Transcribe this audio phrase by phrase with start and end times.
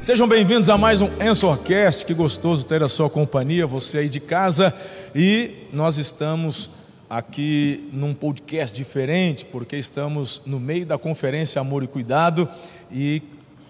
[0.00, 2.06] Sejam bem-vindos a mais um Ensorcast.
[2.06, 4.74] Que gostoso ter a sua companhia, você aí de casa.
[5.14, 6.70] E nós estamos
[7.10, 12.48] aqui num podcast diferente, porque estamos no meio da conferência Amor e Cuidado
[12.90, 13.22] e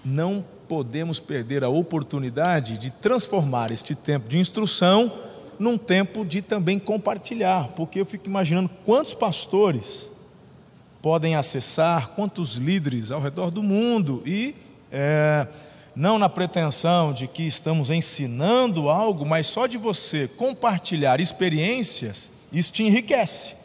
[0.05, 5.13] não podemos perder a oportunidade de transformar este tempo de instrução
[5.59, 10.09] num tempo de também compartilhar, porque eu fico imaginando quantos pastores
[11.03, 14.55] podem acessar, quantos líderes ao redor do mundo e
[14.91, 15.47] é,
[15.95, 22.73] não na pretensão de que estamos ensinando algo, mas só de você compartilhar experiências, isso
[22.73, 23.57] te enriquece.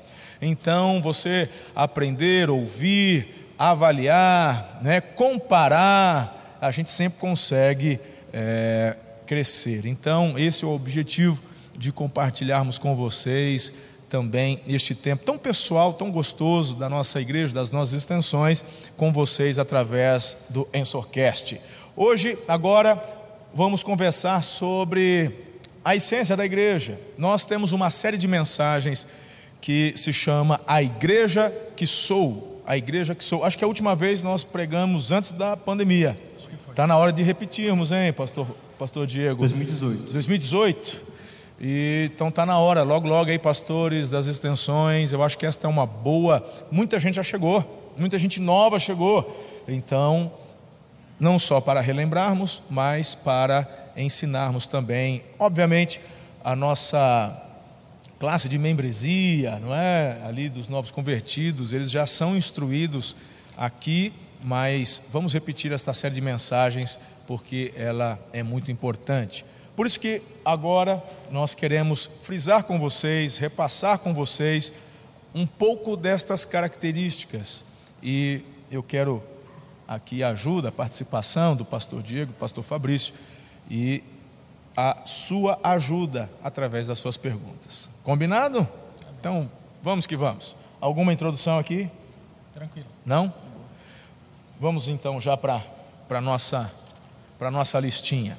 [0.41, 7.99] Então, você aprender, ouvir, avaliar, né, comparar, a gente sempre consegue
[8.33, 8.95] é,
[9.25, 9.85] crescer.
[9.85, 11.39] Então, esse é o objetivo
[11.77, 13.73] de compartilharmos com vocês
[14.13, 18.63] também este tempo tão pessoal, tão gostoso da nossa igreja, das nossas extensões,
[18.95, 21.59] com vocês através do Ensorcast.
[21.95, 23.03] Hoje, agora,
[23.55, 25.31] vamos conversar sobre
[25.83, 26.99] a essência da igreja.
[27.17, 29.07] Nós temos uma série de mensagens
[29.59, 32.61] que se chama A Igreja que Sou.
[32.67, 33.43] A Igreja que Sou.
[33.43, 36.15] Acho que a última vez nós pregamos antes da pandemia.
[36.69, 38.45] Está na hora de repetirmos, hein, pastor,
[38.77, 39.39] pastor Diego?
[39.39, 40.13] 2018.
[40.13, 41.12] 2018?
[41.59, 45.13] E, então está na hora, logo, logo aí, pastores das extensões.
[45.13, 46.45] Eu acho que esta é uma boa.
[46.71, 49.63] Muita gente já chegou, muita gente nova chegou.
[49.67, 50.31] Então,
[51.19, 56.01] não só para relembrarmos, mas para ensinarmos também, obviamente,
[56.43, 57.39] a nossa
[58.19, 60.21] classe de membresia, não é?
[60.25, 63.15] Ali dos novos convertidos, eles já são instruídos
[63.57, 69.45] aqui, mas vamos repetir esta série de mensagens porque ela é muito importante.
[69.75, 74.71] Por isso que agora nós queremos frisar com vocês, repassar com vocês
[75.33, 77.65] um pouco destas características
[78.01, 79.23] e eu quero
[79.87, 83.15] aqui a ajuda, a participação do pastor Diego, do pastor Fabrício
[83.69, 84.03] e
[84.77, 87.89] a sua ajuda através das suas perguntas.
[88.03, 88.67] Combinado?
[89.19, 89.49] Então,
[89.81, 90.55] vamos que vamos.
[90.79, 91.89] Alguma introdução aqui?
[92.53, 92.87] Tranquilo.
[93.05, 93.33] Não?
[94.59, 95.63] Vamos então já para
[96.09, 96.71] a nossa,
[97.51, 98.37] nossa listinha.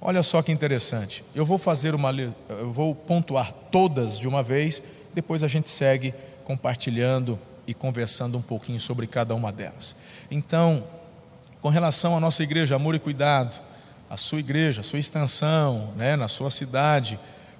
[0.00, 1.24] Olha só que interessante.
[1.34, 2.12] Eu vou fazer uma.
[2.48, 4.82] Eu vou pontuar todas de uma vez,
[5.14, 6.14] depois a gente segue
[6.44, 9.96] compartilhando e conversando um pouquinho sobre cada uma delas.
[10.30, 10.84] Então,
[11.60, 13.60] com relação à nossa igreja, amor e cuidado,
[14.08, 17.18] a sua igreja, a sua extensão, né, na sua cidade,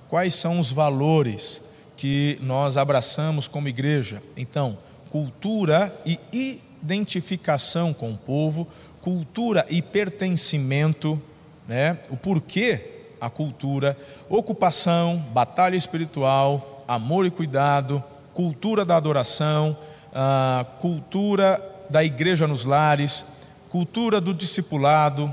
[0.08, 1.62] quais são os valores
[1.96, 4.22] que nós abraçamos como igreja?
[4.36, 4.78] Então,
[5.10, 8.68] cultura e identificação com o povo,
[9.00, 11.20] cultura e pertencimento,
[11.66, 13.96] né, o porquê a cultura,
[14.28, 18.02] ocupação, batalha espiritual, amor e cuidado,
[18.34, 19.76] cultura da adoração,
[20.14, 23.24] a cultura da igreja nos lares,
[23.70, 25.32] cultura do discipulado,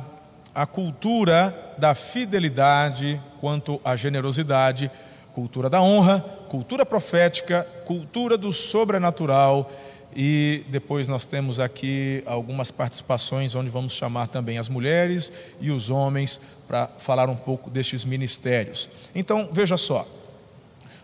[0.56, 4.90] a cultura da fidelidade quanto à generosidade,
[5.34, 9.70] cultura da honra, cultura profética, cultura do sobrenatural
[10.16, 15.90] e depois nós temos aqui algumas participações onde vamos chamar também as mulheres e os
[15.90, 18.90] homens para falar um pouco destes ministérios.
[19.14, 20.08] Então, veja só,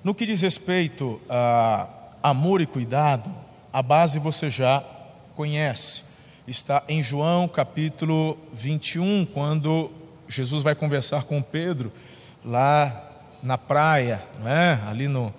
[0.03, 1.87] no que diz respeito a
[2.21, 3.33] amor e cuidado,
[3.71, 4.83] a base você já
[5.35, 6.03] conhece.
[6.47, 9.91] Está em João capítulo 21, quando
[10.27, 11.91] Jesus vai conversar com Pedro
[12.43, 13.05] lá
[13.41, 14.79] na praia, não é?
[14.87, 15.33] ali no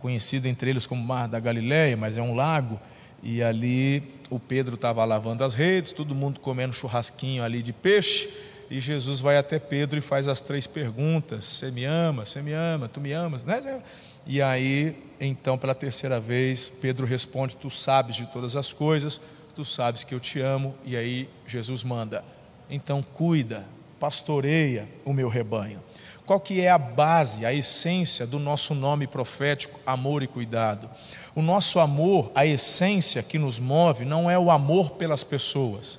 [0.00, 2.78] conhecido entre eles como Mar da Galileia, mas é um lago.
[3.24, 8.28] E ali o Pedro estava lavando as redes, todo mundo comendo churrasquinho ali de peixe.
[8.70, 12.24] E Jesus vai até Pedro e faz as três perguntas: Você me ama?
[12.24, 12.88] Você me ama?
[12.88, 13.42] Tu me amas?
[13.42, 13.82] Né?
[14.26, 19.20] E aí então, pela terceira vez, Pedro responde: Tu sabes de todas as coisas,
[19.54, 20.74] tu sabes que eu te amo.
[20.84, 22.24] E aí Jesus manda:
[22.68, 23.66] Então cuida,
[23.98, 25.82] pastoreia o meu rebanho.
[26.26, 30.88] Qual que é a base, a essência do nosso nome profético, amor e cuidado?
[31.34, 35.98] O nosso amor, a essência que nos move, não é o amor pelas pessoas.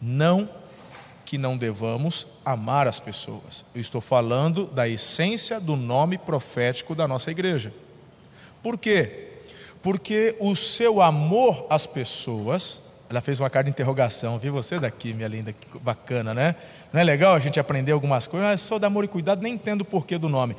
[0.00, 0.48] Não
[1.24, 3.64] que não devamos amar as pessoas.
[3.74, 7.72] Eu estou falando da essência do nome profético da nossa igreja.
[8.62, 9.28] Por quê?
[9.82, 15.12] Porque o seu amor às pessoas, ela fez uma carta de interrogação, viu você daqui,
[15.12, 16.56] minha linda, que bacana, né?
[16.92, 18.48] Não é legal a gente aprender algumas coisas?
[18.48, 20.56] Ah, sou de amor e cuidado, nem entendo o porquê do nome.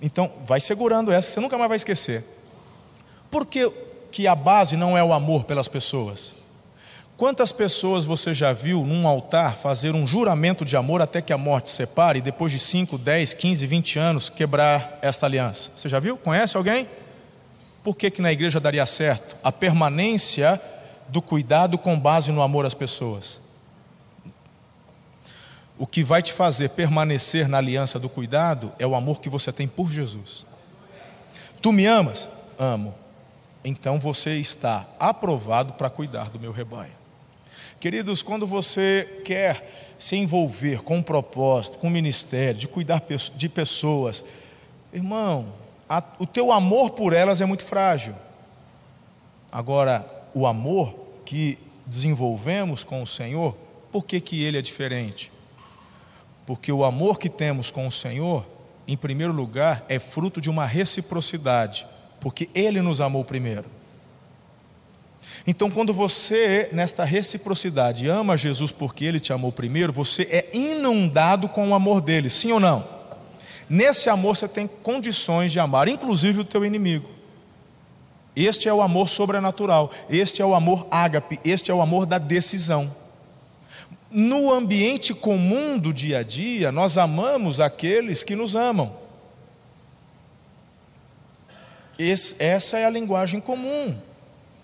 [0.00, 2.24] Então, vai segurando essa, você nunca mais vai esquecer.
[3.32, 3.72] Por que,
[4.10, 6.34] que a base não é o amor pelas pessoas?
[7.16, 11.38] Quantas pessoas você já viu num altar fazer um juramento de amor até que a
[11.38, 15.70] morte separe e depois de 5, 10, 15, 20 anos quebrar esta aliança?
[15.74, 16.18] Você já viu?
[16.18, 16.86] Conhece alguém?
[17.82, 19.34] Por que, que na igreja daria certo?
[19.42, 20.60] A permanência
[21.08, 23.40] do cuidado com base no amor às pessoas.
[25.78, 29.50] o que vai te fazer permanecer na aliança do cuidado é o amor que você
[29.50, 30.46] tem por Jesus.
[31.62, 32.28] Tu me amas?
[32.58, 33.01] Amo.
[33.64, 36.92] Então você está aprovado para cuidar do meu rebanho.
[37.78, 43.02] Queridos, quando você quer se envolver com um propósito, com um ministério, de cuidar
[43.34, 44.24] de pessoas,
[44.92, 45.52] irmão,
[45.88, 48.14] a, o teu amor por elas é muito frágil.
[49.50, 50.94] Agora, o amor
[51.24, 53.56] que desenvolvemos com o Senhor,
[53.90, 55.30] por que, que ele é diferente?
[56.46, 58.46] Porque o amor que temos com o Senhor,
[58.86, 61.86] em primeiro lugar, é fruto de uma reciprocidade,
[62.22, 63.64] porque Ele nos amou primeiro.
[65.44, 71.48] Então, quando você, nesta reciprocidade, ama Jesus porque Ele te amou primeiro, você é inundado
[71.48, 72.86] com o amor dele, sim ou não?
[73.68, 77.10] Nesse amor você tem condições de amar, inclusive o teu inimigo.
[78.36, 82.18] Este é o amor sobrenatural, este é o amor ágape, este é o amor da
[82.18, 82.94] decisão.
[84.10, 89.01] No ambiente comum do dia a dia, nós amamos aqueles que nos amam.
[92.02, 93.96] Esse, essa é a linguagem comum.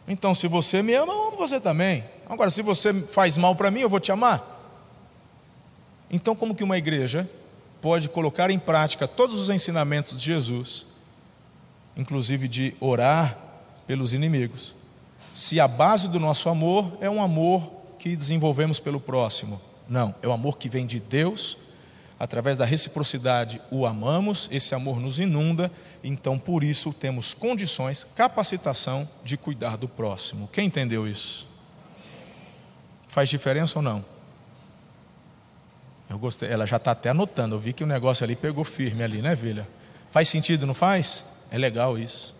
[0.06, 2.04] Então, se você me ama, eu amo você também.
[2.28, 4.56] Agora, se você faz mal para mim, eu vou te amar.
[6.10, 7.28] Então, como que uma igreja
[7.80, 10.86] pode colocar em prática todos os ensinamentos de Jesus,
[11.96, 13.38] inclusive de orar
[13.86, 14.74] pelos inimigos,
[15.32, 19.60] se a base do nosso amor é um amor que desenvolvemos pelo próximo.
[19.88, 21.56] Não, é o amor que vem de Deus,
[22.18, 25.70] através da reciprocidade o amamos, esse amor nos inunda,
[26.02, 30.48] então por isso temos condições, capacitação de cuidar do próximo.
[30.52, 31.46] Quem entendeu isso?
[33.06, 34.04] Faz diferença ou não?
[36.10, 39.04] Eu gostei, ela já está até anotando, eu vi que o negócio ali pegou firme
[39.04, 39.68] ali, né, filha?
[40.10, 41.24] Faz sentido, não faz?
[41.50, 42.34] É legal isso.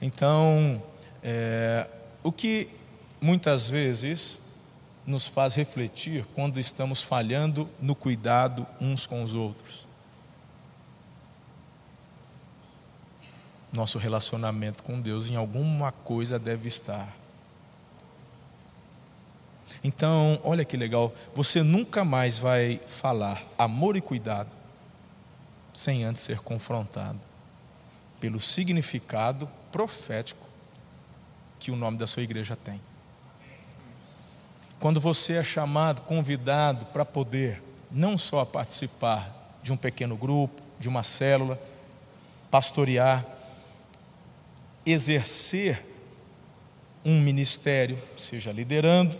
[0.00, 0.82] Então,
[1.22, 1.86] é,
[2.22, 2.68] o que
[3.20, 4.43] muitas vezes
[5.06, 9.86] nos faz refletir quando estamos falhando no cuidado uns com os outros.
[13.72, 17.14] Nosso relacionamento com Deus em alguma coisa deve estar.
[19.82, 24.50] Então, olha que legal, você nunca mais vai falar amor e cuidado
[25.74, 27.20] sem antes ser confrontado
[28.20, 30.48] pelo significado profético
[31.58, 32.80] que o nome da sua igreja tem.
[34.84, 40.90] Quando você é chamado, convidado para poder não só participar de um pequeno grupo, de
[40.90, 41.58] uma célula,
[42.50, 43.24] pastorear,
[44.84, 45.82] exercer
[47.02, 49.18] um ministério, seja liderando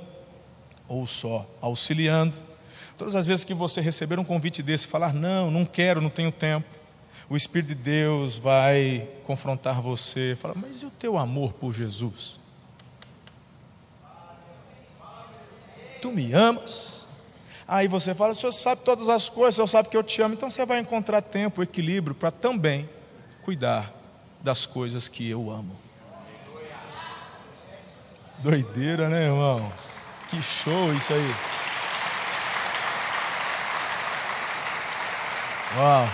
[0.86, 2.36] ou só auxiliando.
[2.98, 6.30] Todas as vezes que você receber um convite desse falar, não, não quero, não tenho
[6.30, 6.68] tempo,
[7.26, 12.38] o Espírito de Deus vai confrontar você, falar, mas e o teu amor por Jesus?
[16.04, 17.08] Tu me amas?
[17.66, 20.20] Aí você fala, o senhor sabe todas as coisas, o senhor sabe que eu te
[20.20, 22.86] amo, então você vai encontrar tempo, equilíbrio para também
[23.40, 23.90] cuidar
[24.42, 25.80] das coisas que eu amo.
[28.40, 29.72] Doideira, né, irmão?
[30.28, 31.34] Que show isso aí.
[35.78, 36.08] Uau.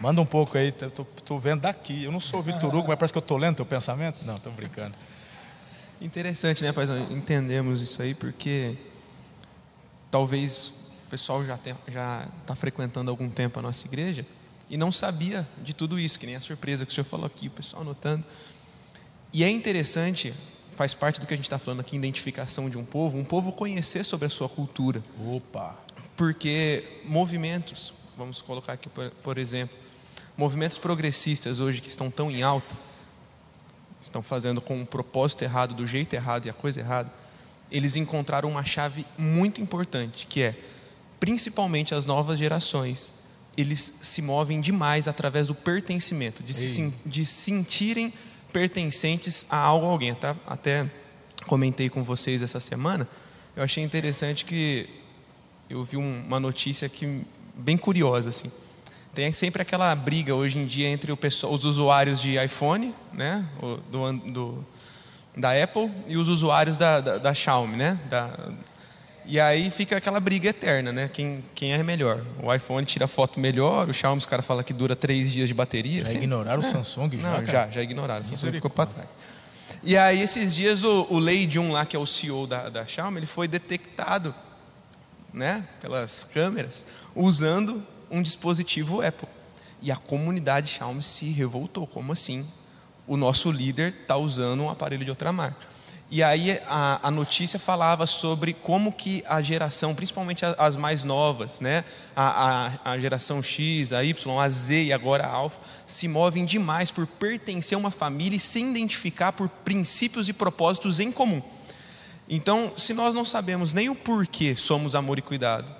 [0.00, 0.74] Manda um pouco aí,
[1.16, 2.02] estou vendo daqui.
[2.02, 4.24] Eu não sou Vitor Hugo, mas parece que eu estou lendo teu pensamento.
[4.24, 4.98] Não, estou brincando.
[6.00, 6.86] Interessante, né, Pai?
[7.10, 8.76] Entendemos isso aí porque
[10.10, 10.72] talvez
[11.06, 14.24] o pessoal já já está frequentando há algum tempo a nossa igreja
[14.70, 17.48] e não sabia de tudo isso, que nem a surpresa que o senhor falou aqui,
[17.48, 18.24] o pessoal anotando.
[19.32, 20.32] E é interessante,
[20.72, 23.50] faz parte do que a gente está falando aqui, identificação de um povo, um povo
[23.50, 25.02] conhecer sobre a sua cultura.
[25.18, 25.76] Opa!
[26.16, 29.76] Porque movimentos, vamos colocar aqui por, por exemplo,
[30.36, 32.74] movimentos progressistas hoje que estão tão em alta,
[34.00, 37.12] estão fazendo com o propósito errado, do jeito errado e a coisa errada,
[37.70, 40.56] eles encontraram uma chave muito importante, que é,
[41.20, 43.12] principalmente as novas gerações,
[43.56, 48.12] eles se movem demais através do pertencimento, de, se, de sentirem
[48.52, 50.14] pertencentes a algo ou alguém.
[50.14, 50.36] Tá?
[50.46, 50.90] Até
[51.46, 53.08] comentei com vocês essa semana,
[53.56, 54.88] eu achei interessante que
[55.68, 57.22] eu vi uma notícia que
[57.54, 58.50] bem curiosa assim.
[59.14, 63.44] Tem sempre aquela briga hoje em dia entre pessoal, os usuários de iPhone, né,
[63.90, 64.66] do, do,
[65.36, 67.98] da Apple, e os usuários da, da, da Xiaomi, né?
[68.08, 68.30] Da,
[69.30, 71.06] e aí fica aquela briga eterna, né?
[71.06, 72.24] Quem, quem é melhor?
[72.42, 75.54] O iPhone tira foto melhor, o Xiaomi os caras falam que dura três dias de
[75.54, 75.98] bateria.
[75.98, 76.16] Já assim.
[76.16, 76.66] ignoraram é.
[76.66, 77.20] o Samsung?
[77.20, 78.22] Já, Não, já, já ignoraram.
[78.22, 79.08] O Samsung ficou para trás.
[79.84, 82.86] E aí esses dias o, o Lei Jun lá, que é o CEO da, da
[82.86, 84.34] Xiaomi, ele foi detectado,
[85.30, 85.62] né?
[85.80, 89.28] Pelas câmeras, usando um dispositivo Apple.
[89.80, 91.86] E a comunidade Xiaomi se revoltou.
[91.86, 92.46] Como assim?
[93.06, 95.78] O nosso líder está usando um aparelho de outra marca.
[96.10, 101.60] E aí a, a, notícia falava sobre como que a geração, principalmente as mais novas,
[101.60, 101.84] né?
[102.16, 106.46] a, a, a geração X, a Y, a Z e agora a Alfa, se movem
[106.46, 111.42] demais por pertencer a uma família e se identificar por princípios e propósitos em comum.
[112.26, 115.70] Então, se nós não sabemos nem o porquê somos amor e cuidado,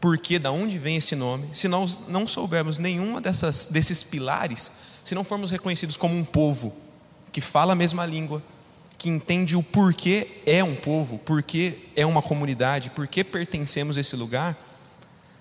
[0.00, 4.72] porquê, da onde vem esse nome, se nós não soubermos nenhuma dessas, desses pilares,
[5.04, 6.72] se não formos reconhecidos como um povo
[7.30, 8.42] que fala a mesma língua,
[8.96, 14.16] que entende o porquê é um povo, porquê é uma comunidade, porquê pertencemos a esse
[14.16, 14.56] lugar,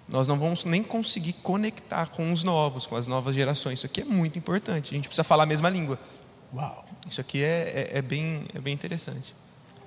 [0.08, 3.80] nós não vamos nem conseguir conectar com os novos, com as novas gerações.
[3.80, 4.92] Isso aqui é muito importante.
[4.92, 6.00] A gente precisa falar a mesma língua.
[6.54, 6.84] Uau!
[7.08, 9.36] Isso aqui é, é, é bem, é bem interessante.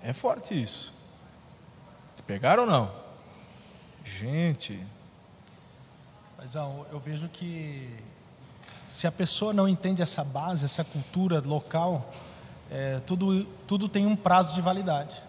[0.03, 0.95] É forte isso.
[2.25, 3.02] Pegaram ou não?
[4.05, 4.79] Gente.
[6.39, 7.89] Mas eu vejo que
[8.89, 12.13] se a pessoa não entende essa base, essa cultura local,
[12.71, 15.23] é, tudo, tudo tem um prazo de validade.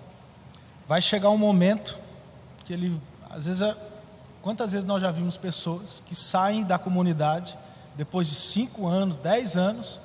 [0.88, 1.98] Vai chegar um momento
[2.66, 3.00] que ele,
[3.30, 3.76] às vezes, é,
[4.42, 7.58] quantas vezes nós já vimos pessoas que saem da comunidade
[7.96, 10.00] depois de cinco anos, dez anos,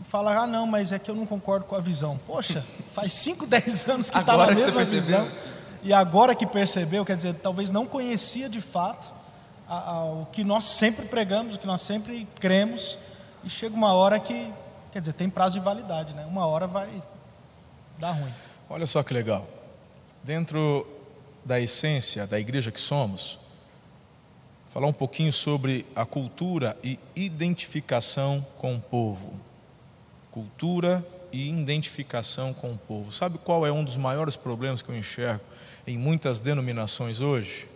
[0.00, 2.18] e falam, ah não, mas é que eu não concordo com a visão.
[2.26, 5.28] Poxa, faz cinco, dez anos que está na mesma visão.
[5.82, 9.12] E agora que percebeu, quer dizer, talvez não conhecia de fato
[9.68, 12.98] a, a, o que nós sempre pregamos, o que nós sempre cremos,
[13.44, 14.52] e chega uma hora que
[14.90, 16.24] Quer dizer, tem prazo de validade, né?
[16.26, 16.88] Uma hora vai
[17.98, 18.32] dar ruim.
[18.70, 19.46] Olha só que legal.
[20.22, 20.86] Dentro
[21.44, 23.38] da essência da igreja que somos,
[24.72, 29.38] falar um pouquinho sobre a cultura e identificação com o povo.
[30.30, 33.12] Cultura e identificação com o povo.
[33.12, 35.44] Sabe qual é um dos maiores problemas que eu enxergo
[35.88, 37.66] em muitas denominações hoje?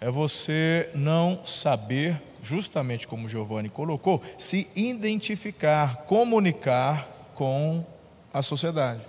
[0.00, 7.84] É você não saber justamente como Giovanni colocou, se identificar, comunicar com
[8.32, 9.00] a sociedade.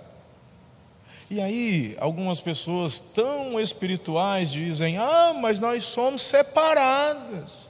[1.28, 7.68] E aí, algumas pessoas tão espirituais dizem: Ah, mas nós somos separadas.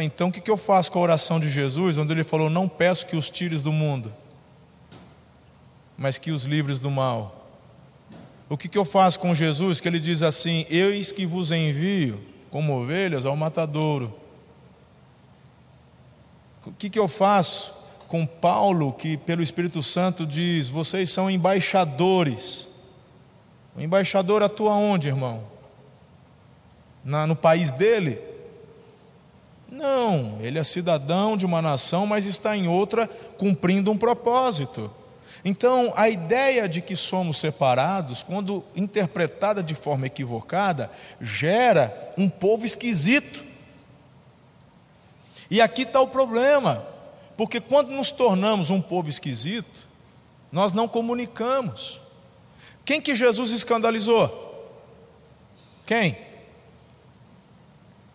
[0.00, 3.06] Então, o que eu faço com a oração de Jesus, onde ele falou: Não peço
[3.06, 4.14] que os tires do mundo,
[5.96, 7.37] mas que os livres do mal?
[8.48, 12.80] O que eu faço com Jesus, que ele diz assim: Eis que vos envio como
[12.80, 14.14] ovelhas ao matadouro.
[16.64, 17.74] O que, que eu faço
[18.08, 22.68] com Paulo, que pelo Espírito Santo diz: vocês são embaixadores?
[23.76, 25.44] O embaixador atua onde, irmão?
[27.04, 28.18] Na, no país dele?
[29.70, 34.90] Não, ele é cidadão de uma nação, mas está em outra cumprindo um propósito.
[35.44, 40.90] Então, a ideia de que somos separados, quando interpretada de forma equivocada,
[41.20, 43.44] gera um povo esquisito.
[45.50, 46.84] E aqui está o problema,
[47.36, 49.88] porque quando nos tornamos um povo esquisito,
[50.50, 52.00] nós não comunicamos.
[52.84, 54.46] Quem que Jesus escandalizou?
[55.86, 56.18] Quem?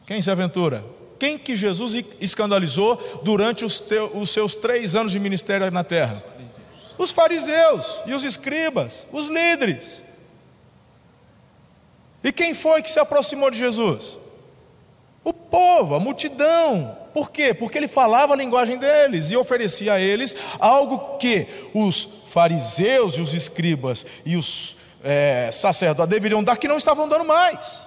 [0.06, 0.84] Quem se aventura?
[1.18, 6.22] Quem que Jesus escandalizou durante os, teus, os seus três anos de ministério na terra?
[6.98, 10.04] Os fariseus e os escribas, os líderes.
[12.24, 14.18] E quem foi que se aproximou de Jesus?
[15.24, 16.98] O povo, a multidão.
[17.14, 17.54] Por quê?
[17.54, 23.22] Porque ele falava a linguagem deles e oferecia a eles algo que os fariseus e
[23.22, 27.82] os escribas e os é, sacerdotes deveriam dar que não estavam dando mais.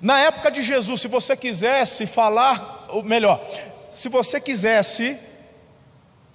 [0.00, 3.42] Na época de Jesus, se você quisesse falar, ou melhor,
[3.88, 5.18] se você quisesse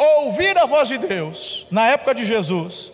[0.02, 2.92] ouvir a voz de Deus, na época de Jesus,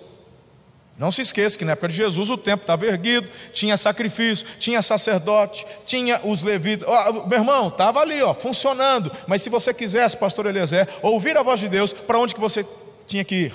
[0.97, 4.81] não se esqueça que na época de Jesus o templo estava erguido, tinha sacrifício, tinha
[4.81, 6.87] sacerdote, tinha os levitas.
[6.89, 9.11] Oh, meu irmão, estava ali, ó, funcionando.
[9.27, 12.65] Mas se você quisesse, pastor Eliezer, ouvir a voz de Deus, para onde que você
[13.05, 13.53] tinha que ir?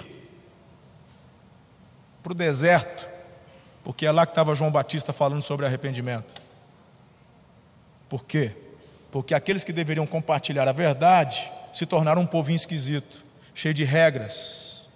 [2.23, 3.11] Para o deserto,
[3.83, 6.35] porque é lá que estava João Batista falando sobre arrependimento.
[8.09, 8.53] Por quê?
[9.11, 14.89] Porque aqueles que deveriam compartilhar a verdade se tornaram um povinho esquisito cheio de regras.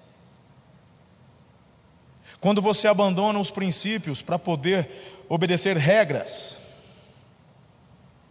[2.41, 6.59] Quando você abandona os princípios para poder obedecer regras,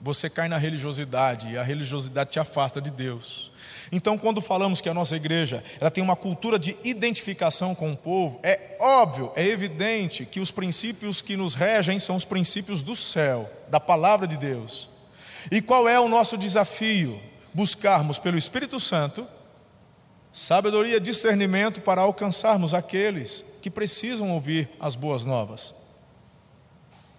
[0.01, 3.51] você cai na religiosidade e a religiosidade te afasta de Deus.
[3.91, 7.97] Então, quando falamos que a nossa igreja ela tem uma cultura de identificação com o
[7.97, 12.95] povo, é óbvio, é evidente que os princípios que nos regem são os princípios do
[12.95, 14.89] céu, da palavra de Deus.
[15.51, 17.19] E qual é o nosso desafio?
[17.53, 19.27] Buscarmos pelo Espírito Santo
[20.35, 25.73] sabedoria, discernimento para alcançarmos aqueles que precisam ouvir as boas novas.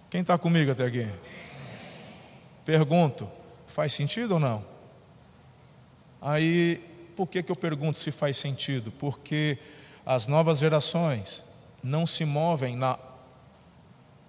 [0.07, 1.07] Quem está comigo até aqui?
[2.63, 3.27] Pergunto,
[3.65, 4.63] faz sentido ou não?
[6.21, 6.79] Aí,
[7.15, 8.91] por que, que eu pergunto se faz sentido?
[8.91, 9.57] Porque
[10.05, 11.43] as novas gerações
[11.81, 12.99] não se movem na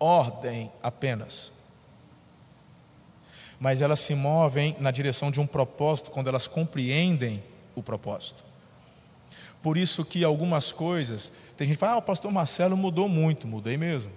[0.00, 1.52] ordem apenas,
[3.60, 8.47] mas elas se movem na direção de um propósito quando elas compreendem o propósito.
[9.62, 13.46] Por isso que algumas coisas, tem gente que fala, ah, o pastor Marcelo mudou muito,
[13.46, 14.12] mudei mesmo.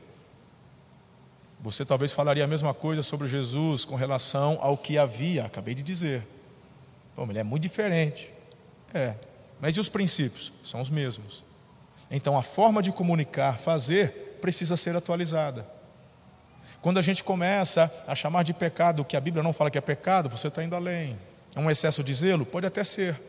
[1.60, 5.84] Você talvez falaria a mesma coisa sobre Jesus com relação ao que havia, acabei de
[5.84, 6.28] dizer.
[7.16, 8.34] Pô, ele é muito diferente.
[8.94, 9.16] É,
[9.60, 10.52] mas e os princípios?
[10.64, 11.44] São os mesmos.
[12.10, 15.66] Então a forma de comunicar, fazer, precisa ser atualizada.
[16.82, 19.78] Quando a gente começa a chamar de pecado o que a Bíblia não fala que
[19.78, 21.18] é pecado, você está indo além.
[21.56, 22.46] É um excesso de zelo?
[22.46, 23.20] Pode até ser.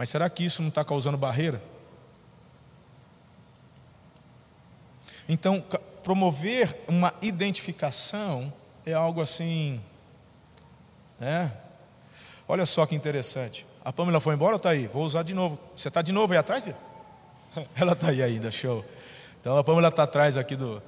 [0.00, 1.62] Mas será que isso não está causando barreira?
[5.28, 5.62] Então,
[6.02, 8.50] promover uma identificação
[8.86, 9.78] é algo assim.
[11.18, 11.52] Né?
[12.48, 13.66] Olha só que interessante.
[13.84, 14.86] A Pamela foi embora ou está aí?
[14.86, 15.58] Vou usar de novo.
[15.76, 16.76] Você está de novo aí atrás, filho?
[17.76, 18.82] Ela está aí ainda, show.
[19.38, 20.82] Então a Pamela está atrás aqui do.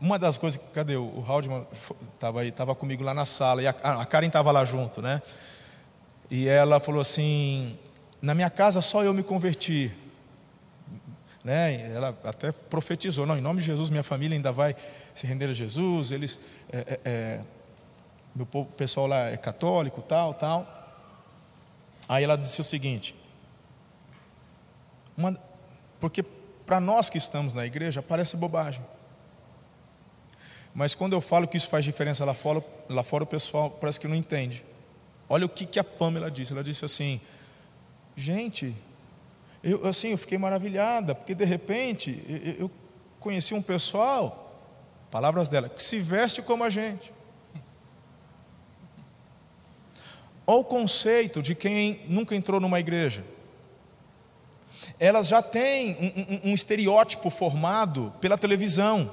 [0.00, 0.96] Uma das coisas, cadê?
[0.96, 1.66] O Haldman
[2.14, 5.20] estava estava comigo lá na sala, e a, a Karen estava lá junto, né?
[6.30, 7.78] E ela falou assim:
[8.20, 9.92] na minha casa só eu me converti.
[11.42, 11.90] Né?
[11.92, 14.74] Ela até profetizou: não, em nome de Jesus, minha família ainda vai
[15.14, 16.10] se render a Jesus.
[16.10, 16.40] Eles,
[16.72, 17.44] é, é, é
[18.34, 20.66] meu pessoal lá é católico, tal, tal.
[22.08, 23.14] Aí ela disse o seguinte:
[25.16, 25.38] uma,
[26.00, 26.22] porque
[26.66, 28.84] para nós que estamos na igreja parece bobagem.
[30.74, 34.00] Mas quando eu falo que isso faz diferença lá fora, lá fora o pessoal parece
[34.00, 34.64] que não entende.
[35.28, 36.52] Olha o que, que a Pamela disse.
[36.52, 37.20] Ela disse assim:
[38.16, 38.74] gente,
[39.62, 42.70] eu, assim, eu fiquei maravilhada, porque de repente eu, eu
[43.18, 44.60] conheci um pessoal,
[45.10, 47.12] palavras dela, que se veste como a gente.
[50.46, 53.24] Olha o conceito de quem nunca entrou numa igreja.
[55.00, 59.10] Elas já têm um, um, um estereótipo formado pela televisão,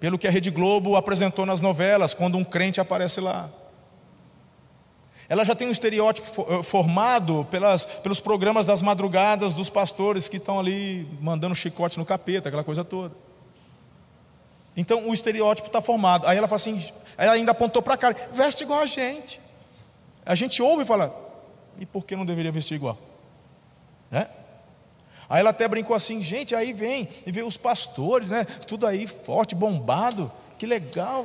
[0.00, 3.50] pelo que a Rede Globo apresentou nas novelas, quando um crente aparece lá.
[5.30, 10.38] Ela já tem um estereótipo eh, formado pelas, pelos programas das madrugadas dos pastores que
[10.38, 13.14] estão ali mandando chicote no capeta, aquela coisa toda.
[14.76, 16.26] Então o estereótipo está formado.
[16.26, 16.84] Aí ela fala assim,
[17.16, 19.40] ela ainda apontou para cá, veste igual a gente.
[20.26, 21.14] A gente ouve e fala,
[21.78, 22.98] e por que não deveria vestir igual?
[24.10, 24.26] Né?
[25.28, 28.44] Aí ela até brincou assim, gente, aí vem, e vê os pastores, né?
[28.44, 31.24] Tudo aí forte, bombado, que legal.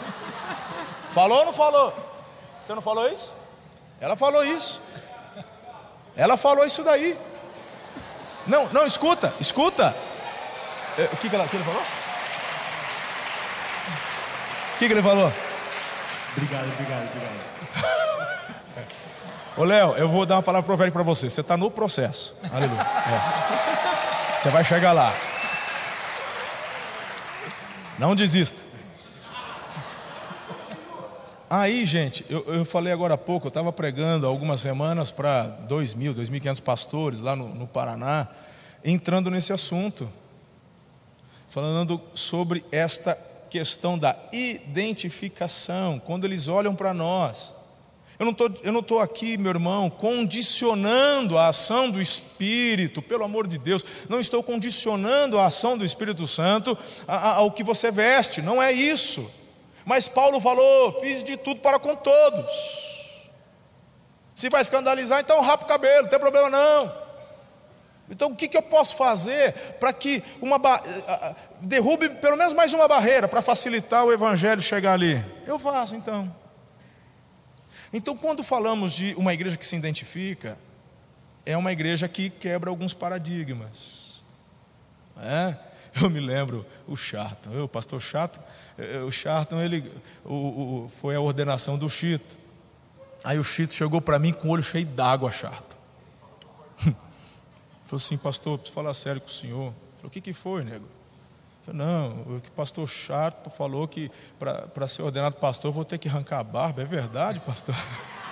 [1.12, 2.15] falou ou não falou?
[2.66, 3.32] Você não falou isso?
[4.00, 4.82] Ela falou isso.
[6.16, 7.16] Ela falou isso daí.
[8.44, 9.94] Não, não, escuta, escuta.
[10.98, 11.80] É, o que, que, ela, que ele falou?
[14.74, 15.32] O que, que ele falou?
[16.32, 17.36] Obrigado, obrigado, obrigado.
[19.56, 21.30] Ô Léo, eu vou dar uma palavra profética para você.
[21.30, 22.36] Você está no processo.
[22.52, 22.80] Aleluia.
[22.80, 24.38] É.
[24.40, 25.14] Você vai chegar lá.
[27.96, 28.65] Não desista.
[31.48, 35.94] Aí, gente, eu, eu falei agora há pouco, eu estava pregando algumas semanas para dois
[35.94, 38.26] mil, dois mil quinhentos pastores lá no, no Paraná,
[38.84, 40.10] entrando nesse assunto,
[41.48, 43.14] falando sobre esta
[43.48, 47.54] questão da identificação, quando eles olham para nós.
[48.18, 53.84] Eu não estou aqui, meu irmão, condicionando a ação do Espírito, pelo amor de Deus,
[54.08, 59.30] não estou condicionando a ação do Espírito Santo ao que você veste, não é isso.
[59.86, 63.30] Mas Paulo falou: fiz de tudo para com todos.
[64.34, 67.06] Se vai escandalizar, então rapa o cabelo, não tem problema não.
[68.10, 70.60] Então o que, que eu posso fazer para que uma
[71.60, 75.24] derrube pelo menos mais uma barreira para facilitar o evangelho chegar ali?
[75.46, 76.34] Eu faço então.
[77.92, 80.58] Então, quando falamos de uma igreja que se identifica,
[81.46, 84.22] é uma igreja que quebra alguns paradigmas.
[85.22, 85.56] É?
[86.02, 88.40] Eu me lembro o Charton, o pastor Charton,
[88.76, 89.90] eh, o Charton ele,
[90.24, 90.34] o,
[90.84, 92.36] o, foi a ordenação do Chito.
[93.24, 95.76] Aí o Chito chegou para mim com o olho cheio d'água, Charton.
[97.86, 99.72] Falou assim, pastor, preciso falar sério com o senhor.
[99.96, 100.86] Falei, o que, que foi, nego?
[101.72, 105.98] Não, o que o pastor Chato falou que para ser ordenado pastor eu vou ter
[105.98, 106.82] que arrancar a barba.
[106.82, 107.74] É verdade, pastor?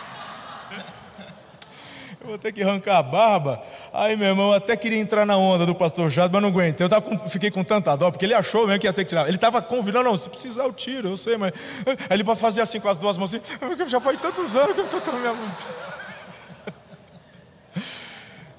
[2.25, 3.63] Eu vou ter que arrancar a barba.
[3.93, 6.87] Aí, meu irmão, até queria entrar na onda do pastor Chato, mas não aguentei.
[6.87, 9.29] Eu com, fiquei com tanta dó, porque ele achou mesmo que ia ter que tirar.
[9.29, 11.53] Ele estava convidando, não, se precisar eu tiro, eu sei, mas.
[12.09, 13.45] Aí ele fazer assim com as duas mãos assim,
[13.87, 15.53] já faz tantos anos que eu estou com a minha mão.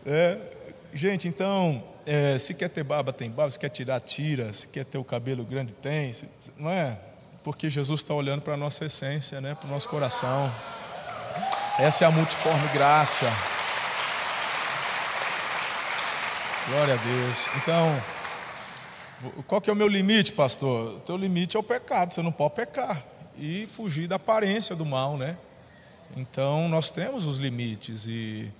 [0.07, 0.37] É,
[0.93, 4.85] gente, então, é, se quer ter barba, tem barba, se quer tirar, tira, se quer
[4.85, 6.95] ter o cabelo grande, tem, se, não é?
[7.43, 9.55] Porque Jesus está olhando para a nossa essência, né?
[9.55, 10.53] para o nosso coração.
[11.79, 13.25] Essa é a multiforme graça.
[16.67, 17.37] Glória a Deus.
[17.57, 18.03] Então,
[19.45, 20.95] qual que é o meu limite, pastor?
[20.95, 23.05] O teu limite é o pecado, você não pode pecar
[23.37, 25.37] e fugir da aparência do mal, né?
[26.17, 28.51] Então, nós temos os limites e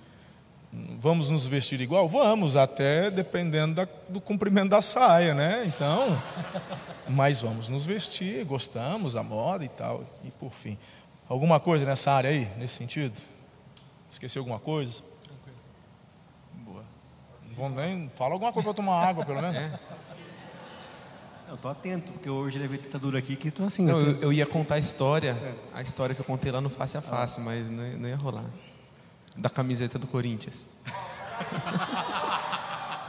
[1.00, 2.08] vamos nos vestir igual?
[2.08, 5.64] Vamos, até dependendo da, do comprimento da saia, né?
[5.66, 6.22] Então,
[7.08, 10.04] mas vamos nos vestir, gostamos da moda e tal.
[10.22, 10.78] E por fim,
[11.28, 13.20] alguma coisa nessa área aí, nesse sentido?
[14.08, 15.02] Esqueceu alguma coisa?
[17.56, 19.56] Vão nem, fala alguma coisa para tomar água, pelo menos.
[19.56, 19.70] É.
[21.48, 23.84] Eu estou atento, porque hoje levei tentadura aqui que estou assim.
[23.84, 24.22] Não, eu, tô...
[24.26, 25.54] eu, ia contar a história, é.
[25.78, 27.42] a história que eu contei lá no Face a Face, ah.
[27.42, 28.44] mas não, não ia rolar.
[29.36, 30.66] Da camiseta do Corinthians.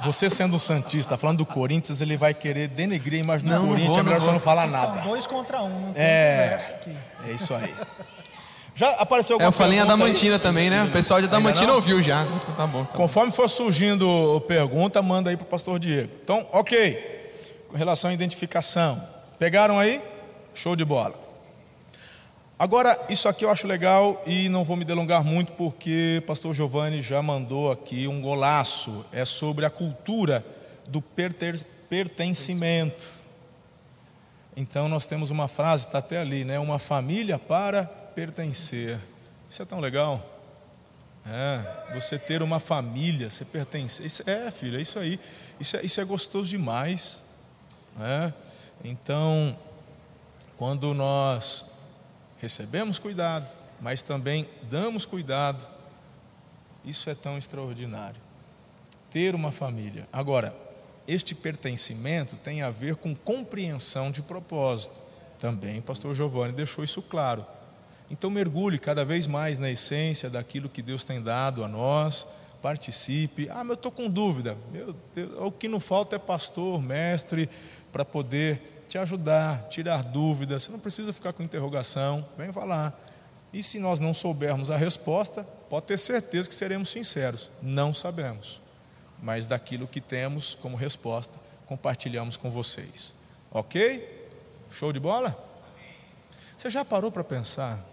[0.04, 3.88] Você sendo um Santista, falando do Corinthians, ele vai querer denegrir a imagem do Corinthians,
[3.88, 5.02] vou, é melhor você não falar nada.
[5.02, 6.96] São dois contra um, não tem é, conversa aqui.
[7.28, 7.76] É isso aí.
[8.78, 10.84] Já apareceu alguma é, Eu falei a Damantina também, né?
[10.84, 12.26] O pessoal de Damantina ouviu já.
[12.26, 12.86] Então, tá bom.
[12.86, 16.14] Tá Conforme for surgindo pergunta, manda aí para o pastor Diego.
[16.24, 17.34] Então, ok.
[17.70, 19.02] Com relação à identificação.
[19.40, 20.00] Pegaram aí?
[20.54, 21.16] Show de bola.
[22.60, 26.54] Agora, isso aqui eu acho legal e não vou me delongar muito porque o pastor
[26.54, 29.04] Giovanni já mandou aqui um golaço.
[29.12, 30.46] É sobre a cultura
[30.88, 33.08] do pertencimento.
[34.56, 36.60] Então nós temos uma frase, está até ali, né?
[36.60, 38.98] Uma família para pertencer.
[39.48, 40.28] Isso é tão legal.
[41.24, 44.08] É, você ter uma família, você pertencer.
[44.08, 45.20] Isso, é, filho, é isso aí.
[45.60, 47.24] Isso é, isso é gostoso demais.
[48.00, 48.34] É?
[48.84, 49.56] Então,
[50.58, 51.74] quando nós
[52.42, 55.68] recebemos cuidado, mas também damos cuidado.
[56.84, 58.20] Isso é tão extraordinário.
[59.12, 60.10] Ter uma família.
[60.12, 60.56] Agora,
[61.08, 65.00] este pertencimento tem a ver com compreensão de propósito.
[65.38, 67.46] Também o pastor Giovanni deixou isso claro.
[68.10, 72.26] Então mergulhe cada vez mais na essência daquilo que Deus tem dado a nós,
[72.62, 73.50] participe.
[73.50, 74.58] Ah, mas eu estou com dúvida.
[74.72, 74.96] Deus,
[75.40, 77.50] o que não falta é pastor, mestre,
[77.92, 80.64] para poder te ajudar, tirar dúvidas.
[80.64, 82.98] Você não precisa ficar com interrogação, vem falar.
[83.52, 87.50] E se nós não soubermos a resposta, pode ter certeza que seremos sinceros.
[87.62, 88.62] Não sabemos.
[89.22, 93.14] Mas daquilo que temos como resposta, compartilhamos com vocês.
[93.52, 94.30] Ok?
[94.70, 95.36] Show de bola?
[96.58, 97.84] Você já parou para pensar?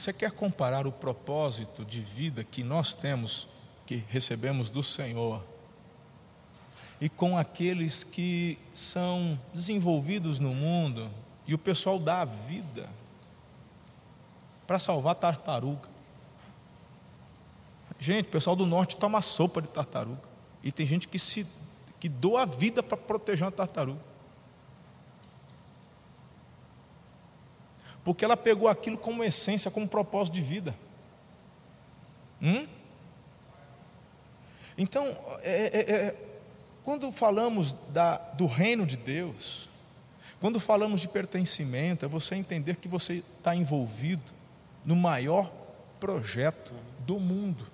[0.00, 3.46] Você quer comparar o propósito de vida que nós temos,
[3.84, 5.44] que recebemos do Senhor,
[6.98, 11.10] e com aqueles que são desenvolvidos no mundo
[11.46, 12.88] e o pessoal dá a vida
[14.66, 15.90] para salvar tartaruga.
[17.98, 20.26] Gente, o pessoal do norte toma sopa de tartaruga.
[20.62, 21.46] E tem gente que se
[22.00, 24.00] que doa a vida para proteger uma tartaruga.
[28.04, 30.74] Porque ela pegou aquilo como essência, como propósito de vida.
[32.40, 32.66] Hum?
[34.76, 35.04] Então,
[35.42, 36.16] é, é, é
[36.82, 39.68] quando falamos da, do reino de Deus,
[40.40, 44.32] quando falamos de pertencimento, é você entender que você está envolvido
[44.84, 45.52] no maior
[46.00, 47.66] projeto do mundo.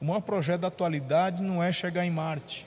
[0.00, 2.66] O maior projeto da atualidade não é chegar em Marte.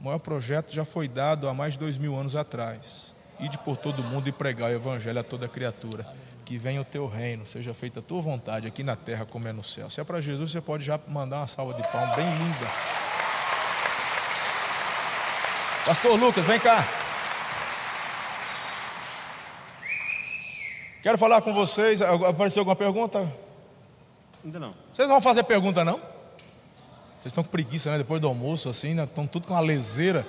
[0.00, 3.11] O maior projeto já foi dado há mais de dois mil anos atrás.
[3.42, 6.06] Ide por todo mundo e pregar o evangelho a toda criatura.
[6.44, 9.52] Que venha o teu reino, seja feita a tua vontade aqui na terra como é
[9.52, 9.90] no céu.
[9.90, 12.66] Se é para Jesus, você pode já mandar uma salva de palmas bem linda.
[15.84, 16.86] Pastor Lucas, vem cá.
[21.02, 22.00] Quero falar com vocês.
[22.00, 23.32] Apareceu alguma pergunta?
[24.44, 24.74] Ainda não.
[24.92, 25.96] Vocês não vão fazer pergunta, não?
[25.96, 27.98] Vocês estão com preguiça, né?
[27.98, 29.02] Depois do almoço, assim, né?
[29.02, 30.24] Estão tudo com uma leseira.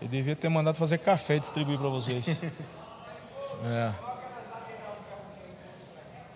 [0.00, 2.26] Eu devia ter mandado fazer café e distribuir para vocês.
[3.64, 3.90] é.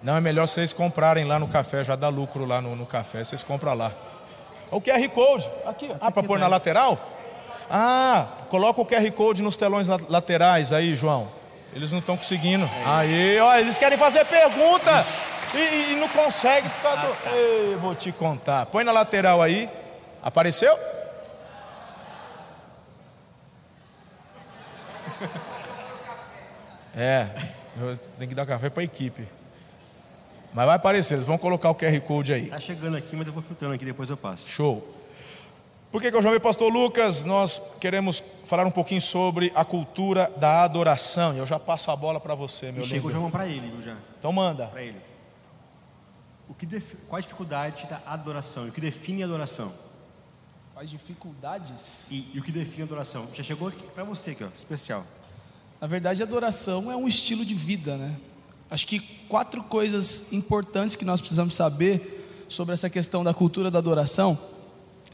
[0.02, 3.22] Não, é melhor vocês comprarem lá no café, já dá lucro lá no, no café,
[3.22, 3.92] vocês compram lá.
[4.70, 6.98] O QR Code, aqui, ah, para pôr na lateral?
[7.68, 11.30] Ah, coloca o QR Code nos telões laterais aí, João.
[11.74, 12.68] Eles não estão conseguindo.
[12.84, 15.04] Aí, ó, eles querem fazer pergunta
[15.54, 16.70] e, e não conseguem.
[16.84, 17.30] Ah, tá.
[17.32, 18.66] Ei, vou te contar.
[18.66, 19.68] Põe na lateral aí.
[20.22, 20.76] Apareceu?
[27.00, 27.30] É,
[28.18, 29.26] tem que dar café para a equipe.
[30.52, 32.46] Mas vai aparecer, eles vão colocar o QR Code aí.
[32.48, 34.46] Tá chegando aqui, mas eu vou filtrando aqui, depois eu passo.
[34.46, 34.96] Show.
[35.90, 37.24] Por que, que eu chamei pastor Lucas?
[37.24, 41.34] Nós queremos falar um pouquinho sobre a cultura da adoração.
[41.34, 43.96] E eu já passo a bola para você, meu Chegou já para ele, viu já?
[44.18, 44.66] Então manda.
[44.66, 45.00] Para ele.
[46.48, 46.94] O que def...
[47.08, 48.66] Qual a dificuldade da adoração?
[48.66, 49.72] E o que define a adoração?
[50.74, 52.08] Quais dificuldades?
[52.10, 53.26] E, e o que define a adoração?
[53.32, 55.04] Já chegou para você aqui, ó, especial.
[55.80, 58.14] Na verdade, adoração é um estilo de vida, né?
[58.70, 63.78] Acho que quatro coisas importantes que nós precisamos saber sobre essa questão da cultura da
[63.78, 64.38] adoração.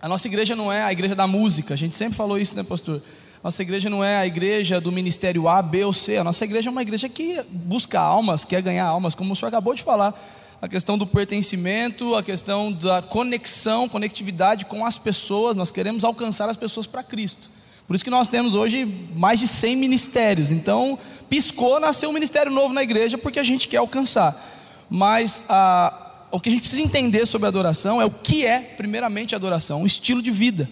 [0.01, 2.65] A nossa igreja não é a igreja da música, a gente sempre falou isso, né,
[2.65, 3.01] pastor?
[3.45, 6.17] Nossa igreja não é a igreja do ministério A, B ou C.
[6.17, 9.51] A nossa igreja é uma igreja que busca almas, quer ganhar almas, como o senhor
[9.51, 10.21] acabou de falar.
[10.61, 15.55] A questão do pertencimento, a questão da conexão, conectividade com as pessoas.
[15.55, 17.49] Nós queremos alcançar as pessoas para Cristo.
[17.87, 20.51] Por isso que nós temos hoje mais de 100 ministérios.
[20.51, 24.35] Então, piscou, nasceu um ministério novo na igreja porque a gente quer alcançar.
[24.91, 25.45] Mas
[26.31, 29.87] o que a gente precisa entender sobre adoração é o que é, primeiramente, adoração, um
[29.87, 30.69] estilo de vida.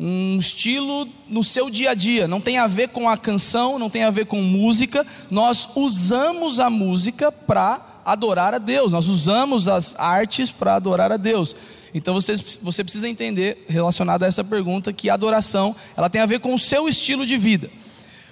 [0.00, 3.90] Um estilo no seu dia a dia, não tem a ver com a canção, não
[3.90, 5.04] tem a ver com música.
[5.28, 11.16] Nós usamos a música para adorar a Deus, nós usamos as artes para adorar a
[11.16, 11.54] Deus.
[11.94, 16.26] Então você, você precisa entender, relacionado a essa pergunta, que a adoração ela tem a
[16.26, 17.70] ver com o seu estilo de vida.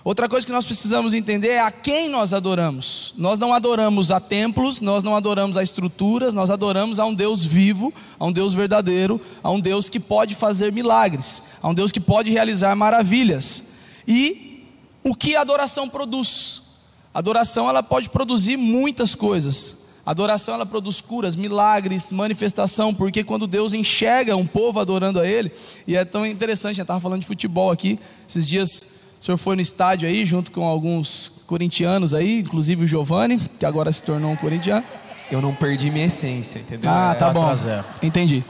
[0.06, 3.12] Outra coisa que nós precisamos entender é a quem nós adoramos.
[3.16, 7.44] Nós não adoramos a templos, nós não adoramos a estruturas, nós adoramos a um Deus
[7.44, 11.90] vivo, a um Deus verdadeiro, a um Deus que pode fazer milagres, a um Deus
[11.90, 13.64] que pode realizar maravilhas.
[14.06, 14.64] E
[15.02, 16.62] o que a adoração produz?
[17.12, 19.85] A adoração ela pode produzir muitas coisas.
[20.06, 25.50] Adoração ela produz curas, milagres, manifestação, porque quando Deus enxerga um povo adorando a Ele,
[25.84, 28.82] e é tão interessante, eu estava falando de futebol aqui, esses dias
[29.20, 33.66] o senhor foi no estádio aí, junto com alguns corintianos aí, inclusive o Giovanni, que
[33.66, 34.84] agora se tornou um corintiano.
[35.30, 36.88] Eu não perdi minha essência, entendeu?
[36.88, 37.40] Ah, É, tá bom.
[37.40, 37.84] 4 a 0.
[38.02, 38.44] Entendi.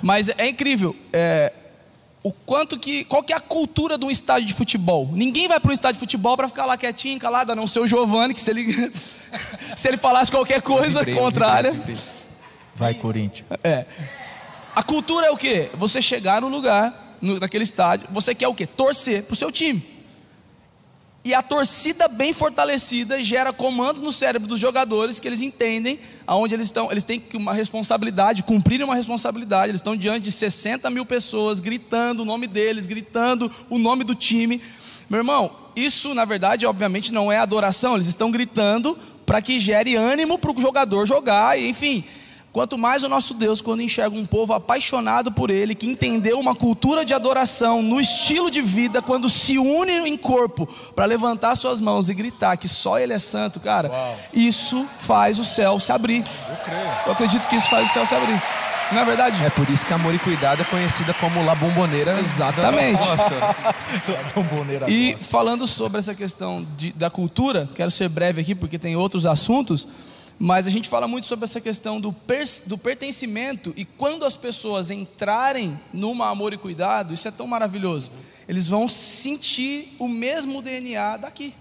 [0.00, 0.94] Mas é incrível.
[1.12, 1.52] é,
[2.22, 3.04] o quanto que.
[3.04, 5.08] Qual que é a cultura de um estádio de futebol?
[5.12, 7.80] Ninguém vai para um estádio de futebol para ficar lá quietinho, calado, a não ser
[7.80, 8.64] o Giovanni, que se ele,
[9.76, 11.72] se ele falasse qualquer coisa Vibrei, contrária.
[11.72, 12.12] vibrei, vibrei.
[12.74, 13.46] Vai, Corinthians.
[13.62, 13.86] É.
[14.74, 15.70] A cultura é o quê?
[15.74, 18.66] Você chegar no lugar, no, naquele estádio, você quer o quê?
[18.66, 19.91] Torcer pro seu time.
[21.24, 26.54] E a torcida bem fortalecida gera comandos no cérebro dos jogadores que eles entendem aonde
[26.54, 26.90] eles estão.
[26.90, 29.70] Eles têm uma responsabilidade, cumprir uma responsabilidade.
[29.70, 34.16] Eles estão diante de 60 mil pessoas gritando o nome deles, gritando o nome do
[34.16, 34.60] time.
[35.08, 37.94] Meu irmão, isso na verdade, obviamente, não é adoração.
[37.94, 42.02] Eles estão gritando para que gere ânimo para o jogador jogar, e, enfim.
[42.52, 46.54] Quanto mais o nosso Deus, quando enxerga um povo apaixonado por Ele, que entendeu uma
[46.54, 51.80] cultura de adoração no estilo de vida, quando se une em corpo para levantar suas
[51.80, 53.90] mãos e gritar que só Ele é santo, cara,
[54.34, 56.18] isso faz o céu se abrir.
[56.48, 56.88] Eu creio.
[57.06, 58.40] Eu acredito que isso faz o céu se abrir.
[58.92, 59.42] Não é verdade?
[59.42, 62.18] É por isso que Amor e Cuidado é conhecida como La Bomboneira.
[62.20, 63.00] Exatamente.
[64.34, 68.94] Bomboneira E falando sobre essa questão de- da cultura, quero ser breve aqui porque tem
[68.94, 69.88] outros assuntos,
[70.44, 74.34] mas a gente fala muito sobre essa questão do, pers- do pertencimento e quando as
[74.34, 78.10] pessoas entrarem numa amor e cuidado, isso é tão maravilhoso.
[78.48, 81.54] Eles vão sentir o mesmo DNA daqui.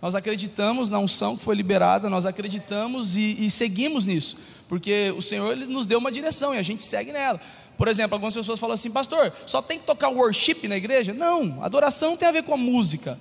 [0.00, 4.38] Nós acreditamos na unção que foi liberada, nós acreditamos e, e seguimos nisso,
[4.70, 7.38] porque o Senhor ele nos deu uma direção e a gente segue nela.
[7.76, 11.12] Por exemplo, algumas pessoas falam assim, pastor, só tem que tocar worship na igreja?
[11.12, 13.20] Não, adoração tem a ver com a música.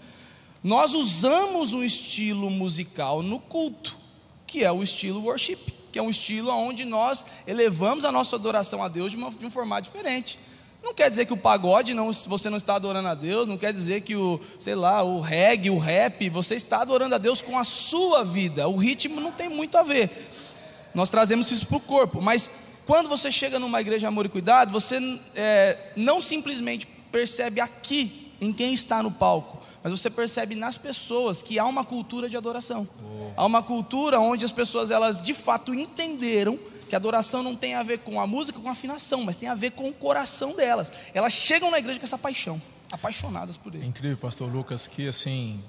[0.64, 3.97] Nós usamos um estilo musical no culto,
[4.48, 5.60] que é o estilo worship,
[5.92, 9.46] que é um estilo onde nós elevamos a nossa adoração a Deus de, uma, de
[9.46, 10.40] um formato diferente.
[10.82, 13.74] Não quer dizer que o pagode não, você não está adorando a Deus, não quer
[13.74, 17.58] dizer que o, sei lá, o reggae, o rap, você está adorando a Deus com
[17.60, 18.70] a sua vida.
[18.70, 20.10] O ritmo não tem muito a ver.
[20.94, 22.50] Nós trazemos isso para o corpo, mas
[22.86, 24.98] quando você chega numa igreja amor e cuidado, você
[25.36, 31.42] é, não simplesmente percebe aqui em quem está no palco, mas você percebe nas pessoas
[31.42, 32.88] que há uma cultura de adoração.
[33.36, 36.58] Há uma cultura onde as pessoas elas de fato entenderam
[36.90, 39.50] que a adoração não tem a ver com a música, com a afinação, mas tem
[39.50, 40.92] a ver com o coração delas.
[41.14, 42.62] Elas chegam na igreja com essa paixão,
[42.92, 43.86] apaixonadas por É ele.
[43.88, 45.62] incrível, pastor Lucas, que assim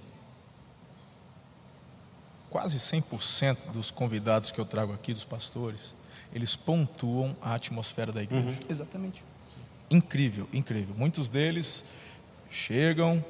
[2.51, 5.95] quase 100% dos convidados que eu trago aqui, dos pastores,
[6.33, 8.59] eles pontuam a atmosfera da igreja.
[8.69, 9.23] Exatamente.
[9.91, 10.95] Incrível, incrível.
[10.97, 11.85] Muitos deles
[12.51, 13.23] chegam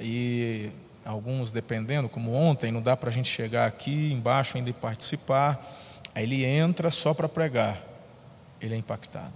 [0.00, 0.70] e
[1.04, 5.60] alguns, dependendo, como ontem, não dá para a gente chegar aqui embaixo ainda e participar.
[6.14, 7.80] Aí ele entra só para pregar,
[8.60, 9.32] ele é impactado.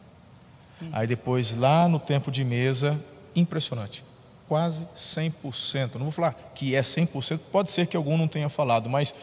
[0.93, 3.01] Aí depois, lá no tempo de mesa,
[3.35, 4.05] impressionante,
[4.49, 5.95] quase 100%.
[5.95, 9.15] Não vou falar que é 100%, pode ser que algum não tenha falado, mas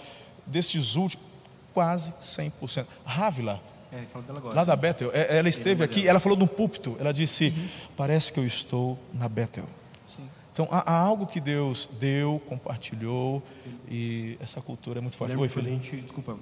[0.45, 1.25] desses últimos,
[1.73, 2.85] quase 100%.
[3.05, 3.61] Rávila,
[3.93, 4.55] É, agora.
[4.55, 7.53] Lá da Bethel, é- ela esteve aqui, ela falou no púlpito, ela disse:
[7.97, 9.65] Parece que eu estou na Bethel.
[10.07, 10.23] Sim.
[10.53, 13.41] Então há, há algo que Deus deu, compartilhou,
[13.89, 15.35] e essa cultura é muito forte.
[15.35, 16.37] Oi, quando a gente, desculpa,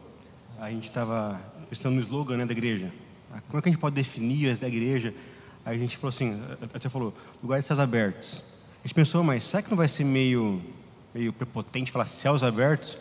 [0.60, 2.92] a gente estava pensando no slogan né, da igreja.
[3.32, 5.14] Ah, Como é que a gente pode definir as da igreja?
[5.64, 8.44] Aí a gente falou assim, a- a- você falou, lugares de céus abertos.
[8.84, 10.60] A gente pensou, mas será que não vai ser meio,
[11.14, 12.98] meio prepotente falar céus abertos?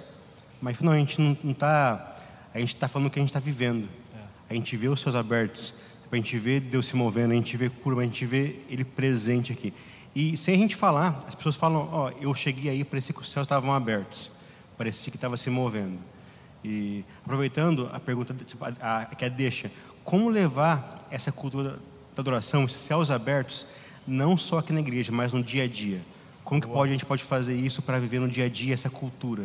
[0.61, 2.17] Mas não, a gente não está,
[2.53, 3.89] a gente está falando o que a gente está vivendo.
[4.51, 5.75] a gente vê os céus abertos,
[6.11, 9.53] a gente vê Deus se movendo, a gente vê curva, a gente vê Ele presente
[9.53, 9.73] aqui.
[10.19, 13.31] E sem a gente falar, as pessoas falam: Ó, eu cheguei aí, parecia que os
[13.31, 14.29] céus estavam abertos,
[14.77, 15.97] parecia que estava se movendo.
[16.65, 19.71] E aproveitando a pergunta tipo, a, a, que é deixa,
[20.03, 21.79] como levar essa cultura
[22.17, 23.65] da adoração, esses céus abertos,
[24.05, 26.01] não só aqui na igreja, mas no dia a dia?
[26.43, 28.91] Como que pode, a gente pode fazer isso para viver no dia a dia essa
[28.91, 29.45] cultura?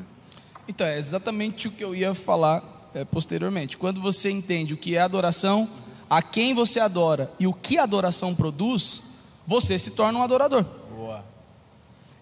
[0.68, 3.78] Então, é exatamente o que eu ia falar é, posteriormente.
[3.78, 5.70] Quando você entende o que é adoração,
[6.10, 9.12] a quem você adora e o que a adoração produz,
[9.46, 10.66] você se torna um adorador.
[10.96, 11.24] Boa.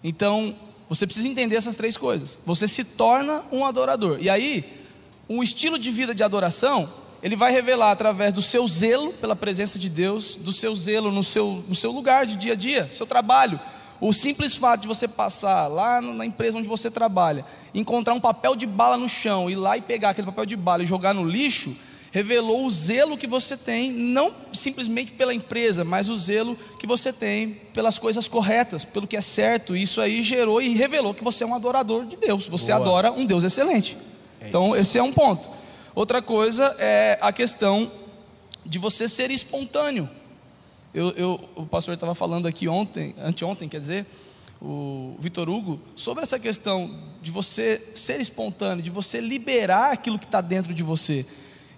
[0.02, 0.54] Então,
[0.88, 2.38] você precisa entender essas três coisas.
[2.44, 4.18] Você se torna um adorador.
[4.20, 4.64] E aí,
[5.28, 9.78] um estilo de vida de adoração, ele vai revelar através do seu zelo pela presença
[9.78, 13.06] de Deus, do seu zelo no seu, no seu lugar de dia a dia, seu
[13.06, 13.58] trabalho.
[14.00, 18.56] O simples fato de você passar lá na empresa onde você trabalha, encontrar um papel
[18.56, 21.24] de bala no chão, ir lá e pegar aquele papel de bala e jogar no
[21.24, 21.76] lixo,
[22.12, 27.10] revelou o zelo que você tem, não simplesmente pela empresa, mas o zelo que você
[27.10, 29.74] tem pelas coisas corretas, pelo que é certo.
[29.74, 32.46] Isso aí gerou e revelou que você é um adorador de Deus.
[32.48, 32.76] Você Boa.
[32.76, 33.96] adora um Deus excelente.
[34.40, 35.48] É então, esse é um ponto.
[35.94, 37.90] Outra coisa é a questão
[38.64, 40.08] de você ser espontâneo.
[40.92, 44.06] Eu, eu, o pastor estava falando aqui ontem, anteontem, quer dizer,
[44.60, 46.90] o Vitor Hugo, sobre essa questão
[47.22, 51.26] de você ser espontâneo, de você liberar aquilo que está dentro de você.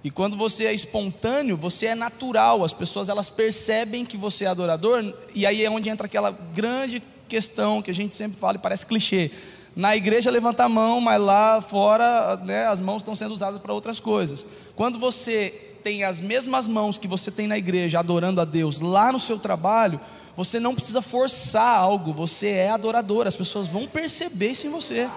[0.05, 2.63] E quando você é espontâneo, você é natural.
[2.63, 5.03] As pessoas elas percebem que você é adorador.
[5.35, 8.85] E aí é onde entra aquela grande questão que a gente sempre fala e parece
[8.85, 9.31] clichê.
[9.75, 13.73] Na igreja levanta a mão, mas lá fora né, as mãos estão sendo usadas para
[13.73, 14.45] outras coisas.
[14.77, 19.11] Quando você tem as mesmas mãos que você tem na igreja adorando a Deus lá
[19.11, 19.99] no seu trabalho,
[20.37, 25.09] você não precisa forçar algo, você é adorador, as pessoas vão perceber isso em você.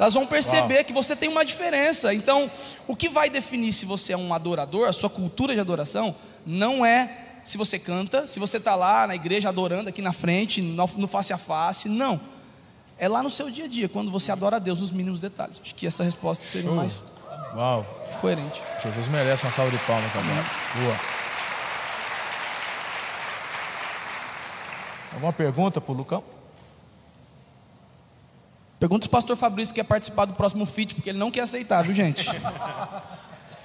[0.00, 0.84] Elas vão perceber Uau.
[0.84, 2.14] que você tem uma diferença.
[2.14, 2.50] Então,
[2.88, 6.86] o que vai definir se você é um adorador, a sua cultura de adoração, não
[6.86, 11.06] é se você canta, se você está lá na igreja adorando aqui na frente, no,
[11.06, 12.18] face a face, não.
[12.98, 15.60] É lá no seu dia a dia, quando você adora a Deus nos mínimos detalhes.
[15.62, 17.02] Acho que essa resposta seria mais
[17.54, 17.84] Uau.
[18.22, 18.58] coerente.
[18.82, 20.46] Jesus merece uma salva de palmas agora.
[20.76, 20.96] Boa.
[25.12, 26.39] Alguma pergunta para o Lucão?
[28.80, 31.82] Pergunta se o pastor Fabrício quer participar do próximo feat, porque ele não quer aceitar,
[31.82, 32.26] viu, gente?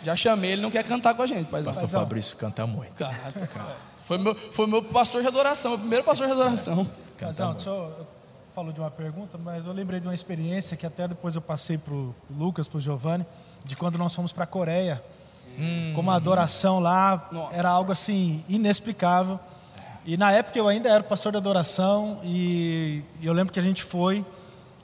[0.04, 1.47] Já chamei, ele não quer cantar com a gente.
[1.49, 2.93] Mas, pastor Fabrício canta muito.
[2.95, 3.78] Canta, cara.
[4.04, 6.86] Foi meu, foi meu pastor de adoração, o primeiro pastor de adoração.
[7.17, 8.06] Casal, deixa eu,
[8.54, 11.78] falou de uma pergunta, mas eu lembrei de uma experiência que até depois eu passei
[11.78, 13.25] para o Lucas, para o Giovanni,
[13.63, 15.01] de quando nós fomos para a Coreia.
[15.58, 17.56] Hum, como a adoração lá nossa.
[17.56, 19.39] era algo assim inexplicável.
[20.06, 23.63] E na época eu ainda era pastor de adoração e, e eu lembro que a
[23.63, 24.25] gente foi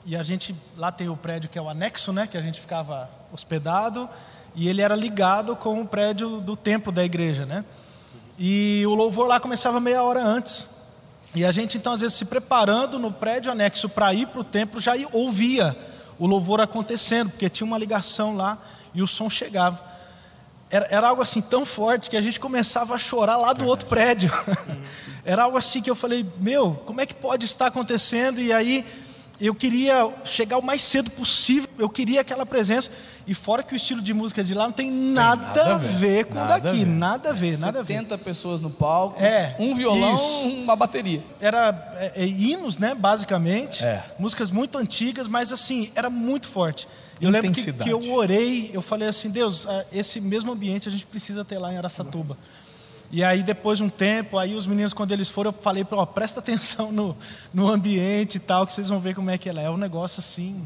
[0.04, 2.60] e a gente lá tem o prédio que é o anexo, né, que a gente
[2.60, 4.08] ficava hospedado
[4.54, 7.64] e ele era ligado com o prédio do templo da igreja, né?
[8.38, 10.68] E o louvor lá começava meia hora antes.
[11.34, 14.44] E a gente então às vezes se preparando no prédio anexo para ir para o
[14.44, 15.76] templo já ouvia
[16.18, 18.58] o louvor acontecendo, porque tinha uma ligação lá
[18.92, 19.92] e o som chegava
[20.72, 23.86] era, era, algo assim tão forte que a gente começava a chorar lá do outro
[23.88, 24.32] prédio.
[25.22, 28.40] era algo assim que eu falei, meu, como é que pode estar acontecendo?
[28.40, 28.82] E aí
[29.46, 32.90] eu queria chegar o mais cedo possível, eu queria aquela presença.
[33.26, 35.78] E fora que o estilo de música de lá não tem nada, tem nada a
[35.78, 37.94] ver com o daqui, nada a ver, nada a ver.
[37.94, 40.48] 70 pessoas no palco, é, um violão, isso.
[40.48, 41.22] uma bateria.
[41.40, 44.04] Era é, é, hinos, né, basicamente, é.
[44.18, 46.88] músicas muito antigas, mas assim, era muito forte.
[47.20, 50.92] Eu lembro que, que, eu orei, eu falei assim, Deus, ah, esse mesmo ambiente a
[50.92, 52.36] gente precisa ter lá em Aracatuba.
[53.12, 56.04] E aí depois de um tempo, aí os meninos quando eles foram, eu falei para,
[56.06, 57.14] presta atenção no,
[57.52, 59.66] no ambiente e tal, que vocês vão ver como é que ela é.
[59.66, 60.64] É um negócio assim.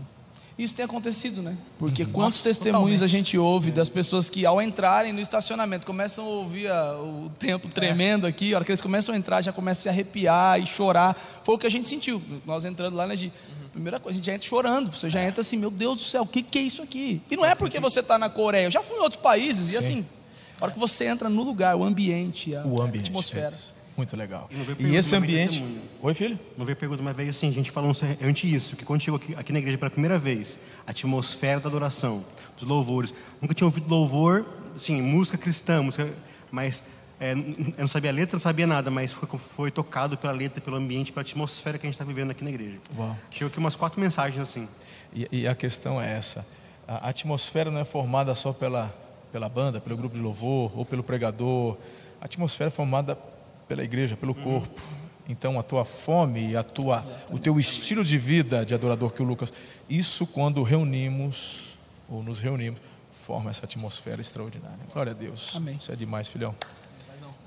[0.59, 1.55] Isso tem acontecido, né?
[1.79, 2.13] Porque uhum.
[2.13, 3.05] quantos Nossa, testemunhos totalmente.
[3.05, 7.31] a gente ouve das pessoas que ao entrarem no estacionamento começam a ouvir a, o
[7.39, 8.31] tempo tremendo é.
[8.31, 11.15] aqui, a hora que eles começam a entrar já começam a se arrepiar e chorar.
[11.43, 12.23] Foi o que a gente sentiu.
[12.47, 13.31] Nós entrando lá, né, Gi?
[13.71, 14.91] Primeira coisa, a gente já entra chorando.
[14.91, 17.21] Você já entra assim, meu Deus do céu, o que, que é isso aqui?
[17.31, 18.65] E não é porque você está na Coreia.
[18.65, 19.75] Eu já fui em outros países Sim.
[19.75, 20.07] e assim,
[20.61, 23.55] a hora que você entra no lugar, o ambiente, a, o ambiente, a atmosfera.
[23.55, 24.49] É muito legal.
[24.79, 25.65] E, e esse ambiente.
[26.03, 26.39] Oi, filho?
[26.57, 27.93] Não veio pergunta, mas veio assim, a gente falou
[28.23, 31.69] antes isso, que quando chegou aqui, aqui na igreja pela primeira vez, a atmosfera da
[31.69, 32.25] adoração,
[32.59, 33.15] dos louvores.
[33.41, 34.45] Nunca tinha ouvido louvor,
[34.75, 36.13] assim, música cristã, música,
[36.51, 36.83] mas
[37.19, 40.61] é, eu não sabia a letra, não sabia nada, mas foi, foi tocado pela letra,
[40.61, 42.79] pelo ambiente, pela atmosfera que a gente está vivendo aqui na igreja.
[42.97, 43.17] Uau.
[43.31, 44.69] Chegou aqui umas quatro mensagens assim.
[45.15, 46.47] E, e, a questão é essa:
[46.87, 48.95] a atmosfera não é formada só pela,
[49.37, 51.77] pela banda, pelo grupo de louvor ou pelo pregador.
[52.23, 53.19] A atmosfera é formada
[53.69, 54.43] pela igreja, pelo uhum.
[54.43, 54.81] corpo.
[55.29, 59.27] Então a tua fome, a tua, o teu estilo de vida de adorador que o
[59.27, 59.53] Lucas,
[59.91, 61.77] isso quando reunimos
[62.09, 62.81] ou nos reunimos,
[63.27, 64.79] forma essa atmosfera extraordinária.
[64.91, 65.55] Glória a Deus.
[65.55, 65.77] Amém.
[65.77, 66.55] Isso é demais, filhão.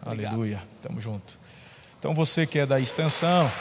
[0.05, 0.33] Obrigado.
[0.33, 0.61] Aleluia.
[0.83, 1.39] Tamo junto.
[1.97, 3.51] Então você que é da extensão,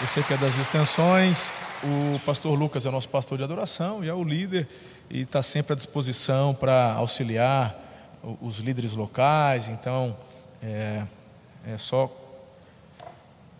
[0.00, 1.50] você que é das extensões,
[1.84, 4.66] o pastor Lucas é nosso pastor de adoração e é o líder
[5.08, 7.76] e está sempre à disposição para auxiliar
[8.22, 9.68] o- os líderes locais.
[9.68, 10.16] Então
[10.62, 11.04] é,
[11.66, 12.10] é só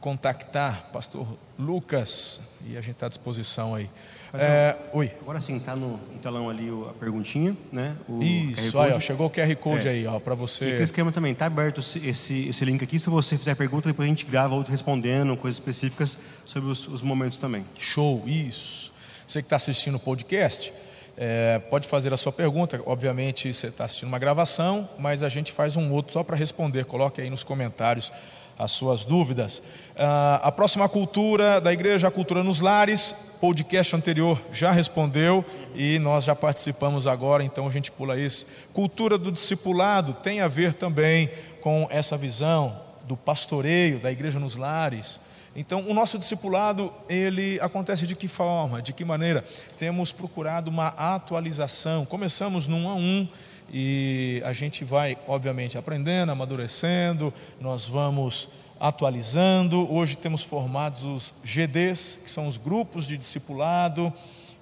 [0.01, 1.27] contactar pastor
[1.59, 3.89] Lucas e a gente está à disposição aí.
[4.35, 5.11] É, oi.
[5.23, 7.97] Agora sim, tá no, telão ali a perguntinha, né?
[8.09, 9.93] O Isso, aí, ó, chegou o QR Code É.
[9.93, 10.83] aí, ó, para E aquele você.
[10.83, 12.99] esquema também, tá aberto esse, esse, esse link aqui.
[12.99, 17.01] Se você fizer pergunta, depois a gente grava outro respondendo, coisas específicas sobre os, os
[17.03, 17.65] momentos também.
[17.79, 18.93] Show, isso.
[19.27, 20.73] Você que está assistindo o podcast,
[21.17, 22.81] é, pode fazer a sua pergunta.
[22.87, 26.85] Obviamente, você está assistindo uma gravação, mas a gente faz um outro só para responder.
[26.85, 28.13] Coloque aí nos comentários
[28.59, 29.63] as suas dúvidas.
[29.97, 35.45] Ah, a próxima cultura da igreja, a cultura nos lares, podcast anterior já respondeu
[35.75, 38.47] e nós já participamos agora, então a gente pula esse.
[38.73, 41.31] Cultura do discipulado tem a ver também
[41.61, 45.21] com essa visão do pastoreio da igreja nos lares.
[45.57, 49.45] Então, o nosso discipulado, ele acontece de que forma, de que maneira?
[49.77, 52.05] Temos procurado uma atualização.
[52.05, 53.29] Começamos 1 a 1
[53.73, 58.49] e a gente vai, obviamente, aprendendo, amadurecendo, nós vamos
[58.81, 59.93] atualizando.
[59.93, 64.13] Hoje temos formados os GDs, que são os grupos de discipulado.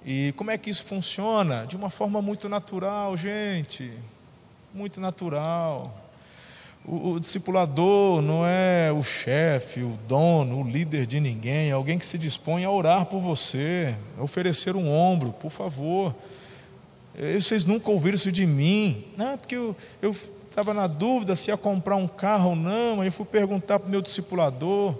[0.05, 1.65] E como é que isso funciona?
[1.65, 3.91] De uma forma muito natural, gente.
[4.73, 6.03] Muito natural.
[6.85, 11.99] O, o discipulador não é o chefe, o dono, o líder de ninguém, é alguém
[11.99, 16.15] que se dispõe a orar por você, a oferecer um ombro, por favor.
[17.17, 19.05] Eh, Vocês nunca ouviram isso de mim.
[19.17, 20.15] Não, porque eu
[20.47, 23.87] estava na dúvida se ia comprar um carro ou não, aí eu fui perguntar para
[23.87, 24.95] o meu discipulador.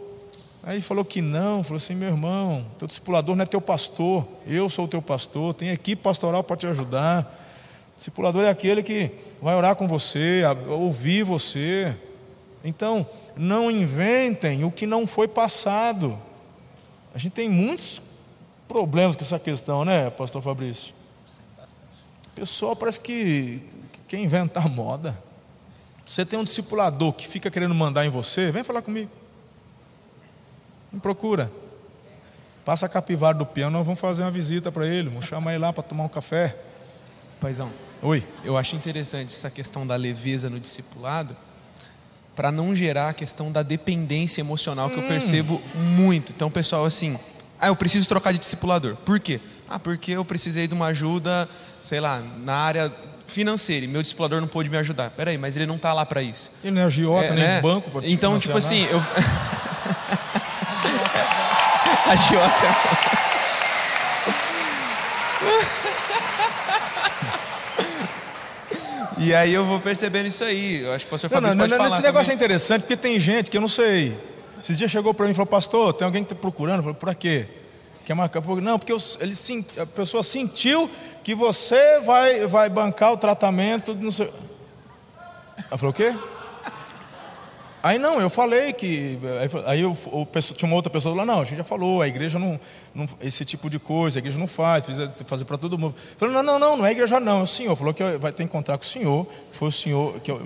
[0.64, 4.28] Aí ele falou que não, falou assim, meu irmão, teu discipulador não é teu pastor,
[4.46, 7.46] eu sou o teu pastor, tem equipe pastoral para te ajudar.
[7.96, 9.10] Discipulador é aquele que
[9.42, 11.96] vai orar com você, ouvir você.
[12.64, 16.18] Então, não inventem o que não foi passado.
[17.16, 18.02] A gente tem muitos
[18.68, 20.97] problemas com essa questão, né, pastor Fabrício?
[22.38, 25.18] Pessoal parece que, que quer inventar moda.
[26.06, 29.10] Você tem um discipulador que fica querendo mandar em você, vem falar comigo.
[30.92, 31.52] Me procura.
[32.64, 35.64] Passa a capivara do piano, nós vamos fazer uma visita para ele, vamos chamar ele
[35.64, 36.56] lá para tomar um café.
[37.42, 37.72] Paizão,
[38.04, 38.24] Oi.
[38.44, 41.36] eu acho interessante essa questão da leveza no discipulado,
[42.36, 46.34] para não gerar a questão da dependência emocional que eu percebo muito.
[46.34, 47.18] Então, pessoal, assim,
[47.60, 48.96] ah, eu preciso trocar de discipulador.
[48.98, 49.42] Por quê?
[49.68, 51.50] Ah, porque eu precisei de uma ajuda,
[51.82, 52.92] sei lá, na área
[53.28, 55.10] financeira e meu discipulador não pôde me ajudar.
[55.12, 56.52] Peraí, mas ele não está lá para isso.
[56.64, 57.62] Ele não é agiota, É, nem né?
[57.62, 58.02] banco.
[58.02, 59.14] te Então, tipo assim, financiar
[62.06, 62.08] eu.
[62.12, 62.48] Agiota.
[69.20, 70.82] E aí eu vou percebendo isso aí.
[70.84, 72.82] Eu acho que o pastor Não, não, Fabrício não, não, falar esse negócio é interessante,
[72.82, 74.16] porque tem gente que eu não sei.
[74.62, 76.78] Esses dias chegou para mim e falou, pastor, tem alguém que está procurando?
[76.78, 77.48] Eu falei, por quê?
[78.06, 78.42] Quer marcar?
[78.42, 79.34] por- Não, porque eu- ele,
[79.82, 80.90] a pessoa sentiu
[81.28, 84.32] que você vai, vai bancar o tratamento, não sei.
[85.70, 86.16] Ela falou, o quê?
[87.84, 89.20] Aí não, eu falei que.
[89.66, 92.08] Aí, eu- o pessoa- tinha uma outra pessoa lá, não, a gente já falou, a
[92.08, 92.58] igreja não.
[92.96, 95.96] não esse tipo de coisa, a igreja não faz, precisa fazer para todo mundo.
[96.18, 97.76] Falei, não, não, não, não é igreja, não, é o senhor.
[97.76, 99.28] Falou que eu- vai ter que encontrar com o senhor.
[99.52, 100.42] Foi o senhor que eu,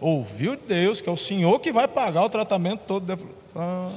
[0.00, 3.04] ouviu Deus, que é o senhor que vai pagar o tratamento todo.
[3.04, 3.18] dela.
[3.56, 3.90] Ah,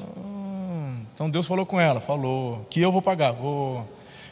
[1.13, 3.87] então Deus falou com ela, falou, que eu vou pagar, vou.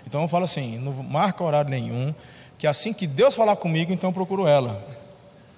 [0.07, 2.15] Então eu falo assim, não marca horário nenhum,
[2.57, 4.81] que assim que Deus falar comigo, então eu procuro ela.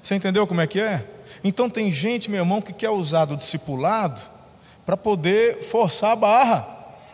[0.01, 1.05] Você entendeu como é que é?
[1.43, 4.19] Então tem gente, meu irmão, que quer usar do discipulado
[4.87, 6.67] para poder forçar a barra.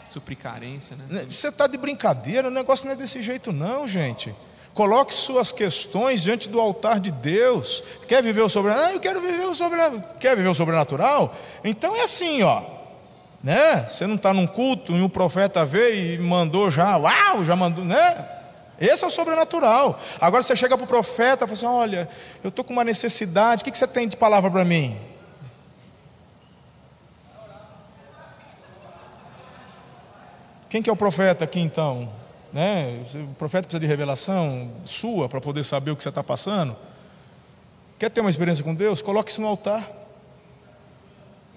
[0.07, 1.03] Suprir carência, né?
[1.09, 4.33] Né, Você está de brincadeira, o negócio não é desse jeito, não, gente.
[4.73, 7.83] Coloque suas questões diante do altar de Deus.
[8.07, 8.91] Quer viver o sobrenatural?
[8.91, 10.15] Ah, eu quero viver o sobrenatural.
[10.19, 11.35] Quer viver o sobrenatural?
[11.65, 12.74] Então é assim, ó.
[13.45, 13.85] Né?
[13.87, 17.85] Você não está num culto e um profeta veio e mandou já, uau, já mandou,
[17.85, 18.27] né?
[18.81, 19.99] Esse é o sobrenatural.
[20.19, 22.09] Agora você chega para o profeta e fala assim: olha,
[22.43, 24.99] eu estou com uma necessidade, o que, que você tem de palavra para mim?
[30.67, 32.11] Quem que é o profeta aqui então?
[32.51, 32.89] Né?
[33.13, 36.75] O profeta precisa de revelação sua para poder saber o que você está passando.
[37.99, 39.03] Quer ter uma experiência com Deus?
[39.03, 40.04] Coloque isso no altar.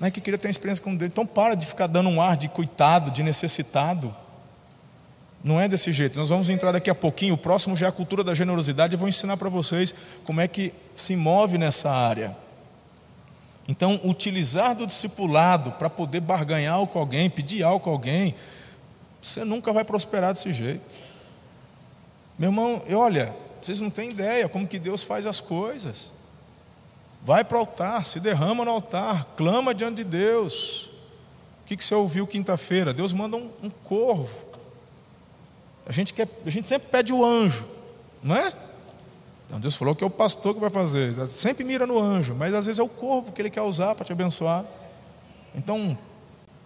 [0.01, 1.11] Não é que queria ter uma experiência com Deus.
[1.11, 4.15] Então para de ficar dando um ar de coitado, de necessitado.
[5.43, 6.19] Não é desse jeito.
[6.19, 7.35] Nós vamos entrar daqui a pouquinho.
[7.35, 8.93] O próximo já é a cultura da generosidade.
[8.93, 9.95] Eu vou ensinar para vocês
[10.25, 12.37] como é que se move nessa área.
[13.69, 18.35] Então, utilizar do discipulado para poder barganhar com alguém, pedir algo com alguém,
[19.21, 20.99] Você nunca vai prosperar desse jeito.
[22.39, 26.13] Meu irmão, olha, vocês não têm ideia como que Deus faz as coisas.
[27.23, 30.87] Vai para o altar, se derrama no altar, clama diante de Deus.
[31.63, 32.95] O que, que você ouviu quinta-feira?
[32.95, 34.47] Deus manda um, um corvo.
[35.87, 37.67] A gente, quer, a gente sempre pede o anjo,
[38.23, 38.53] não é?
[39.47, 41.27] Então Deus falou que é o pastor que vai fazer.
[41.27, 44.05] Sempre mira no anjo, mas às vezes é o corvo que ele quer usar para
[44.05, 44.65] te abençoar.
[45.55, 45.97] Então,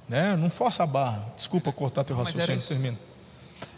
[0.08, 1.24] né, não força a barra.
[1.36, 2.98] Desculpa cortar teu raciocínio, termino.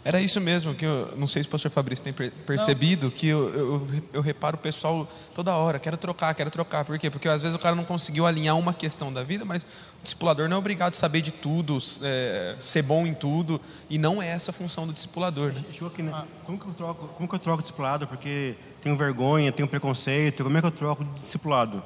[0.05, 3.11] Era isso mesmo, que eu não sei se o pastor Fabrício tem percebido, não.
[3.11, 6.85] que eu, eu, eu, reparo o pessoal toda hora, quero trocar, quero trocar.
[6.85, 7.09] Por quê?
[7.09, 10.47] Porque às vezes o cara não conseguiu alinhar uma questão da vida, mas o discipulador
[10.47, 14.27] não é obrigado a saber de tudo, é, ser bom em tudo, e não é
[14.27, 15.51] essa a função do discipulador.
[15.51, 15.63] Né?
[16.03, 16.27] Né?
[16.45, 18.05] Como que eu troco, como que eu troco discipulado?
[18.05, 21.81] Porque tenho vergonha, tenho preconceito, como é que eu troco discipulado?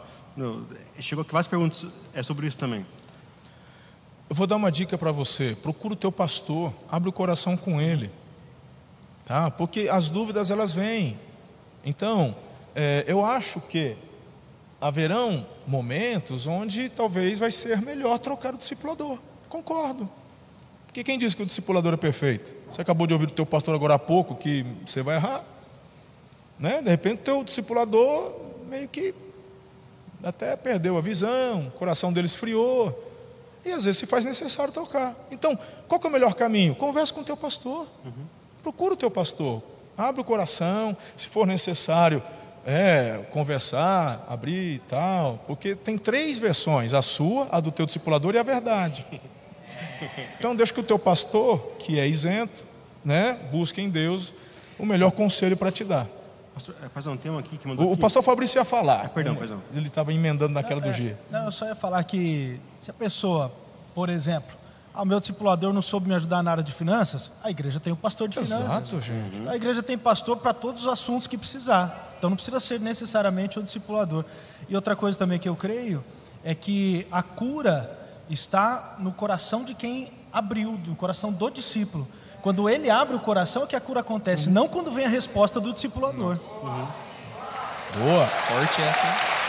[1.00, 2.86] Chegou aqui várias perguntas é sobre isso também.
[4.30, 5.58] Eu vou dar uma dica para você.
[5.60, 8.12] Procura o teu pastor, abre o coração com ele,
[9.26, 9.50] tá?
[9.50, 11.20] Porque as dúvidas elas vêm.
[11.84, 12.36] Então,
[12.76, 13.98] é, eu acho que
[14.80, 19.18] haverão momentos onde talvez vai ser melhor trocar o discipulador.
[19.50, 20.08] Concordo.
[20.86, 22.54] Porque quem diz que o discipulador é perfeito?
[22.70, 25.44] Você acabou de ouvir do teu pastor agora há pouco que você vai errar,
[26.60, 26.84] né?
[26.84, 28.32] De repente o teu discipulador
[28.70, 29.16] meio que
[30.24, 33.09] até perdeu a visão, o coração dele esfriou.
[33.66, 35.16] E às vezes se faz necessário tocar.
[35.32, 35.58] Então,
[35.88, 36.76] qual é o melhor caminho?
[36.76, 37.88] Converse com o teu pastor.
[38.06, 38.26] Uhum.
[38.64, 39.62] Procura o teu pastor.
[39.98, 42.24] Abre o coração, se for necessário,
[42.66, 45.44] é, conversar, abrir e tal.
[45.46, 49.06] Porque tem três versões: a sua, a do teu discipulador e a verdade.
[50.38, 52.66] Então deixa que o teu pastor, que é isento,
[53.04, 54.34] né, busque em Deus
[54.78, 56.08] o melhor conselho para te dar.
[56.94, 58.02] Pastor, é, um tema aqui que mandou o, aqui.
[58.02, 59.06] pastor Fabrício ia falar.
[59.06, 59.62] Ah, perdão, perdão.
[59.74, 61.16] Ele estava emendando naquela não, do é, G.
[61.32, 63.52] Não, eu só ia falar que se a pessoa,
[63.96, 64.56] por exemplo,
[64.94, 67.94] ah, o meu discipulador não soube me ajudar na área de finanças, a igreja tem
[67.94, 69.04] um pastor de Exato, finanças.
[69.04, 69.48] gente.
[69.48, 72.16] A igreja tem pastor para todos os assuntos que precisar.
[72.18, 74.26] Então não precisa ser necessariamente o discipulador.
[74.68, 76.04] E outra coisa também que eu creio
[76.44, 77.98] é que a cura
[78.30, 82.08] está no coração de quem abriu, no coração do discípulo.
[82.42, 84.54] Quando ele abre o coração é que a cura acontece, uhum.
[84.54, 86.38] não quando vem a resposta do discipulador.
[86.64, 86.88] Uhum.
[87.98, 88.26] Boa.
[88.28, 89.40] Forte essa.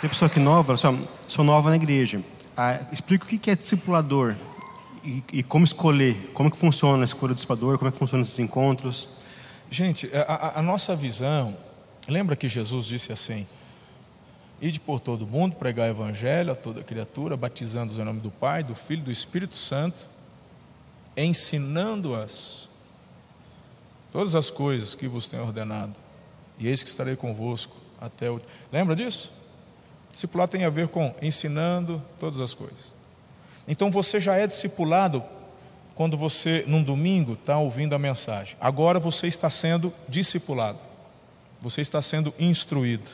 [0.00, 0.94] Tem pessoa que nova, só,
[1.26, 2.20] sou nova na igreja.
[2.54, 4.34] Ah, explica o que é discipulador
[5.02, 8.22] e, e, como escolher, como que funciona a escolha do discipulador, como é que funcionam
[8.22, 9.08] esses encontros.
[9.70, 11.56] Gente, a, a nossa visão,
[12.06, 13.46] lembra que Jesus disse assim:
[14.60, 18.62] Ide por todo mundo, pregar o evangelho a toda criatura, batizando-os em nome do Pai,
[18.62, 20.08] do Filho e do Espírito Santo,
[21.16, 22.68] ensinando-as
[24.10, 25.94] todas as coisas que vos tenho ordenado.
[26.58, 28.40] E eis que estarei convosco até o.
[28.72, 29.32] Lembra disso?
[30.12, 32.94] Discipular tem a ver com ensinando todas as coisas.
[33.66, 35.22] Então você já é discipulado
[35.94, 38.56] quando você, num domingo, está ouvindo a mensagem.
[38.60, 40.78] Agora você está sendo discipulado.
[41.60, 43.10] Você está sendo instruído.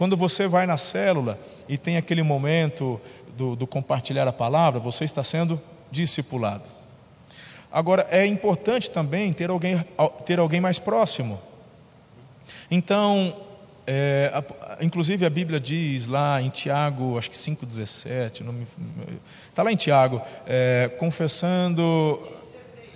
[0.00, 1.38] Quando você vai na célula
[1.68, 2.98] e tem aquele momento
[3.36, 6.64] do, do compartilhar a palavra, você está sendo discipulado.
[7.70, 9.84] Agora, é importante também ter alguém,
[10.24, 11.38] ter alguém mais próximo.
[12.70, 13.36] Então,
[13.86, 14.32] é,
[14.80, 18.42] inclusive a Bíblia diz lá em Tiago, acho que 5,17,
[19.50, 22.18] está lá em Tiago, é, confessando,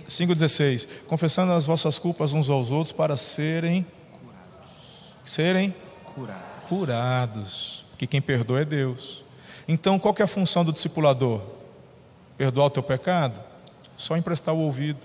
[0.09, 3.85] 5,16, confessando as vossas culpas uns aos outros para serem,
[5.23, 5.71] serem
[6.03, 6.44] curados.
[6.67, 9.23] Curados, que quem perdoa é Deus.
[9.67, 11.41] Então, qual é a função do discipulador?
[12.37, 13.39] Perdoar o teu pecado?
[13.95, 14.99] Só emprestar o ouvido.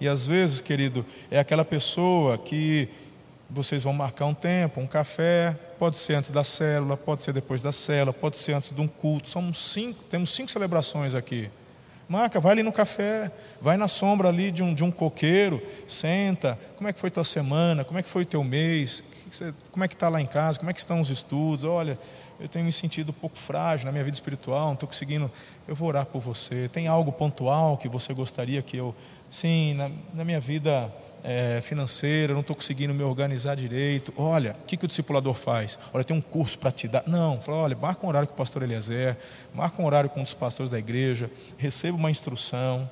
[0.00, 2.88] E às vezes, querido, é aquela pessoa que
[3.48, 7.60] vocês vão marcar um tempo, um café, pode ser antes da célula, pode ser depois
[7.62, 9.28] da célula, pode ser antes de um culto.
[9.28, 11.50] Somos cinco, temos cinco celebrações aqui.
[12.08, 13.30] Marca, vai ali no café,
[13.60, 16.58] vai na sombra ali de um, de um coqueiro, senta.
[16.76, 17.84] Como é que foi tua semana?
[17.84, 19.02] Como é que foi o teu mês?
[19.70, 20.58] Como é que está lá em casa?
[20.58, 21.64] Como é que estão os estudos?
[21.64, 21.98] Olha,
[22.40, 25.30] eu tenho me sentido um pouco frágil na minha vida espiritual, não estou conseguindo.
[25.66, 26.68] Eu vou orar por você.
[26.68, 28.94] Tem algo pontual que você gostaria que eu.
[29.30, 30.92] Sim, na, na minha vida
[31.24, 34.12] é, financeira, não estou conseguindo me organizar direito.
[34.16, 35.78] Olha, o que, que o discipulador faz?
[35.92, 37.04] Olha, tem um curso para te dar.
[37.06, 39.16] Não, fala, olha, marca um horário com o pastor Eliezer,
[39.54, 42.88] marca um horário com um dos pastores da igreja, receba uma instrução.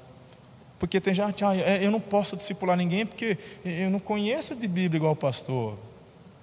[0.79, 4.67] Porque tem gente, ah, é, eu não posso discipular ninguém porque eu não conheço de
[4.67, 5.90] Bíblia igual o pastor.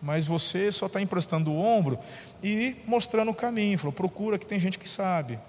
[0.01, 1.99] Mas você só está emprestando o ombro
[2.43, 3.77] e mostrando o caminho.
[3.77, 5.39] Falou, procura que tem gente que sabe.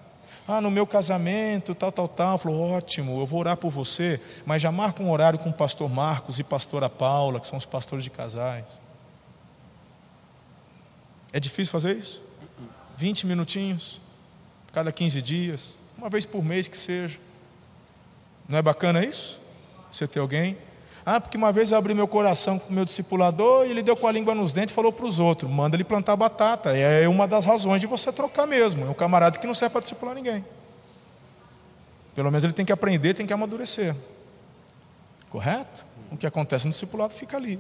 [0.47, 2.39] Ah, no meu casamento, tal, tal, tal.
[2.39, 5.89] Falou, ótimo, eu vou orar por você, mas já marca um horário com o pastor
[5.91, 8.65] Marcos e pastora Paula, que são os pastores de casais.
[11.33, 12.23] É difícil fazer isso?
[12.97, 14.01] 20 minutinhos?
[14.73, 17.19] cada 15 dias, uma vez por mês que seja.
[18.49, 19.41] Não é bacana isso?
[19.91, 20.57] Você ter alguém?
[21.11, 23.97] Ah, porque uma vez eu abri meu coração com o meu discipulador e ele deu
[23.97, 26.77] com a língua nos dentes e falou para os outros: manda ele plantar batata.
[26.77, 28.85] É uma das razões de você trocar mesmo.
[28.85, 30.45] É um camarada que não serve para discipular ninguém.
[32.15, 33.97] Pelo menos ele tem que aprender, tem que amadurecer.
[35.31, 35.87] Correto?
[36.13, 37.59] O que acontece no discipulado fica ali.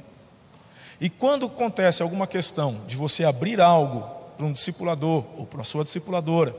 [1.00, 5.64] E quando acontece alguma questão de você abrir algo para um discipulador ou para a
[5.64, 6.54] sua discipuladora,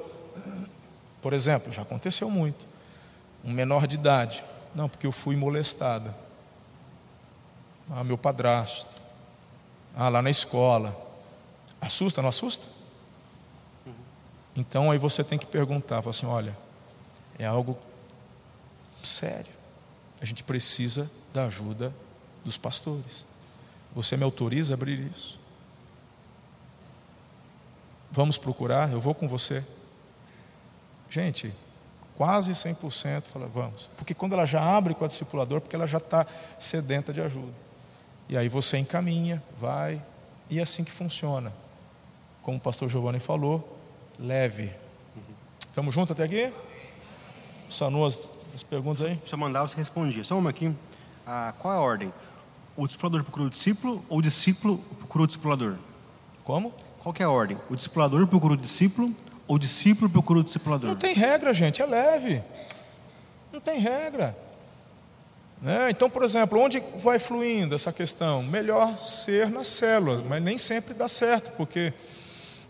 [1.22, 2.66] por exemplo, já aconteceu muito,
[3.46, 6.28] um menor de idade, não, porque eu fui molestada.
[7.90, 9.00] Ah, meu padrasto.
[9.96, 10.96] Ah, lá na escola.
[11.82, 12.68] Assusta, não assusta?
[14.56, 16.56] Então aí você tem que perguntar, assim, olha,
[17.38, 17.78] é algo
[19.02, 19.54] sério.
[20.22, 21.94] A gente precisa da ajuda
[22.44, 23.26] dos pastores.
[23.96, 25.40] Você me autoriza a abrir isso?
[28.12, 29.64] Vamos procurar, eu vou com você.
[31.10, 31.54] Gente,
[32.18, 33.90] quase 100% fala, vamos.
[33.96, 36.28] Porque quando ela já abre com a discipulador, porque ela já está
[36.60, 37.69] sedenta de ajuda.
[38.30, 40.00] E aí você encaminha, vai,
[40.52, 41.52] e é assim que funciona.
[42.44, 43.76] Como o pastor Giovanni falou,
[44.20, 44.72] leve.
[45.66, 46.54] Estamos juntos até aqui?
[47.68, 49.20] Sanou as, as perguntas aí?
[49.26, 50.24] Se eu mandava, você respondia.
[50.24, 50.72] Só uma aqui.
[51.26, 52.14] Ah, qual é a ordem?
[52.78, 55.76] O discipulador procura o discípulo ou o discípulo procura o discipulador?
[56.44, 56.72] Como?
[57.00, 57.58] Qual que é a ordem?
[57.68, 59.14] O discipulador procura o discípulo
[59.48, 60.90] ou o discípulo procura o discipulador?
[60.90, 62.44] Não tem regra, gente, é leve.
[63.52, 64.38] Não tem regra.
[65.62, 65.90] Né?
[65.90, 68.42] Então, por exemplo, onde vai fluindo essa questão?
[68.42, 71.94] Melhor ser na célula, mas nem sempre dá certo, porque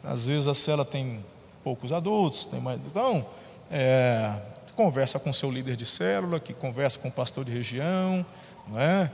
[0.03, 1.23] às vezes a célula tem
[1.63, 2.79] poucos adultos, tem mais.
[2.87, 3.25] Então,
[3.69, 4.33] é,
[4.75, 8.25] conversa com seu líder de célula, que conversa com o pastor de região,
[8.67, 9.11] não é?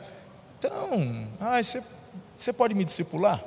[0.60, 1.84] Então, ah, você,
[2.38, 3.44] você pode me discipular?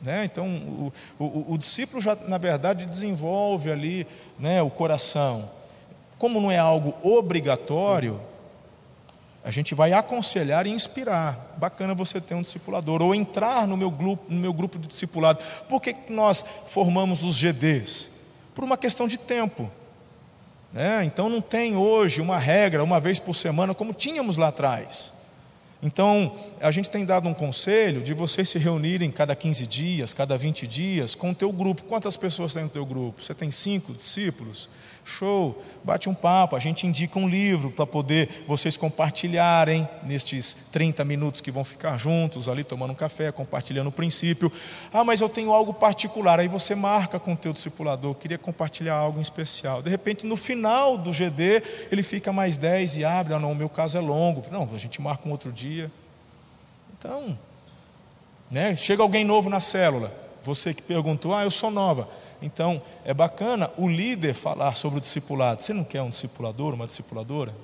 [0.00, 0.24] Né?
[0.24, 4.06] Então, o, o, o, discípulo já, na verdade, desenvolve ali
[4.38, 5.50] né, o coração.
[6.18, 8.18] Como não é algo obrigatório,
[9.42, 11.54] a gente vai aconselhar e inspirar.
[11.56, 15.38] Bacana você ter um discipulador, ou entrar no meu grupo, no meu grupo de discipulado.
[15.68, 18.10] Por que nós formamos os GDs?
[18.54, 19.70] Por uma questão de tempo.
[20.72, 21.04] Né?
[21.04, 25.14] Então não tem hoje uma regra, uma vez por semana, como tínhamos lá atrás.
[25.82, 30.36] Então, a gente tem dado um conselho de vocês se reunirem cada 15 dias, cada
[30.36, 31.84] 20 dias, com o teu grupo.
[31.84, 33.22] Quantas pessoas tem no teu grupo?
[33.22, 34.68] Você tem cinco discípulos?
[35.04, 41.04] Show, bate um papo, a gente indica um livro para poder vocês compartilharem nestes 30
[41.04, 44.52] minutos que vão ficar juntos ali tomando um café, compartilhando o princípio.
[44.92, 48.94] Ah, mas eu tenho algo particular, aí você marca com o teu discipulador, queria compartilhar
[48.94, 49.82] algo em especial.
[49.82, 53.56] De repente, no final do GD, ele fica mais 10 e abre, ah, não, o
[53.56, 54.44] meu caso é longo.
[54.50, 55.90] Não, a gente marca um outro dia.
[56.98, 57.38] Então,
[58.50, 58.76] né?
[58.76, 62.08] chega alguém novo na célula, você que perguntou, ah, eu sou nova.
[62.42, 65.62] Então, é bacana o líder falar sobre o discipulado.
[65.62, 67.54] Você não quer um discipulador, uma discipuladora?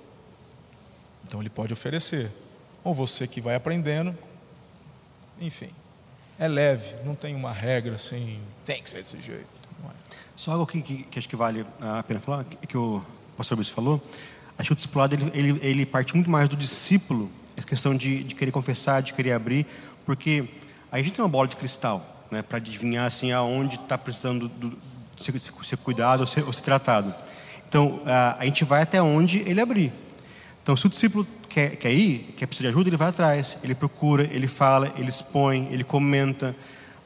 [1.24, 2.30] Então, ele pode oferecer.
[2.84, 4.16] Ou você que vai aprendendo.
[5.40, 5.70] Enfim,
[6.38, 9.46] é leve, não tem uma regra assim, tem que ser desse jeito.
[9.84, 9.90] É.
[10.34, 13.02] Só algo que, que, que, acho que vale a pena falar, que, que o
[13.36, 14.00] pastor Luiz falou.
[14.58, 18.24] Acho que o discipulado ele, ele, ele parte muito mais do discípulo, a questão de,
[18.24, 19.66] de querer confessar, de querer abrir,
[20.04, 20.48] porque
[20.90, 24.76] a gente tem uma bola de cristal né, para adivinhar assim aonde está precisando do,
[25.18, 27.14] ser, ser, cuidado ou ser, ou ser tratado.
[27.68, 29.92] Então a, a, gente vai até onde ele abrir.
[30.62, 33.74] Então se o discípulo quer, quer ir, quer precisar de ajuda, ele vai atrás, ele
[33.74, 36.54] procura, ele fala, ele expõe, ele comenta.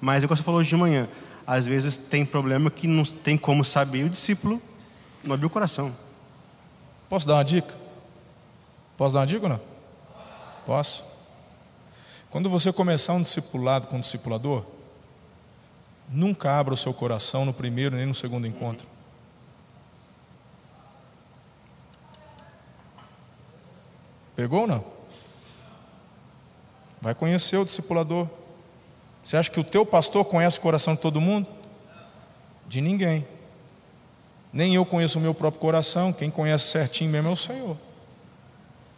[0.00, 1.08] Mas igual você falou hoje de manhã,
[1.46, 4.60] às vezes tem problema que não tem como saber o discípulo
[5.24, 5.94] não abriu o coração.
[7.08, 7.74] Posso dar uma dica?
[8.96, 9.60] Posso dar uma dica ou não?
[10.66, 11.04] Posso.
[12.30, 14.64] Quando você começar um discipulado com um discipulador,
[16.11, 18.86] Nunca abra o seu coração no primeiro nem no segundo encontro.
[24.34, 24.84] Pegou ou não?
[27.00, 28.26] Vai conhecer o discipulador.
[29.22, 31.48] Você acha que o teu pastor conhece o coração de todo mundo?
[32.66, 33.26] De ninguém.
[34.52, 37.76] Nem eu conheço o meu próprio coração, quem conhece certinho mesmo é o Senhor.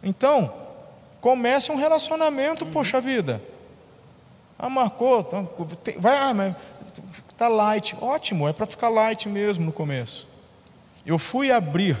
[0.01, 0.51] Então,
[1.21, 3.41] comece um relacionamento, poxa vida.
[4.57, 5.49] Ah, marcou, então,
[5.99, 6.55] vai, ah, mas
[7.29, 10.27] Está light, ótimo, é para ficar light mesmo no começo.
[11.05, 11.97] Eu fui abrir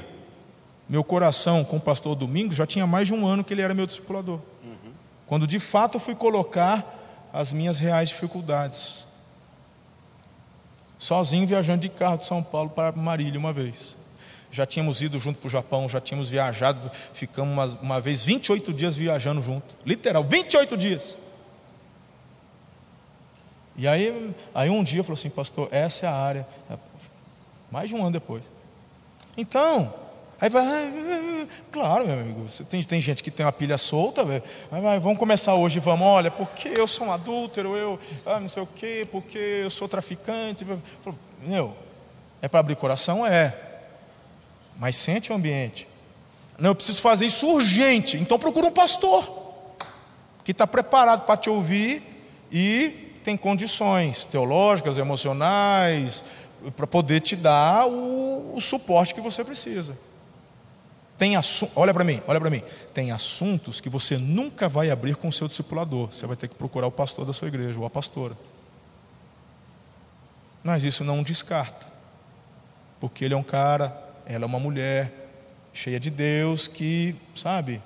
[0.87, 3.73] meu coração com o pastor Domingos, já tinha mais de um ano que ele era
[3.73, 4.39] meu discipulador.
[4.63, 4.91] Uhum.
[5.27, 9.07] Quando de fato eu fui colocar as minhas reais dificuldades.
[10.99, 13.97] Sozinho viajando de carro de São Paulo para Marília uma vez.
[14.51, 18.71] Já tínhamos ido junto para o Japão, já tínhamos viajado, ficamos uma, uma vez 28
[18.71, 19.65] dias viajando junto.
[19.83, 21.17] Literal, 28 dias.
[23.75, 26.47] E aí, aí um dia falou assim, pastor, essa é a área.
[27.71, 28.43] Mais de um ano depois.
[29.35, 29.91] Então,
[30.39, 34.43] aí vai, ah, claro, meu amigo, tem, tem gente que tem uma pilha solta, velho.
[34.69, 38.61] Vai, vamos começar hoje, vamos, olha, porque eu sou um adúltero, eu ah, não sei
[38.61, 40.65] o quê, porque eu sou traficante.
[41.41, 41.75] Meu,
[42.41, 43.25] é para abrir coração?
[43.25, 43.57] É.
[44.77, 45.87] Mas sente o ambiente.
[46.59, 48.17] Não, eu preciso fazer isso urgente.
[48.17, 49.41] Então procura um pastor
[50.43, 52.03] que está preparado para te ouvir
[52.51, 56.23] e tem condições teológicas, emocionais,
[56.75, 59.97] para poder te dar o, o, suporte que você precisa.
[61.17, 61.33] Tem
[61.75, 62.61] olha para mim, olha para mim.
[62.93, 66.07] Tem assuntos que você nunca vai abrir com o seu discipulador.
[66.11, 68.37] Você vai ter que procurar o pastor da sua igreja ou a pastora.
[70.63, 71.87] Mas isso não descarta.
[72.99, 73.95] Porque ele é um cara,
[74.25, 75.11] ela é uma mulher
[75.73, 77.81] cheia de Deus que, sabe,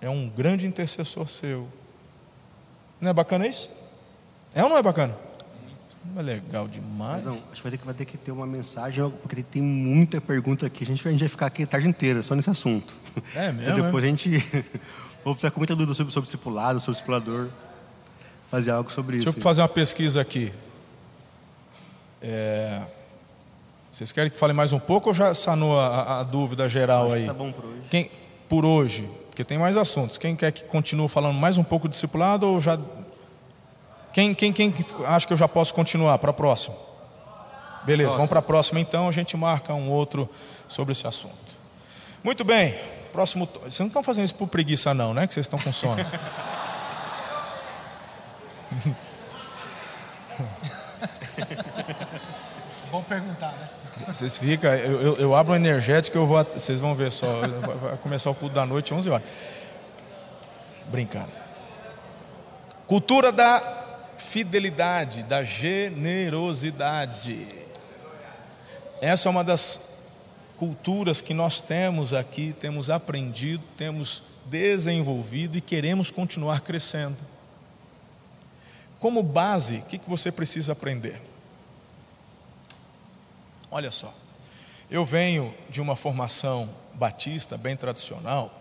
[0.00, 1.68] é um grande intercessor seu.
[3.00, 3.70] Não é bacana isso?
[4.54, 5.16] É ou não é bacana?
[6.16, 7.24] É legal demais.
[7.24, 9.62] Mas, não, acho que vai ter, que vai ter que ter uma mensagem, porque tem
[9.62, 10.84] muita pergunta aqui.
[10.84, 12.96] A gente, a gente vai ficar aqui a tarde inteira só nesse assunto.
[13.34, 13.72] É mesmo?
[13.72, 14.06] Então depois é?
[14.06, 14.44] a gente.
[15.24, 17.48] Vou ficar com muita dúvida sobre, sobre discipulado, sobre discipulador.
[18.50, 19.36] Fazer algo sobre Deixa isso.
[19.36, 20.52] Deixa eu fazer uma pesquisa aqui.
[22.22, 22.82] É...
[23.92, 27.26] Vocês querem que fale mais um pouco ou já sanou a, a dúvida geral aí?
[27.26, 27.82] Tá bom por hoje.
[27.90, 28.10] Quem,
[28.48, 30.16] por hoje, porque tem mais assuntos.
[30.16, 32.78] Quem quer que continue falando mais um pouco de discipulado ou já.
[34.12, 34.74] Quem, quem, quem
[35.06, 36.76] acha que eu já posso continuar para a próxima?
[37.84, 40.28] Beleza, vamos para a próxima então, a gente marca um outro
[40.68, 41.34] sobre esse assunto.
[42.22, 42.78] Muito bem,
[43.12, 43.48] próximo.
[43.62, 45.26] Vocês não estão fazendo isso por preguiça, não, né?
[45.26, 46.04] Que vocês estão com sono.
[52.90, 53.68] Bom perguntar, né?
[54.06, 57.26] Vocês ficam, eu, eu, eu, abro um energético, eu vou, vocês vão ver só,
[57.80, 59.26] vai começar o culto da noite, 11 horas.
[60.86, 61.30] Brincando.
[62.86, 63.79] Cultura da
[64.20, 67.46] fidelidade, da generosidade.
[69.00, 70.06] Essa é uma das
[70.56, 77.16] culturas que nós temos aqui, temos aprendido, temos desenvolvido e queremos continuar crescendo.
[78.98, 81.20] Como base, o que você precisa aprender?
[83.70, 84.12] Olha só,
[84.90, 88.52] eu venho de uma formação batista bem tradicional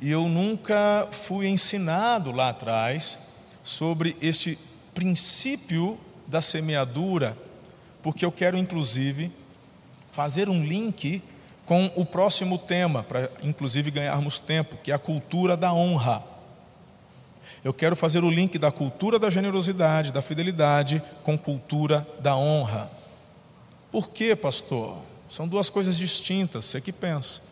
[0.00, 3.29] e eu nunca fui ensinado lá atrás
[3.62, 4.58] sobre este
[4.94, 7.36] princípio da semeadura,
[8.02, 9.30] porque eu quero inclusive
[10.12, 11.22] fazer um link
[11.66, 16.24] com o próximo tema, para inclusive ganharmos tempo, que é a cultura da honra.
[17.62, 22.90] Eu quero fazer o link da cultura da generosidade, da fidelidade, com cultura da honra.
[23.92, 24.98] Por quê, pastor?
[25.28, 27.42] São duas coisas distintas, você que pensa.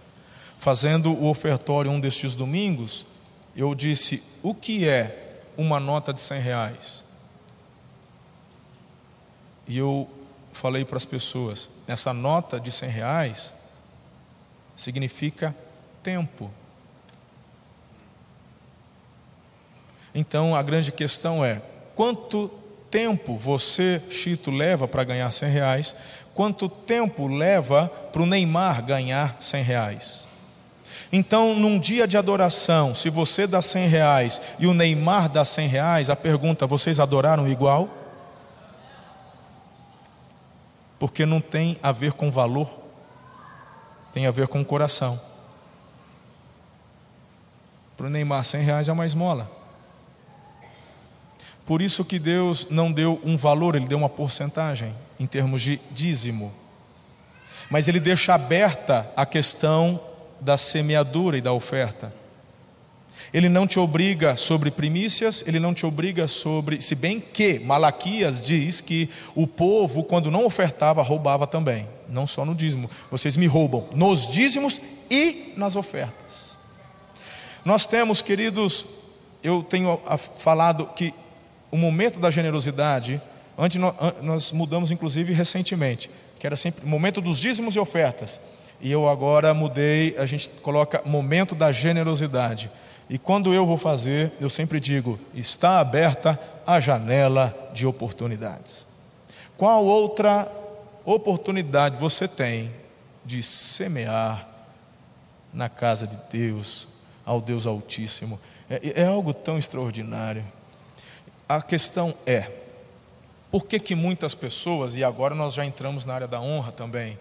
[0.58, 3.06] Fazendo o ofertório um destes domingos,
[3.54, 5.27] eu disse: o que é
[5.58, 7.04] uma nota de 100 reais?
[9.66, 10.08] E eu
[10.52, 13.54] falei para as pessoas: essa nota de 100 reais
[14.76, 15.54] significa
[16.02, 16.50] tempo.
[20.14, 21.60] Então a grande questão é:
[21.94, 22.48] quanto
[22.88, 25.94] tempo você, Chito, leva para ganhar 100 reais?
[26.34, 30.27] Quanto tempo leva para o Neymar ganhar 100 reais?
[31.12, 35.68] Então, num dia de adoração, se você dá 100 reais e o Neymar dá 100
[35.68, 37.88] reais, a pergunta: vocês adoraram igual?
[40.98, 42.68] Porque não tem a ver com valor,
[44.12, 45.18] tem a ver com coração.
[47.96, 49.50] Para o Neymar, 100 reais é uma esmola.
[51.64, 55.80] Por isso que Deus não deu um valor, Ele deu uma porcentagem em termos de
[55.90, 56.52] dízimo.
[57.70, 60.00] Mas Ele deixa aberta a questão
[60.40, 62.12] da semeadura e da oferta.
[63.32, 66.80] Ele não te obriga sobre primícias, ele não te obriga sobre.
[66.80, 71.86] Se bem que Malaquias diz que o povo, quando não ofertava, roubava também.
[72.08, 72.88] Não só no dízimo.
[73.10, 74.80] Vocês me roubam nos dízimos
[75.10, 76.56] e nas ofertas.
[77.64, 78.86] Nós temos, queridos,
[79.42, 80.00] eu tenho
[80.36, 81.12] falado que
[81.70, 83.20] o momento da generosidade,
[83.58, 83.78] antes
[84.22, 88.40] nós mudamos inclusive recentemente, que era sempre o momento dos dízimos e ofertas.
[88.80, 92.70] E eu agora mudei, a gente coloca momento da generosidade.
[93.10, 98.86] E quando eu vou fazer, eu sempre digo: está aberta a janela de oportunidades.
[99.56, 100.50] Qual outra
[101.04, 102.70] oportunidade você tem
[103.24, 104.46] de semear
[105.52, 106.86] na casa de Deus,
[107.24, 108.38] ao Deus Altíssimo?
[108.70, 110.44] É, é algo tão extraordinário.
[111.48, 112.48] A questão é:
[113.50, 117.18] por que, que muitas pessoas, e agora nós já entramos na área da honra também,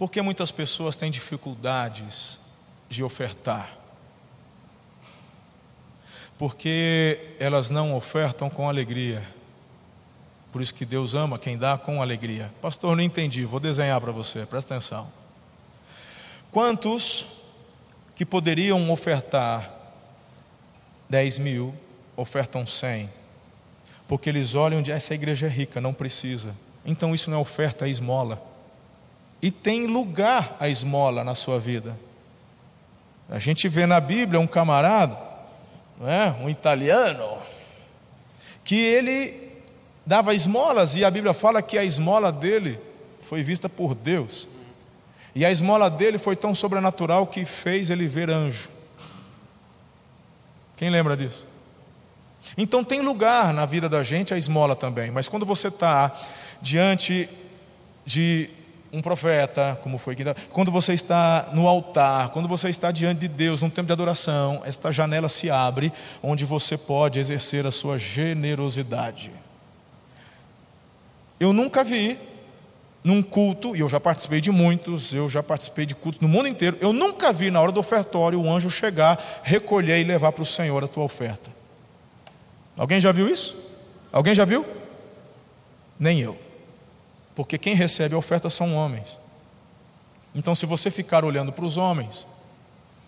[0.00, 2.38] por que muitas pessoas têm dificuldades
[2.88, 3.76] de ofertar?
[6.38, 9.22] Porque elas não ofertam com alegria.
[10.50, 12.50] Por isso que Deus ama quem dá com alegria.
[12.62, 15.06] Pastor, não entendi, vou desenhar para você, presta atenção.
[16.50, 17.26] Quantos
[18.16, 19.70] que poderiam ofertar
[21.10, 21.74] 10 mil,
[22.16, 23.10] ofertam 100?
[24.08, 26.56] Porque eles olham de essa igreja é rica, não precisa.
[26.86, 28.48] Então isso não é oferta, é esmola.
[29.42, 31.98] E tem lugar a esmola na sua vida.
[33.28, 35.16] A gente vê na Bíblia um camarada,
[35.98, 36.30] não é?
[36.42, 37.38] um italiano,
[38.64, 39.50] que ele
[40.04, 42.78] dava esmolas e a Bíblia fala que a esmola dele
[43.22, 44.48] foi vista por Deus.
[45.34, 48.68] E a esmola dele foi tão sobrenatural que fez ele ver anjo.
[50.76, 51.46] Quem lembra disso?
[52.56, 56.12] Então tem lugar na vida da gente a esmola também, mas quando você está
[56.60, 57.28] diante
[58.04, 58.50] de
[58.92, 63.28] um profeta, como foi aqui, quando você está no altar, quando você está diante de
[63.28, 67.98] Deus, num tempo de adoração, esta janela se abre, onde você pode exercer a sua
[67.98, 69.30] generosidade.
[71.38, 72.18] Eu nunca vi
[73.02, 76.48] num culto, e eu já participei de muitos, eu já participei de cultos no mundo
[76.48, 80.42] inteiro, eu nunca vi na hora do ofertório o anjo chegar, recolher e levar para
[80.42, 81.50] o Senhor a tua oferta.
[82.76, 83.56] Alguém já viu isso?
[84.12, 84.66] Alguém já viu?
[85.98, 86.49] Nem eu.
[87.34, 89.18] Porque quem recebe a oferta são homens.
[90.34, 92.26] Então, se você ficar olhando para os homens,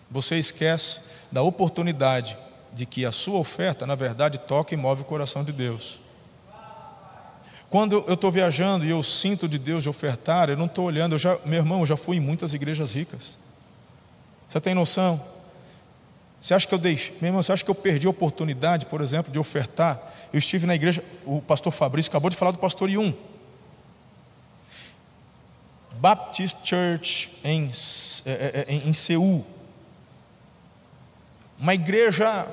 [0.09, 1.01] você esquece
[1.31, 2.37] da oportunidade
[2.73, 5.99] de que a sua oferta, na verdade, toca e move o coração de Deus.
[7.69, 11.13] Quando eu estou viajando e eu sinto de Deus de ofertar, eu não estou olhando,
[11.13, 13.39] eu já, meu irmão, eu já fui em muitas igrejas ricas.
[14.47, 15.19] Você tem noção?
[16.39, 19.01] Você acha que eu deixei, meu irmão, você acha que eu perdi a oportunidade, por
[19.01, 19.99] exemplo, de ofertar?
[20.31, 23.13] Eu estive na igreja, o pastor Fabrício acabou de falar do pastor Yun.
[26.03, 27.71] Baptist Church em,
[28.25, 29.45] é, é, é, em, em Seul.
[31.57, 32.45] Uma igreja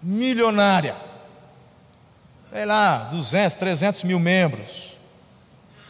[0.00, 0.94] milionária
[2.52, 4.92] sei lá, 200, 300 mil membros,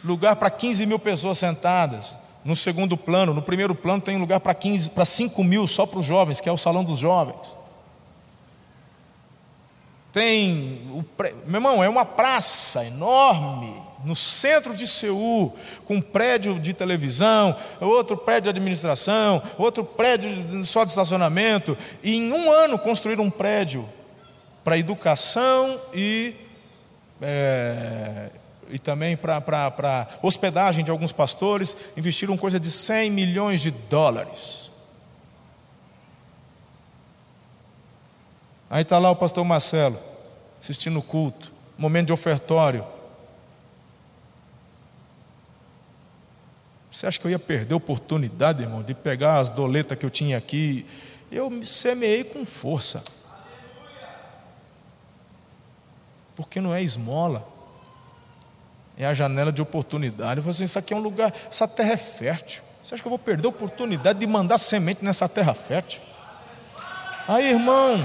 [0.03, 2.17] lugar para 15 mil pessoas sentadas.
[2.43, 5.99] No segundo plano, no primeiro plano tem lugar para 15, para 5 mil só para
[5.99, 7.55] os jovens, que é o salão dos jovens.
[10.11, 11.05] Tem o
[11.45, 17.55] meu irmão, é uma praça enorme no centro de Seul, com um prédio de televisão,
[17.79, 23.29] outro prédio de administração, outro prédio só de estacionamento, e em um ano construíram um
[23.29, 23.87] prédio
[24.63, 26.35] para educação e
[27.21, 28.29] é,
[28.69, 34.71] e também para hospedagem de alguns pastores, investiram coisa de 100 milhões de dólares.
[38.69, 39.99] Aí está lá o pastor Marcelo,
[40.59, 42.83] assistindo o culto, momento de ofertório.
[46.93, 50.11] Você acha que eu ia perder a oportunidade, irmão, de pegar as doletas que eu
[50.11, 50.85] tinha aqui?
[51.31, 53.03] Eu me semeei com força.
[56.35, 57.47] Porque não é esmola,
[58.95, 60.37] é a janela de oportunidade.
[60.37, 62.61] Eu falei assim: isso aqui é um lugar, essa terra é fértil.
[62.81, 65.99] Você acha que eu vou perder a oportunidade de mandar semente nessa terra fértil?
[67.27, 68.03] Aí, irmão,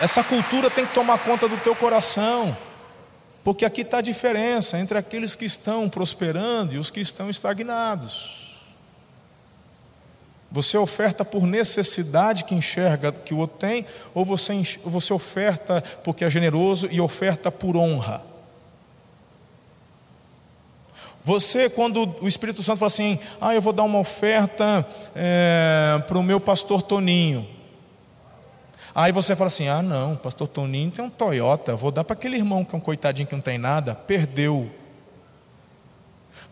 [0.00, 2.56] essa cultura tem que tomar conta do teu coração,
[3.44, 8.58] porque aqui está a diferença entre aqueles que estão prosperando e os que estão estagnados.
[10.50, 13.84] Você oferta por necessidade que enxerga que o outro tem,
[14.14, 18.24] ou você, você oferta porque é generoso e oferta por honra?
[21.22, 26.18] Você, quando o Espírito Santo fala assim, ah, eu vou dar uma oferta é, para
[26.18, 27.53] o meu pastor Toninho.
[28.94, 32.36] Aí você fala assim, ah, não, pastor Toninho tem um Toyota, vou dar para aquele
[32.36, 34.70] irmão que é um coitadinho que não tem nada, perdeu.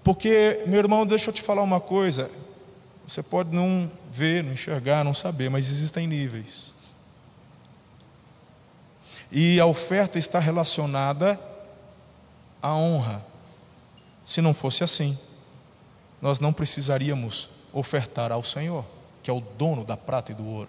[0.03, 2.29] Porque, meu irmão, deixa eu te falar uma coisa,
[3.07, 6.75] você pode não ver, não enxergar, não saber, mas existem níveis.
[9.31, 11.39] E a oferta está relacionada
[12.61, 13.25] à honra.
[14.25, 15.17] Se não fosse assim,
[16.21, 18.85] nós não precisaríamos ofertar ao Senhor,
[19.23, 20.69] que é o dono da prata e do ouro.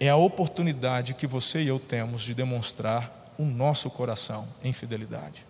[0.00, 5.44] É a oportunidade que você e eu temos de demonstrar o nosso coração em fidelidade.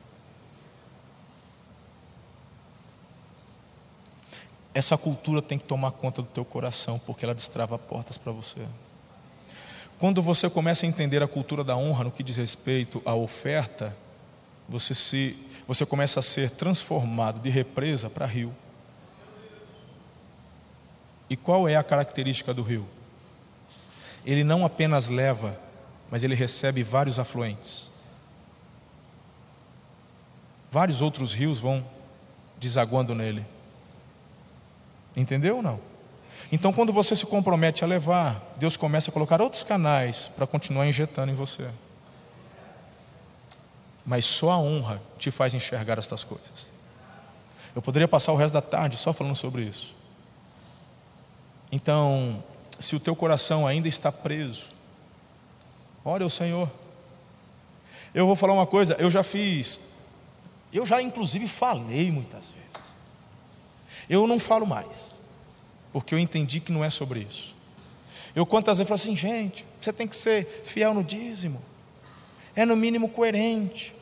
[4.74, 8.60] Essa cultura tem que tomar conta do teu coração, porque ela destrava portas para você.
[10.00, 13.96] Quando você começa a entender a cultura da honra no que diz respeito à oferta,
[14.68, 15.36] você se
[15.66, 18.52] você começa a ser transformado de represa para rio.
[21.28, 22.88] E qual é a característica do rio?
[24.24, 25.58] Ele não apenas leva,
[26.10, 27.90] mas ele recebe vários afluentes.
[30.70, 31.84] Vários outros rios vão
[32.58, 33.44] desaguando nele.
[35.16, 35.80] Entendeu ou não?
[36.52, 40.86] Então, quando você se compromete a levar, Deus começa a colocar outros canais para continuar
[40.86, 41.68] injetando em você.
[44.04, 46.70] Mas só a honra te faz enxergar estas coisas.
[47.74, 49.94] Eu poderia passar o resto da tarde só falando sobre isso.
[51.70, 52.42] Então,
[52.80, 54.70] se o teu coração ainda está preso,
[56.04, 56.68] ore ao Senhor.
[58.14, 59.98] Eu vou falar uma coisa, eu já fiz,
[60.72, 62.94] eu já inclusive falei muitas vezes.
[64.08, 65.20] Eu não falo mais,
[65.92, 67.54] porque eu entendi que não é sobre isso.
[68.34, 71.62] Eu quantas vezes falo assim, gente, você tem que ser fiel no dízimo,
[72.56, 73.94] é no mínimo coerente.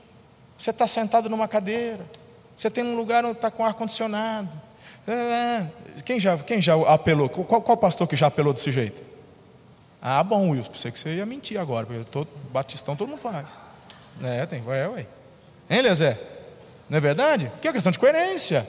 [0.56, 2.08] Você está sentado numa cadeira,
[2.56, 4.67] você tem um lugar onde está com ar-condicionado.
[5.09, 5.66] É, é.
[6.04, 7.30] Quem já, quem já apelou?
[7.30, 9.02] Qual, qual pastor que já apelou desse jeito?
[10.02, 13.59] Ah, bom, Wilson, pensei que você ia mentir agora, porque todo, batistão todo mundo faz.
[14.22, 15.06] É, tem, é, ué.
[15.70, 16.18] Hein, Lezé?
[16.90, 17.50] Não é verdade?
[17.61, 18.66] Que é questão de coerência.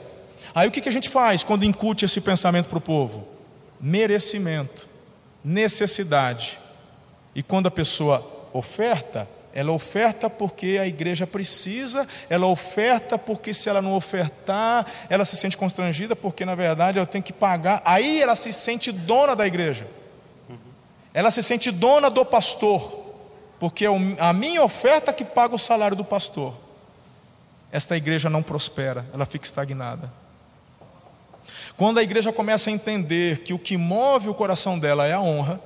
[0.56, 3.28] Aí o que, que a gente faz quando incute esse pensamento para o povo?
[3.80, 4.88] Merecimento,
[5.44, 6.58] necessidade.
[7.36, 9.28] E quando a pessoa oferta,
[9.60, 15.36] ela oferta porque a igreja precisa, ela oferta porque se ela não ofertar, ela se
[15.36, 17.82] sente constrangida, porque na verdade ela tem que pagar.
[17.84, 19.86] Aí ela se sente dona da igreja,
[21.14, 23.03] ela se sente dona do pastor,
[23.60, 26.55] porque é a minha oferta que paga o salário do pastor.
[27.70, 30.10] Esta igreja não prospera, ela fica estagnada.
[31.76, 35.20] Quando a igreja começa a entender que o que move o coração dela é a
[35.20, 35.60] honra,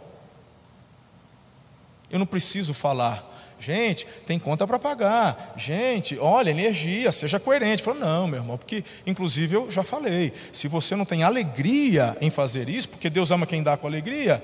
[2.09, 3.32] eu não preciso falar,
[3.64, 5.53] Gente, tem conta para pagar.
[5.55, 7.82] Gente, olha, energia, seja coerente.
[7.82, 12.30] Falou, não, meu irmão, porque, inclusive, eu já falei: se você não tem alegria em
[12.30, 14.43] fazer isso, porque Deus ama quem dá com alegria,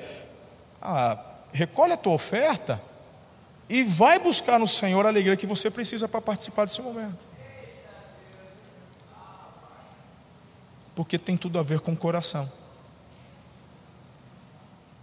[0.82, 1.20] ah,
[1.51, 2.82] recolhe a tua oferta
[3.67, 7.26] e vai buscar no Senhor a alegria que você precisa para participar desse momento.
[10.95, 12.49] Porque tem tudo a ver com o coração.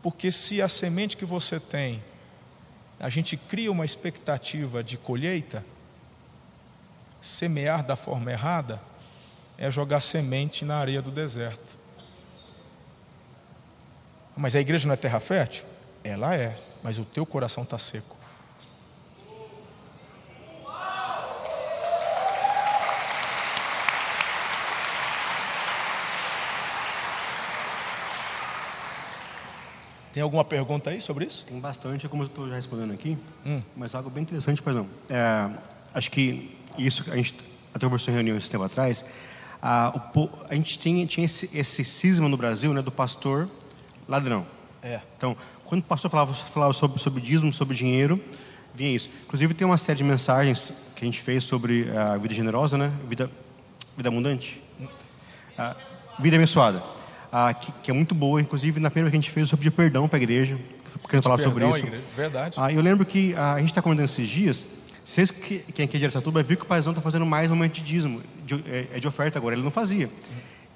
[0.02, 2.02] Porque se a semente que você tem
[2.98, 5.64] a gente cria uma expectativa de colheita,
[7.20, 8.80] semear da forma errada
[9.58, 11.78] é jogar semente na areia do deserto.
[14.36, 15.64] Mas a igreja não é terra fértil?
[16.04, 18.16] Ela é, mas o teu coração está seco.
[30.16, 31.44] Tem alguma pergunta aí sobre isso?
[31.44, 33.60] Tem bastante, como eu estou já respondendo aqui, hum.
[33.76, 34.88] mas algo bem interessante, por exemplo.
[35.10, 35.46] É,
[35.92, 37.36] acho que isso a gente
[37.74, 39.04] até conversou em reunião esse tempo atrás.
[39.60, 43.46] A, o, a gente tinha, tinha esse, esse cisma no Brasil né, do pastor
[44.08, 44.46] ladrão.
[44.82, 45.02] É.
[45.18, 45.36] Então,
[45.66, 48.18] quando o pastor falava, falava sobre, sobre dízimo, sobre dinheiro,
[48.74, 49.10] vinha isso.
[49.26, 52.90] Inclusive, tem uma série de mensagens que a gente fez sobre a vida generosa, né?
[53.06, 53.30] Vida,
[53.94, 54.62] vida abundante.
[55.58, 55.76] A
[56.18, 56.82] vida abençoada
[57.38, 58.40] ah, que, que, é muito boa.
[58.40, 60.58] Inclusive, na primeira que a gente fez, eu pedi perdão para a igreja,
[61.06, 61.78] querendo falar sobre isso.
[61.80, 62.56] Igreja, verdade.
[62.58, 64.64] Ah, eu lembro que ah, a gente está comentando esses dias,
[65.04, 67.74] vocês que, quem aqui é de Aracatuba viu que o Paizão está fazendo mais momento
[67.74, 70.08] de dízimo, de, é, é, de oferta agora, ele não fazia.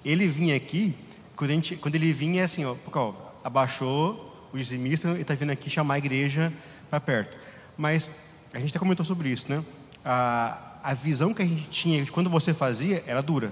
[0.04, 0.94] Ele vinha aqui,
[1.34, 5.52] quando, gente, quando ele vinha é assim, ó, ó abaixou o dizimista e está vindo
[5.52, 6.52] aqui chamar a igreja
[6.90, 7.38] para perto.
[7.74, 8.11] Mas
[8.52, 9.64] a gente até comentou sobre isso, né?
[10.04, 13.50] A, a visão que a gente tinha de quando você fazia era dura.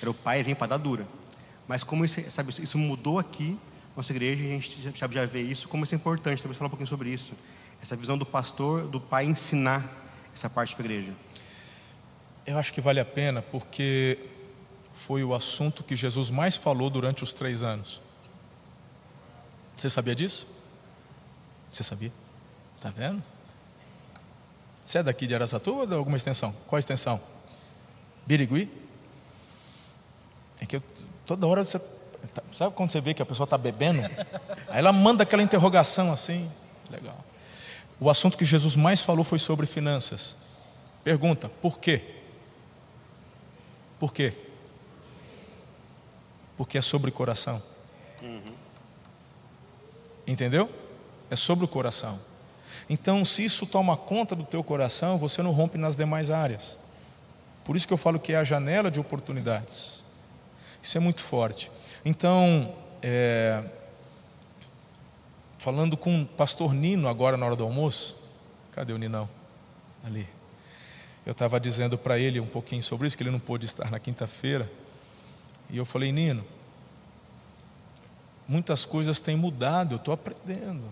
[0.00, 1.06] Era o pai vem para dar dura.
[1.68, 3.58] Mas como isso, sabe, isso mudou aqui,
[3.96, 6.70] nossa igreja, a gente já, já vê isso, como isso é importante, talvez falar um
[6.70, 7.32] pouquinho sobre isso.
[7.82, 9.84] Essa visão do pastor, do pai ensinar
[10.34, 11.14] essa parte para a igreja.
[12.44, 14.18] Eu acho que vale a pena porque
[14.92, 18.00] foi o assunto que Jesus mais falou durante os três anos.
[19.76, 20.46] Você sabia disso?
[21.72, 22.12] Você sabia?
[22.76, 23.22] Está vendo?
[24.84, 26.52] Você é daqui de Aracatuba ou de alguma extensão?
[26.66, 27.20] Qual extensão?
[28.26, 28.70] Birigui?
[30.60, 30.80] É que eu
[31.26, 31.80] Toda hora você.
[32.56, 34.00] Sabe quando você vê que a pessoa está bebendo?
[34.68, 36.50] Aí ela manda aquela interrogação assim.
[36.90, 37.16] Legal.
[37.98, 40.36] O assunto que Jesus mais falou foi sobre finanças.
[41.02, 42.02] Pergunta: por quê?
[43.98, 44.32] Por quê?
[46.56, 47.62] Porque é sobre coração.
[48.22, 48.54] Uhum.
[50.26, 50.70] Entendeu?
[51.30, 52.18] É sobre o coração.
[52.88, 56.78] Então, se isso toma conta do teu coração, você não rompe nas demais áreas.
[57.64, 59.95] Por isso que eu falo que é a janela de oportunidades.
[60.86, 61.68] Isso é muito forte.
[62.04, 62.72] Então,
[63.02, 63.60] é,
[65.58, 68.16] falando com o pastor Nino agora na hora do almoço,
[68.70, 69.28] cadê o Ninão?
[70.04, 70.28] Ali.
[71.26, 73.98] Eu estava dizendo para ele um pouquinho sobre isso, que ele não pôde estar na
[73.98, 74.70] quinta-feira.
[75.68, 76.44] E eu falei, Nino,
[78.46, 80.84] muitas coisas têm mudado, eu estou aprendendo.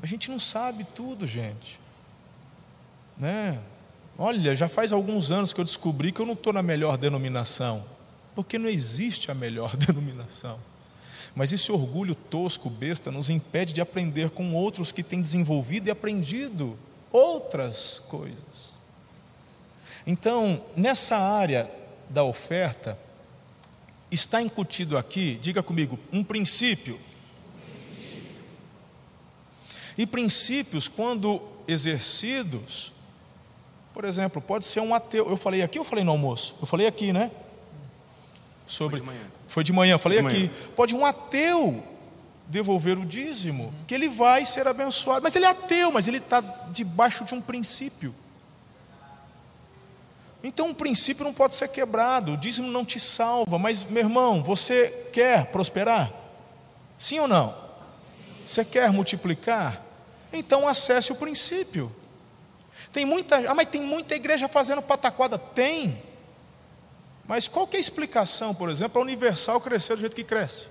[0.00, 1.80] A gente não sabe tudo, gente.
[3.18, 3.60] Né?
[4.16, 7.98] Olha, já faz alguns anos que eu descobri que eu não estou na melhor denominação
[8.42, 10.58] porque não existe a melhor denominação.
[11.34, 15.90] Mas esse orgulho tosco, besta, nos impede de aprender com outros que têm desenvolvido e
[15.90, 16.78] aprendido
[17.12, 18.74] outras coisas.
[20.06, 21.70] Então, nessa área
[22.08, 22.98] da oferta,
[24.10, 26.98] está incutido aqui, diga comigo, um princípio.
[29.98, 32.90] E princípios, quando exercidos,
[33.92, 35.28] por exemplo, pode ser um ateu.
[35.28, 36.56] Eu falei aqui ou falei no almoço?
[36.58, 37.30] Eu falei aqui, né?
[38.70, 38.98] Sobre.
[38.98, 39.30] Foi de manhã.
[39.48, 40.38] Foi de manhã, falei de aqui.
[40.38, 40.50] Manhã.
[40.76, 41.84] Pode um ateu
[42.46, 45.22] devolver o dízimo, que ele vai ser abençoado.
[45.22, 46.40] Mas ele é ateu, mas ele está
[46.70, 48.14] debaixo de um princípio.
[50.42, 54.42] Então, um princípio não pode ser quebrado, o dízimo não te salva, mas, meu irmão,
[54.42, 56.10] você quer prosperar?
[56.96, 57.54] Sim ou não?
[58.46, 59.82] Você quer multiplicar?
[60.32, 61.94] Então, acesse o princípio.
[62.92, 65.38] Tem muita, ah, mas tem muita igreja fazendo pataquada.
[65.38, 66.00] Tem.
[67.30, 70.66] Mas qual que é a explicação, por exemplo, a Universal crescer do jeito que cresce?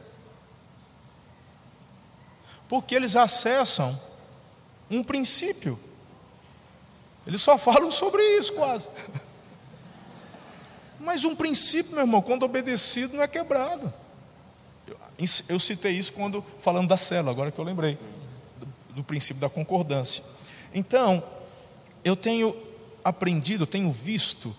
[2.67, 3.97] Porque eles acessam
[4.91, 5.79] um princípio.
[7.25, 8.89] Eles só falam sobre isso quase.
[10.99, 13.93] Mas um princípio, meu irmão, quando obedecido, não é quebrado.
[14.85, 14.97] Eu,
[15.47, 17.97] eu citei isso quando falando da célula, agora que eu lembrei,
[18.59, 20.25] do, do princípio da concordância.
[20.73, 21.23] Então,
[22.03, 22.53] eu tenho
[23.01, 24.53] aprendido, tenho visto,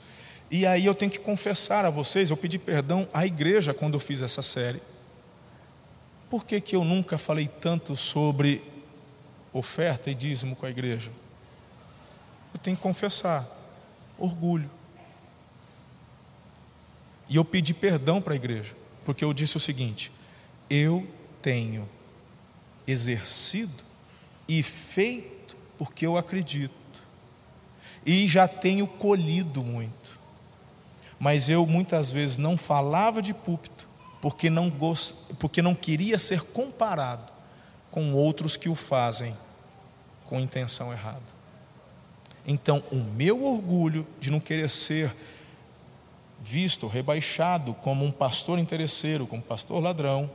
[0.50, 4.00] e aí eu tenho que confessar a vocês, eu pedi perdão à igreja quando eu
[4.00, 4.82] fiz essa série.
[6.28, 8.62] Por que, que eu nunca falei tanto sobre
[9.52, 11.10] oferta e dízimo com a igreja?
[12.52, 13.46] Eu tenho que confessar,
[14.18, 14.70] orgulho.
[17.28, 18.74] E eu pedi perdão para a igreja,
[19.04, 20.10] porque eu disse o seguinte:
[20.68, 21.06] eu
[21.40, 21.88] tenho
[22.86, 23.84] exercido
[24.48, 26.74] e feito porque eu acredito,
[28.04, 30.19] e já tenho colhido muito,
[31.20, 33.86] mas eu muitas vezes não falava de púlpito,
[34.22, 35.16] porque não, gost...
[35.38, 37.30] porque não queria ser comparado
[37.90, 39.36] com outros que o fazem
[40.24, 41.20] com intenção errada.
[42.46, 45.14] Então, o meu orgulho de não querer ser
[46.40, 50.30] visto, rebaixado como um pastor interesseiro, como pastor ladrão,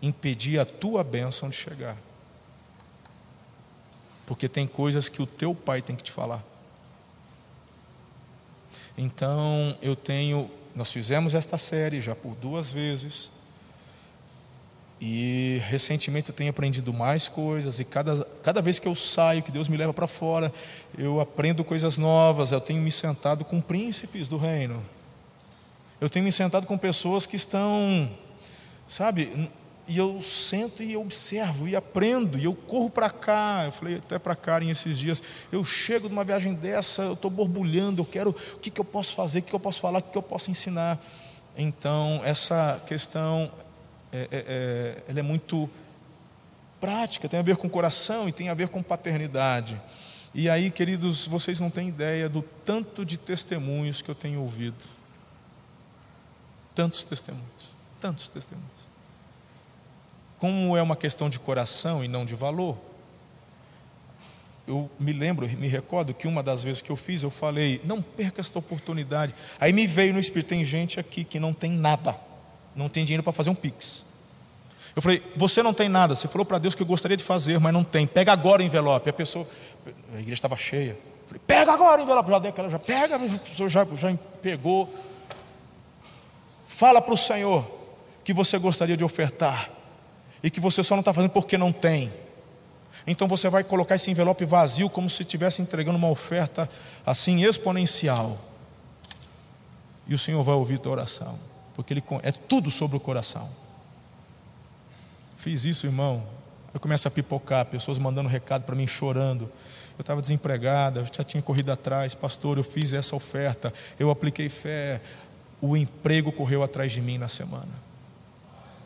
[0.00, 1.96] impedia a tua bênção de chegar.
[4.26, 6.53] Porque tem coisas que o teu pai tem que te falar.
[8.96, 13.32] Então, eu tenho, nós fizemos esta série já por duas vezes.
[15.00, 19.50] E recentemente eu tenho aprendido mais coisas, e cada, cada vez que eu saio, que
[19.50, 20.52] Deus me leva para fora,
[20.96, 22.52] eu aprendo coisas novas.
[22.52, 24.82] Eu tenho me sentado com príncipes do reino,
[26.00, 28.10] eu tenho me sentado com pessoas que estão,
[28.86, 29.50] sabe,
[29.86, 33.64] e eu sento e observo e aprendo, e eu corro para cá.
[33.66, 35.22] Eu falei até para Karen esses dias.
[35.52, 38.00] Eu chego de uma viagem dessa, eu estou borbulhando.
[38.00, 40.02] Eu quero o que, que eu posso fazer, o que, que eu posso falar, o
[40.02, 40.98] que, que eu posso ensinar.
[41.56, 43.50] Então, essa questão
[44.12, 45.68] é, é, é, ela é muito
[46.80, 49.80] prática, tem a ver com coração e tem a ver com paternidade.
[50.34, 54.82] E aí, queridos, vocês não têm ideia do tanto de testemunhos que eu tenho ouvido
[56.74, 57.70] Tantos testemunhos,
[58.00, 58.83] tantos testemunhos.
[60.44, 62.76] Como é uma questão de coração e não de valor,
[64.68, 68.02] eu me lembro, me recordo que uma das vezes que eu fiz, eu falei, não
[68.02, 69.34] perca esta oportunidade.
[69.58, 72.14] Aí me veio no espírito, tem gente aqui que não tem nada,
[72.76, 74.04] não tem dinheiro para fazer um pix.
[74.94, 77.58] Eu falei, você não tem nada, você falou para Deus que eu gostaria de fazer,
[77.58, 78.06] mas não tem.
[78.06, 79.08] Pega agora o envelope.
[79.08, 79.48] A pessoa,
[80.14, 80.90] a igreja estava cheia.
[80.90, 82.28] Eu falei, pega agora o envelope.
[82.28, 84.94] Já dei aquela, já pega, a pessoa já, já pegou.
[86.66, 87.64] Fala para o Senhor
[88.22, 89.83] que você gostaria de ofertar
[90.44, 92.12] e que você só não está fazendo porque não tem.
[93.06, 96.68] Então você vai colocar esse envelope vazio como se estivesse entregando uma oferta
[97.04, 98.38] assim exponencial.
[100.06, 101.38] E o Senhor vai ouvir tua oração,
[101.74, 103.48] porque ele é tudo sobre o coração.
[105.38, 106.22] Fiz isso, irmão.
[106.74, 109.50] Eu começo a pipocar, pessoas mandando recado para mim chorando.
[109.96, 114.50] Eu estava desempregada, eu já tinha corrido atrás, pastor, eu fiz essa oferta, eu apliquei
[114.50, 115.00] fé,
[115.58, 117.72] o emprego correu atrás de mim na semana.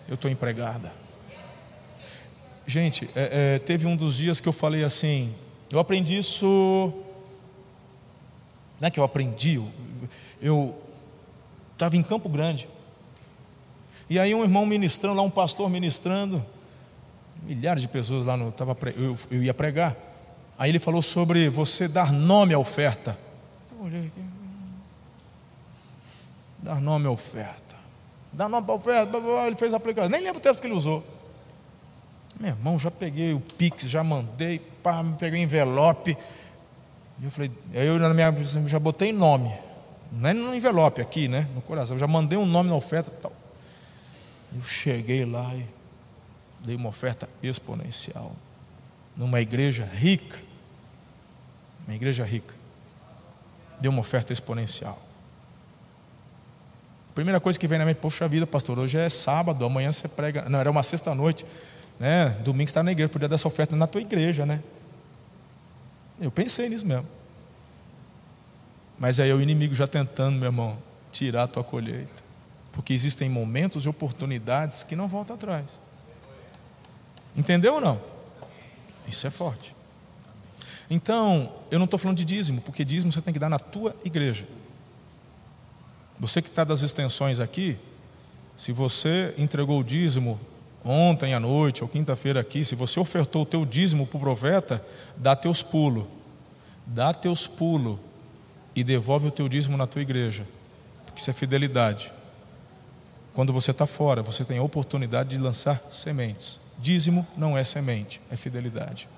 [0.06, 1.07] Eu estou empregada.
[2.68, 5.34] Gente, é, é, teve um dos dias que eu falei assim,
[5.72, 6.92] eu aprendi isso.
[8.78, 9.58] Não é que eu aprendi,
[10.38, 10.78] eu
[11.72, 12.68] estava em Campo Grande.
[14.10, 16.44] E aí um irmão ministrando, lá um pastor ministrando,
[17.42, 18.52] milhares de pessoas lá no.
[18.52, 19.96] Tava, eu, eu ia pregar.
[20.58, 23.18] Aí ele falou sobre você dar nome à oferta.
[26.58, 27.76] Dar nome à oferta.
[28.30, 29.16] Dar nome à oferta.
[29.46, 30.10] Ele fez a aplicação.
[30.10, 31.16] Nem lembro o texto que ele usou.
[32.38, 36.16] Meu irmão, já peguei o Pix, já mandei, pá, peguei o envelope.
[37.20, 38.32] E eu falei, aí eu na minha
[38.66, 39.52] já botei nome.
[40.12, 41.48] Não é no envelope aqui, né?
[41.54, 41.96] No coração.
[41.96, 43.32] Eu já mandei um nome na oferta tal.
[44.54, 45.66] Eu cheguei lá e
[46.64, 48.32] dei uma oferta exponencial.
[49.16, 50.38] Numa igreja rica,
[51.86, 52.54] uma igreja rica,
[53.80, 54.98] dei uma oferta exponencial.
[57.14, 60.48] Primeira coisa que vem na mente, poxa vida, pastor, hoje é sábado, amanhã você prega.
[60.48, 61.44] Não, era uma sexta-noite,
[61.98, 62.30] né?
[62.44, 64.62] Domingo está na igreja, podia dar essa oferta na tua igreja, né?
[66.20, 67.06] Eu pensei nisso mesmo.
[68.98, 70.78] Mas aí o inimigo já tentando, meu irmão,
[71.12, 72.22] tirar a tua colheita.
[72.72, 75.80] Porque existem momentos e oportunidades que não voltam atrás.
[77.36, 78.00] Entendeu ou não?
[79.06, 79.74] Isso é forte.
[80.90, 83.94] Então, eu não estou falando de dízimo, porque dízimo você tem que dar na tua
[84.04, 84.46] igreja.
[86.18, 87.78] Você que está das extensões aqui,
[88.56, 90.40] se você entregou o dízimo
[90.84, 94.84] ontem à noite ou quinta-feira aqui, se você ofertou o teu dízimo para o profeta,
[95.16, 96.06] dá teus pulos.
[96.86, 97.98] Dá teus pulos
[98.74, 100.46] e devolve o teu dízimo na tua igreja.
[101.04, 102.12] Porque isso é fidelidade.
[103.34, 106.60] Quando você está fora, você tem a oportunidade de lançar sementes.
[106.78, 109.08] Dízimo não é semente, é fidelidade.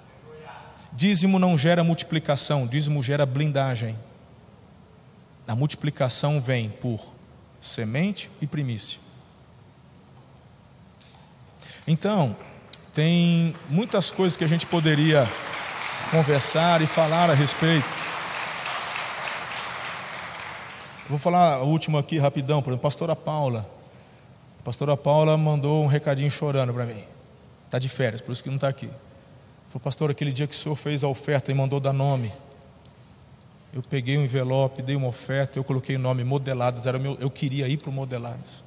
[0.92, 3.96] Dízimo não gera multiplicação, dízimo gera blindagem.
[5.46, 7.14] A multiplicação vem por
[7.60, 8.98] semente e primícia.
[11.86, 12.36] Então,
[12.94, 15.28] tem muitas coisas que a gente poderia
[16.10, 17.88] conversar e falar a respeito.
[21.08, 23.68] Vou falar a última aqui rapidão, por exemplo, pastora Paula.
[24.60, 27.02] A pastora Paula mandou um recadinho chorando para mim.
[27.64, 28.88] Está de férias, por isso que não está aqui.
[29.68, 32.32] Falou, pastor, aquele dia que o senhor fez a oferta e mandou dar nome.
[33.72, 37.30] Eu peguei um envelope, dei uma oferta, eu coloquei o nome Modelados, era meu, eu
[37.30, 38.64] queria ir para o Modelados.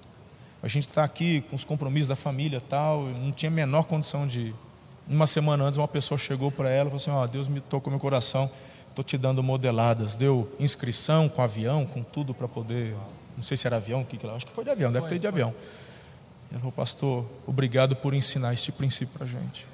[0.63, 4.25] A gente está aqui com os compromissos da família tal, não tinha a menor condição
[4.25, 4.55] de ir.
[5.05, 7.59] Uma semana antes, uma pessoa chegou para ela e falou assim: Ó, oh, Deus me
[7.59, 8.49] tocou meu coração,
[8.87, 10.15] estou te dando modeladas.
[10.15, 12.95] Deu inscrição com avião, com tudo para poder.
[13.35, 14.37] Não sei se era avião, o que, que ela.
[14.37, 15.53] Acho que foi de avião, deve ter de avião.
[16.49, 19.67] Ela falou, pastor, obrigado por ensinar este princípio para a gente.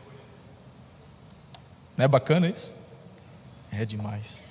[1.95, 2.75] Não é bacana isso?
[3.71, 4.41] É demais.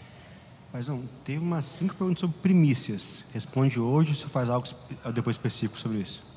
[0.72, 3.24] Mas não, teve umas cinco perguntas sobre primícias.
[3.34, 4.68] Responde hoje ou você faz algo
[5.12, 6.27] depois específico sobre isso?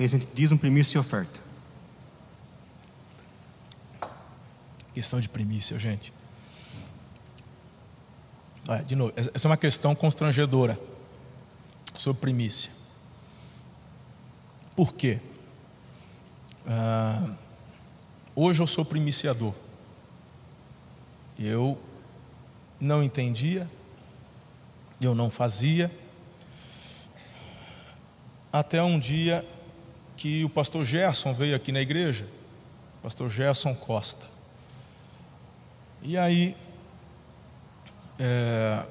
[0.00, 1.38] Diferença entre dízimo, primícia e oferta.
[4.94, 6.10] Questão de primícia, gente.
[8.66, 10.80] Olha, de novo, essa é uma questão constrangedora
[11.92, 12.72] sobre primícia.
[14.74, 15.20] Por quê?
[16.66, 17.36] Ah,
[18.34, 19.52] hoje eu sou primiciador.
[21.38, 21.78] Eu
[22.80, 23.70] não entendia,
[24.98, 25.94] eu não fazia,
[28.50, 29.46] até um dia
[30.20, 32.28] que o pastor Gerson veio aqui na igreja,
[33.02, 34.26] pastor Gerson Costa.
[36.02, 36.54] E aí,
[38.18, 38.84] é,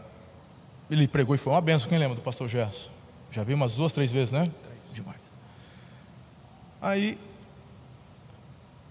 [0.90, 1.88] ele pregou e foi uma benção.
[1.88, 2.90] Quem lembra do pastor Gerson?
[3.30, 4.52] Já veio umas duas, três vezes, né?
[4.64, 4.96] Três.
[4.96, 5.20] Demais.
[6.82, 7.20] Aí,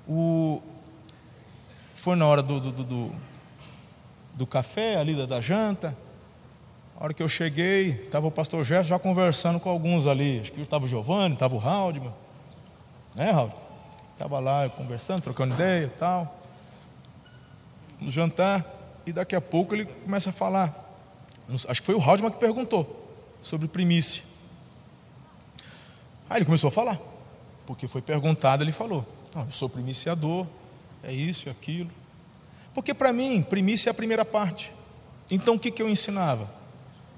[0.06, 0.62] o,
[1.96, 3.12] foi na hora do, do, do,
[4.34, 5.98] do café, ali da, da janta.
[6.96, 10.38] A hora que eu cheguei, estava o pastor Gerson já conversando com alguns ali.
[10.38, 12.14] Acho que estava o Giovanni, estava o Haldman.
[13.18, 13.50] Né, Raul?
[14.12, 16.38] Estava lá conversando, trocando ideia e tal.
[18.00, 18.64] No jantar,
[19.04, 20.72] e daqui a pouco ele começa a falar.
[21.68, 23.12] Acho que foi o Haldman que perguntou
[23.42, 24.22] sobre primícia.
[26.30, 27.00] Aí ele começou a falar,
[27.66, 29.04] porque foi perguntado, ele falou:
[29.34, 30.46] Não, eu sou primiciador,
[31.02, 31.90] é isso e aquilo.
[32.72, 34.72] Porque para mim, primícia é a primeira parte.
[35.28, 36.42] Então o que, que eu ensinava?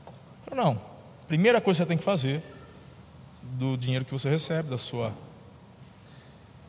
[0.07, 0.13] Eu
[0.45, 0.81] falei, não,
[1.29, 2.43] primeira coisa que você tem que fazer
[3.43, 5.13] do dinheiro que você recebe, da sua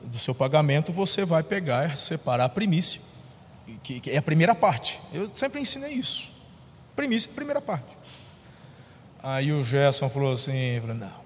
[0.04, 3.02] do seu pagamento, você vai pegar separar a primícia,
[3.84, 5.00] que, que é a primeira parte.
[5.14, 6.32] Eu sempre ensinei isso.
[6.96, 7.98] Primícia é a primeira parte.
[9.24, 11.22] Aí o Gerson falou assim, falei, não,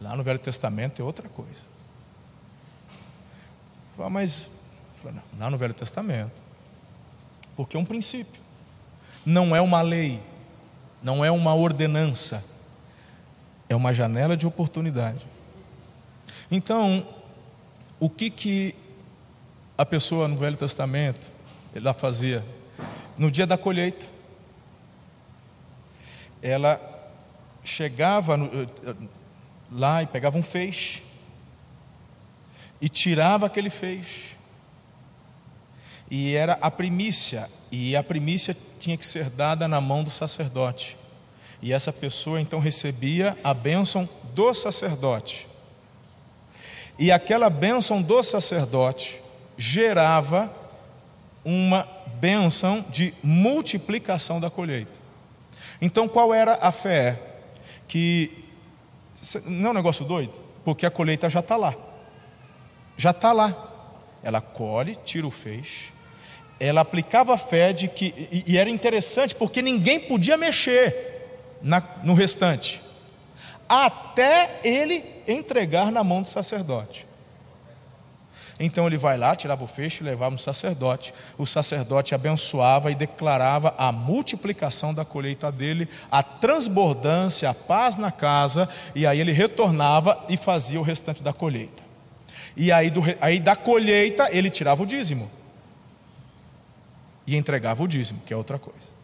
[0.00, 1.62] lá no Velho Testamento é outra coisa.
[3.96, 4.56] Falei, mas
[4.96, 6.42] Falei, não, lá no Velho Testamento.
[7.54, 8.40] Porque é um princípio.
[9.24, 10.20] Não é uma lei.
[11.02, 12.44] Não é uma ordenança.
[13.68, 15.26] É uma janela de oportunidade.
[16.50, 17.06] Então,
[17.98, 18.74] o que que
[19.76, 21.32] a pessoa no Velho Testamento
[21.74, 22.44] ela fazia?
[23.16, 24.06] No dia da colheita,
[26.42, 26.80] ela
[27.64, 28.68] chegava no, eh,
[29.72, 31.02] lá e pegava um feixe
[32.80, 34.36] e tirava aquele feixe
[36.10, 40.96] e era a primícia, e a primícia tinha que ser dada na mão do sacerdote.
[41.60, 45.48] E essa pessoa então recebia a bênção do sacerdote.
[46.98, 49.20] E aquela bênção do sacerdote
[49.56, 50.52] gerava
[51.44, 51.86] uma
[52.18, 54.98] bênção de multiplicação da colheita.
[55.80, 57.20] Então qual era a fé?
[57.86, 58.44] Que
[59.44, 60.32] não é um negócio doido?
[60.64, 61.74] Porque a colheita já está lá.
[62.96, 63.54] já está lá.
[64.22, 65.92] Ela colhe, tira o feixe.
[66.58, 68.14] Ela aplicava a fé de que.
[68.32, 72.80] E, e era interessante porque ninguém podia mexer na, no restante.
[73.68, 77.06] Até ele entregar na mão do sacerdote.
[78.58, 81.12] Então ele vai lá, tirava o feixe e levava no sacerdote.
[81.36, 88.10] O sacerdote abençoava e declarava a multiplicação da colheita dele, a transbordância, a paz na
[88.10, 91.84] casa, e aí ele retornava e fazia o restante da colheita.
[92.56, 95.30] E aí, do, aí da colheita ele tirava o dízimo
[97.26, 98.96] e entregava o dízimo, que é outra coisa.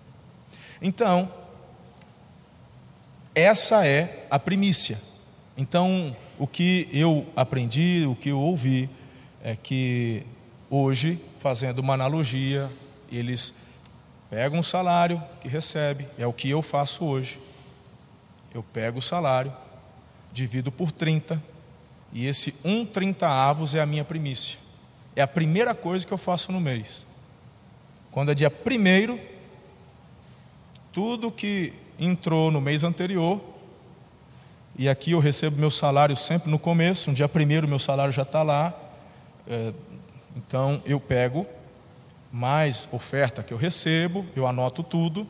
[0.81, 1.31] Então,
[3.35, 4.99] essa é a primícia.
[5.57, 8.89] Então, o que eu aprendi, o que eu ouvi,
[9.43, 10.25] é que
[10.71, 12.71] hoje, fazendo uma analogia,
[13.11, 13.55] eles
[14.31, 17.39] pegam o salário que recebe, é o que eu faço hoje.
[18.55, 19.53] Eu pego o salário,
[20.33, 21.43] divido por 30,
[22.13, 24.59] e esse um trinta avos é a minha primícia.
[25.17, 27.07] É a primeira coisa que eu faço no mês.
[28.11, 29.19] Quando é dia primeiro,
[30.93, 33.41] tudo que entrou no mês anterior,
[34.77, 38.23] e aqui eu recebo meu salário sempre no começo, no dia primeiro meu salário já
[38.23, 38.75] está lá,
[39.47, 39.73] é,
[40.37, 41.47] então eu pego
[42.33, 45.29] mais oferta que eu recebo, eu anoto tudo,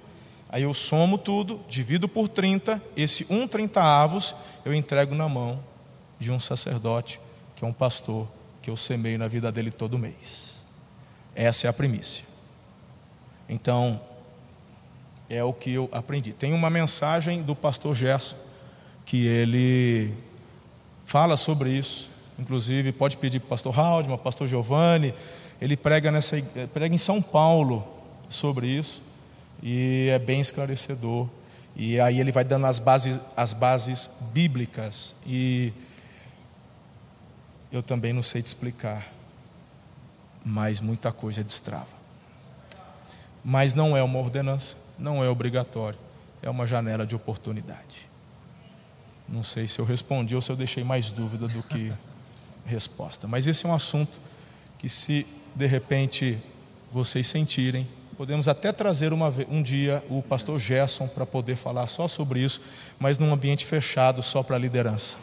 [0.48, 4.34] aí eu somo tudo, divido por 30, esse um 30 avos
[4.64, 5.62] eu entrego na mão
[6.20, 7.20] de um sacerdote,
[7.56, 8.28] que é um pastor,
[8.62, 10.64] que eu semeio na vida dele todo mês.
[11.34, 12.24] Essa é a primícia.
[13.48, 14.00] Então,
[15.32, 16.32] é o que eu aprendi.
[16.32, 18.36] Tem uma mensagem do pastor Gerson,
[19.04, 20.12] que ele
[21.04, 25.14] fala sobre isso, Inclusive, pode pedir para o pastor Haldman, pastor Giovanni,
[25.60, 26.36] ele prega, nessa,
[26.72, 27.86] prega em São Paulo
[28.28, 29.02] sobre isso,
[29.62, 31.28] e é bem esclarecedor.
[31.76, 35.72] E aí ele vai dando as bases, as bases bíblicas, e
[37.70, 39.12] eu também não sei te explicar,
[40.44, 42.02] mas muita coisa destrava.
[43.44, 45.98] Mas não é uma ordenança, não é obrigatório,
[46.42, 48.08] é uma janela de oportunidade.
[49.28, 51.92] Não sei se eu respondi ou se eu deixei mais dúvida do que
[52.66, 53.26] resposta.
[53.26, 54.20] Mas esse é um assunto
[54.78, 56.38] que, se de repente
[56.92, 62.06] vocês sentirem, podemos até trazer uma, um dia o pastor Gerson para poder falar só
[62.06, 62.60] sobre isso,
[62.98, 65.16] mas num ambiente fechado só para a liderança.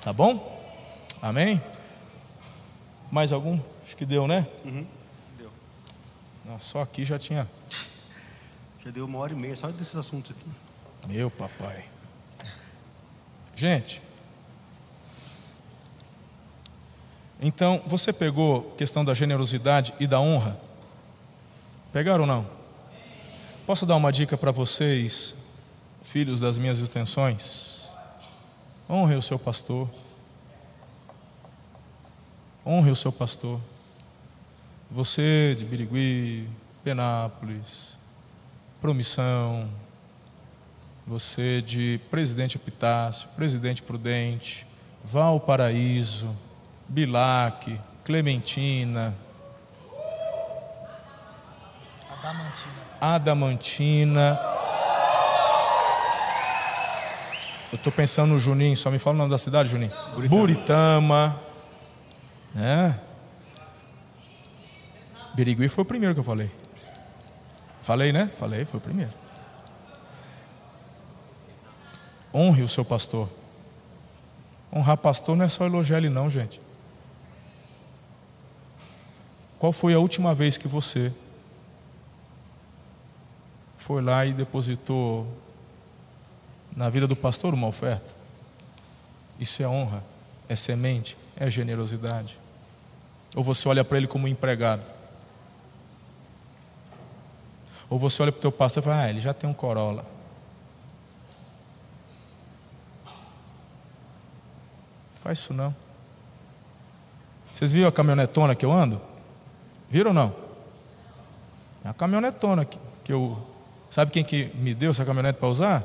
[0.00, 0.60] Tá bom?
[1.20, 1.62] Amém?
[3.10, 3.60] Mais algum?
[3.86, 4.46] Acho que deu, né?
[4.64, 4.84] Uhum.
[5.38, 5.50] Deu.
[6.44, 7.48] Não, só aqui já tinha.
[8.84, 10.50] Já deu uma hora e meia só desses assuntos aqui.
[11.08, 11.86] Meu papai.
[13.54, 14.02] Gente,
[17.44, 20.56] Então, você pegou questão da generosidade e da honra?
[21.92, 22.46] Pegaram ou não?
[23.66, 25.34] Posso dar uma dica para vocês,
[26.04, 27.90] filhos das minhas extensões?
[28.88, 29.90] Honre o seu pastor.
[32.64, 33.60] Honre o seu pastor.
[34.88, 36.48] Você de Birigui,
[36.84, 37.98] Penápolis,
[38.82, 39.68] Promissão,
[41.06, 44.66] você de Presidente Epitácio, Presidente Prudente,
[45.04, 46.36] Valparaíso,
[46.88, 49.16] Bilac, Clementina,
[52.10, 52.72] Adamantina.
[53.00, 54.40] Adamantina.
[57.70, 59.92] Eu estou pensando no Juninho, só me fala o nome da cidade, Juninho.
[60.14, 60.28] Buritama.
[60.28, 61.40] Buritama.
[62.56, 62.94] É.
[65.34, 66.50] Birigui foi o primeiro que eu falei.
[67.82, 68.30] Falei, né?
[68.38, 69.12] Falei, foi o primeiro.
[72.32, 73.28] Honre o seu pastor.
[74.72, 76.60] Honrar pastor não é só elogiar ele, não, gente.
[79.58, 81.12] Qual foi a última vez que você
[83.76, 85.26] foi lá e depositou
[86.74, 88.14] na vida do pastor uma oferta?
[89.38, 90.02] Isso é honra,
[90.48, 92.38] é semente, é generosidade.
[93.34, 94.86] Ou você olha para ele como um empregado?
[97.92, 100.02] Ou você olha para o teu pastor e fala, ah, ele já tem um Corolla.
[105.16, 105.76] Faz isso não.
[107.52, 108.98] Vocês viram a caminhonetona que eu ando?
[109.90, 110.34] Viram ou não?
[111.84, 113.38] É uma caminhonetona que, que eu.
[113.90, 115.84] Sabe quem que me deu essa caminhonete para usar?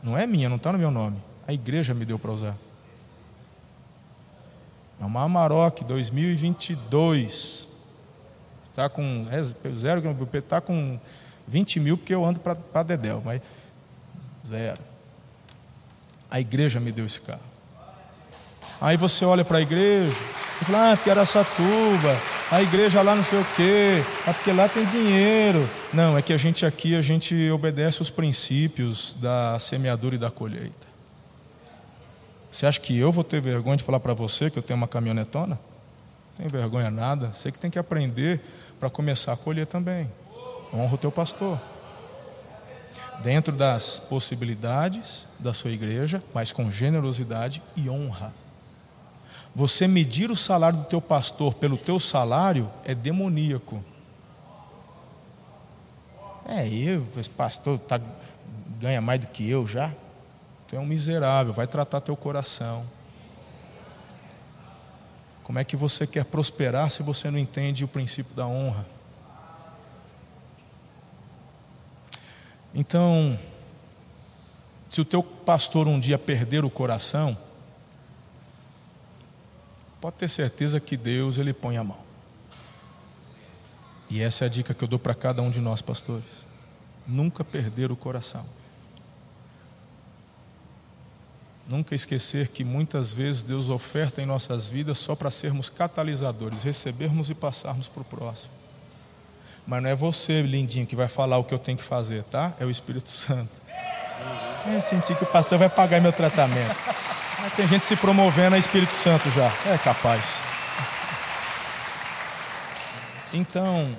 [0.00, 1.20] Não é minha, não está no meu nome.
[1.44, 2.56] A igreja me deu para usar.
[5.00, 7.68] É uma Amarok 2022.
[8.70, 10.00] Está com é zero,
[10.38, 11.00] está com
[11.48, 13.40] 20 mil porque eu ando para Dedéu, mas
[14.46, 14.80] zero.
[16.30, 17.40] A igreja me deu esse carro.
[18.80, 20.14] Aí você olha para a igreja
[20.60, 22.16] e fala, ah, Satuba,
[22.50, 25.68] a igreja lá não sei o quê, é porque lá tem dinheiro.
[25.92, 30.30] Não, é que a gente aqui, a gente obedece os princípios da semeadura e da
[30.30, 30.86] colheita.
[32.50, 34.88] Você acha que eu vou ter vergonha de falar para você que eu tenho uma
[34.88, 35.58] caminhonetona?
[36.38, 37.32] Não tem vergonha nada.
[37.32, 38.40] Você que tem que aprender
[38.78, 40.10] para começar a colher também.
[40.72, 41.60] Honra o teu pastor.
[43.22, 48.32] Dentro das possibilidades da sua igreja, mas com generosidade e honra.
[49.54, 53.82] Você medir o salário do teu pastor pelo teu salário é demoníaco.
[56.46, 58.00] É eu, esse pastor tá,
[58.78, 59.92] ganha mais do que eu já.
[60.68, 62.86] Tu é um miserável, vai tratar teu coração.
[65.42, 68.86] Como é que você quer prosperar se você não entende o princípio da honra?
[72.74, 73.38] Então,
[74.90, 77.36] se o teu pastor um dia perder o coração,
[80.00, 81.98] pode ter certeza que Deus ele põe a mão.
[84.10, 86.46] E essa é a dica que eu dou para cada um de nós, pastores.
[87.06, 88.44] Nunca perder o coração.
[91.68, 97.28] Nunca esquecer que muitas vezes Deus oferta em nossas vidas só para sermos catalisadores, recebermos
[97.28, 98.54] e passarmos para o próximo.
[99.68, 102.54] Mas não é você, lindinho, que vai falar o que eu tenho que fazer, tá?
[102.58, 103.50] É o Espírito Santo.
[104.74, 106.74] É sentir que o pastor vai pagar meu tratamento.
[107.38, 109.52] Mas tem gente se promovendo a Espírito Santo já.
[109.66, 110.40] É capaz.
[113.30, 113.94] Então,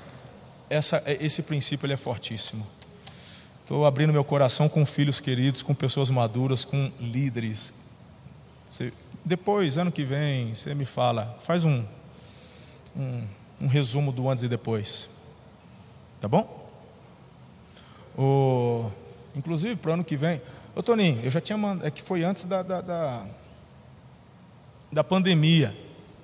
[0.72, 2.66] essa, esse princípio ele é fortíssimo.
[3.62, 7.76] Estou abrindo meu coração com filhos queridos, com pessoas maduras, com líderes.
[8.68, 8.92] Você,
[9.24, 11.86] depois, ano que vem, você me fala, faz um,
[12.98, 13.28] um,
[13.62, 15.19] um resumo do antes e depois.
[16.20, 16.70] Tá bom?
[18.18, 18.90] O,
[19.36, 20.42] inclusive, para o ano que vem.
[20.76, 23.24] Ô Toninho, eu já tinha mandado, é que foi antes da, da, da,
[24.92, 25.76] da pandemia.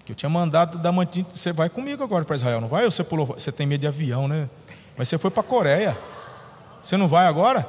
[0.06, 1.26] Que eu tinha mandado da Mantinha.
[1.30, 2.86] Você vai comigo agora para Israel, não vai?
[2.86, 3.26] Ou você pulou?
[3.28, 4.50] Você tem medo de avião, né?
[4.96, 5.98] Mas você foi para a Coreia.
[6.84, 7.68] Você não vai agora?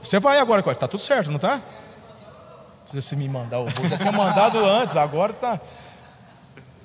[0.00, 1.60] Você vai agora, está tudo certo, não está?
[2.86, 5.58] Se me mandar o voo, já tinha mandado antes, agora está.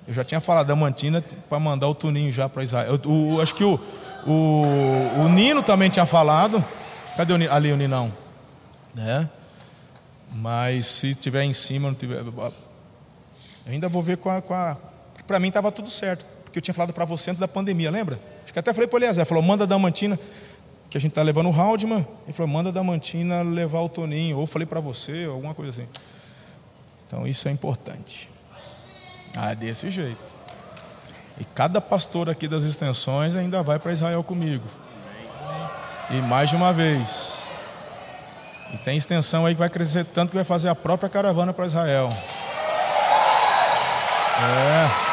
[0.07, 2.99] Eu já tinha falado da Mantina para mandar o Tuninho já para Israel.
[3.05, 3.79] O, o, acho que o,
[4.27, 6.63] o, o Nino também tinha falado.
[7.15, 8.11] Cadê o, ali o Ninão?
[8.93, 9.29] Né?
[10.33, 12.23] Mas se tiver em cima, não tiver.
[13.67, 14.41] Ainda vou ver com a.
[14.41, 14.77] Com a
[15.27, 16.25] para mim estava tudo certo.
[16.43, 18.19] Porque eu tinha falado para você antes da pandemia, lembra?
[18.43, 20.17] Acho que até falei para o Eliezer, falou, manda da Mantina
[20.89, 22.05] que a gente está levando o Haldman.
[22.23, 24.39] Ele falou, manda da Mantina levar o Toninho.
[24.39, 25.87] Ou falei para você, alguma coisa assim.
[27.05, 28.27] Então isso é importante.
[29.35, 30.38] Ah, desse jeito.
[31.39, 34.65] E cada pastor aqui das extensões ainda vai para Israel comigo.
[36.09, 37.49] E mais de uma vez.
[38.73, 41.65] E tem extensão aí que vai crescer tanto que vai fazer a própria caravana para
[41.65, 42.09] Israel.
[44.41, 45.09] É.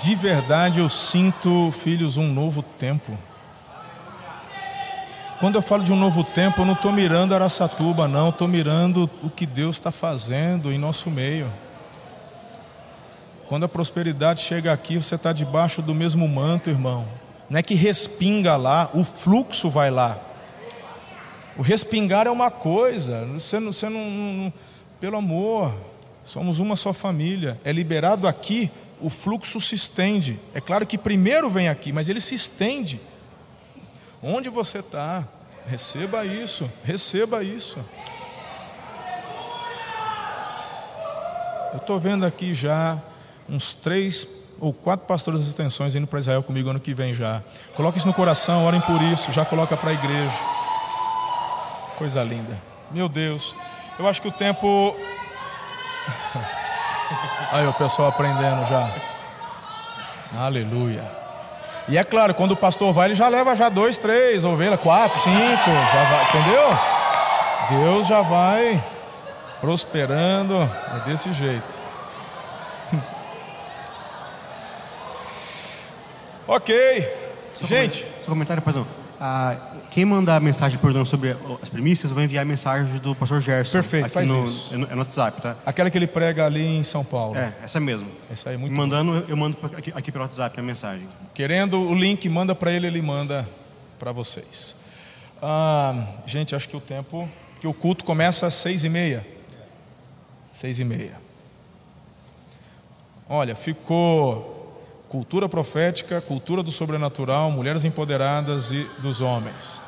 [0.00, 3.18] De verdade eu sinto, filhos, um novo tempo.
[5.40, 9.08] Quando eu falo de um novo tempo, eu não estou mirando Araçatuba, não, estou mirando
[9.22, 11.50] o que Deus está fazendo em nosso meio.
[13.48, 17.06] Quando a prosperidade chega aqui, você está debaixo do mesmo manto, irmão.
[17.48, 20.18] Não é que respinga lá, o fluxo vai lá.
[21.56, 24.52] O respingar é uma coisa, você não, você não, não
[25.00, 25.74] pelo amor,
[26.22, 27.58] somos uma só família.
[27.64, 30.38] É liberado aqui o fluxo se estende.
[30.52, 33.00] É claro que primeiro vem aqui, mas ele se estende.
[34.22, 35.24] Onde você está?
[35.66, 37.78] Receba isso, receba isso.
[41.72, 42.98] Eu estou vendo aqui já
[43.48, 44.26] uns três
[44.58, 47.42] ou quatro pastores das extensões indo para Israel comigo ano que vem já.
[47.74, 50.38] Coloque isso no coração, orem por isso, já coloca para a igreja.
[51.96, 52.58] Coisa linda.
[52.90, 53.54] Meu Deus,
[53.98, 54.94] eu acho que o tempo
[57.52, 58.88] Aí o pessoal aprendendo já.
[60.38, 61.02] Aleluia.
[61.88, 65.18] E é claro, quando o pastor vai, ele já leva já dois, três ovelhas, quatro,
[65.18, 66.78] cinco, já vai, entendeu?
[67.70, 68.82] Deus já vai
[69.60, 71.80] prosperando, é desse jeito.
[76.46, 77.12] ok,
[77.62, 78.06] gente.
[78.24, 78.62] Seu comentário.
[79.22, 83.42] Ah, quem mandar mensagem perguntando sobre as premissas, eu vou enviar a mensagem do pastor
[83.42, 83.72] Gerson.
[83.72, 84.72] Perfeito, aqui faz no, isso.
[84.72, 85.56] É no, é no WhatsApp, tá?
[85.66, 87.36] Aquela que ele prega ali em São Paulo.
[87.36, 88.08] É, essa mesmo.
[88.32, 91.06] Essa aí é muito mandando, eu mando aqui, aqui pelo WhatsApp a mensagem.
[91.34, 93.46] Querendo o link, manda para ele, ele manda
[93.98, 94.76] para vocês.
[95.42, 97.28] Ah, gente, acho que o tempo,
[97.60, 99.26] que o culto começa às seis e meia.
[100.50, 101.20] Seis e meia.
[103.28, 104.59] Olha, ficou
[105.10, 109.82] cultura profética, cultura do sobrenatural, mulheres empoderadas e dos homens.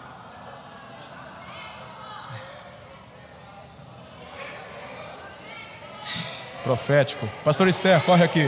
[6.65, 7.29] Profético.
[7.45, 8.47] Pastor Esther, corre aqui.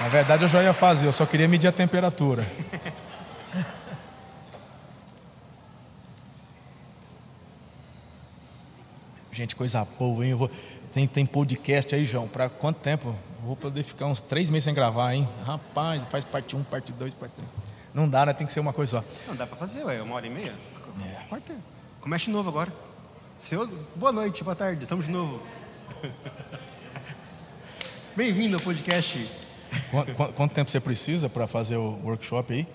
[0.00, 2.46] Na verdade eu já ia fazer, eu só queria medir a temperatura.
[9.32, 10.32] Gente, coisa boa, hein?
[10.32, 10.50] Eu vou...
[10.92, 12.26] tem, tem podcast aí, João.
[12.26, 13.14] Para quanto tempo?
[13.44, 15.28] Vou poder ficar uns três meses sem gravar, hein?
[15.44, 17.48] Rapaz, faz parte 1, parte 2, parte 3.
[17.94, 18.32] Não dá, né?
[18.32, 19.04] Tem que ser uma coisa só.
[19.28, 20.52] Não, dá pra fazer, ué, uma hora e meia.
[21.02, 21.22] É.
[21.28, 21.56] Pode ter.
[22.00, 22.72] Comece de novo agora.
[23.44, 23.66] Seu-
[23.96, 25.40] Boa noite, boa tarde, estamos de novo.
[28.16, 29.30] Bem-vindo ao podcast.
[29.90, 32.66] Qu- qu- Quanto tempo você precisa para fazer o workshop aí?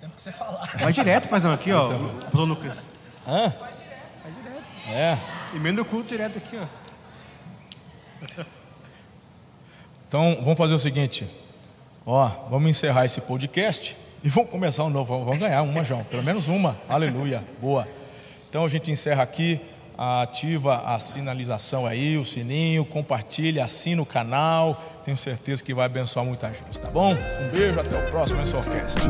[0.00, 0.66] Tem que você falar.
[0.80, 1.82] Vai direto, paizão, aqui, ó.
[2.22, 2.78] Pastor Lucas.
[3.26, 3.52] Hã?
[4.88, 5.16] É.
[5.54, 6.66] Emenda o culto direto aqui, ó.
[10.08, 11.26] Então, vamos fazer o seguinte.
[12.04, 15.18] Ó, vamos encerrar esse podcast e vamos começar um novo.
[15.24, 16.04] Vamos ganhar uma, João.
[16.04, 16.76] Pelo menos uma.
[16.88, 17.42] Aleluia.
[17.60, 17.86] Boa.
[18.48, 19.60] Então, a gente encerra aqui.
[19.98, 24.78] Ativa a sinalização aí, o sininho, compartilha, assina o canal.
[25.02, 27.14] Tenho certeza que vai abençoar muita gente, tá bom?
[27.14, 29.00] Um beijo, até o próximo Ensorcast.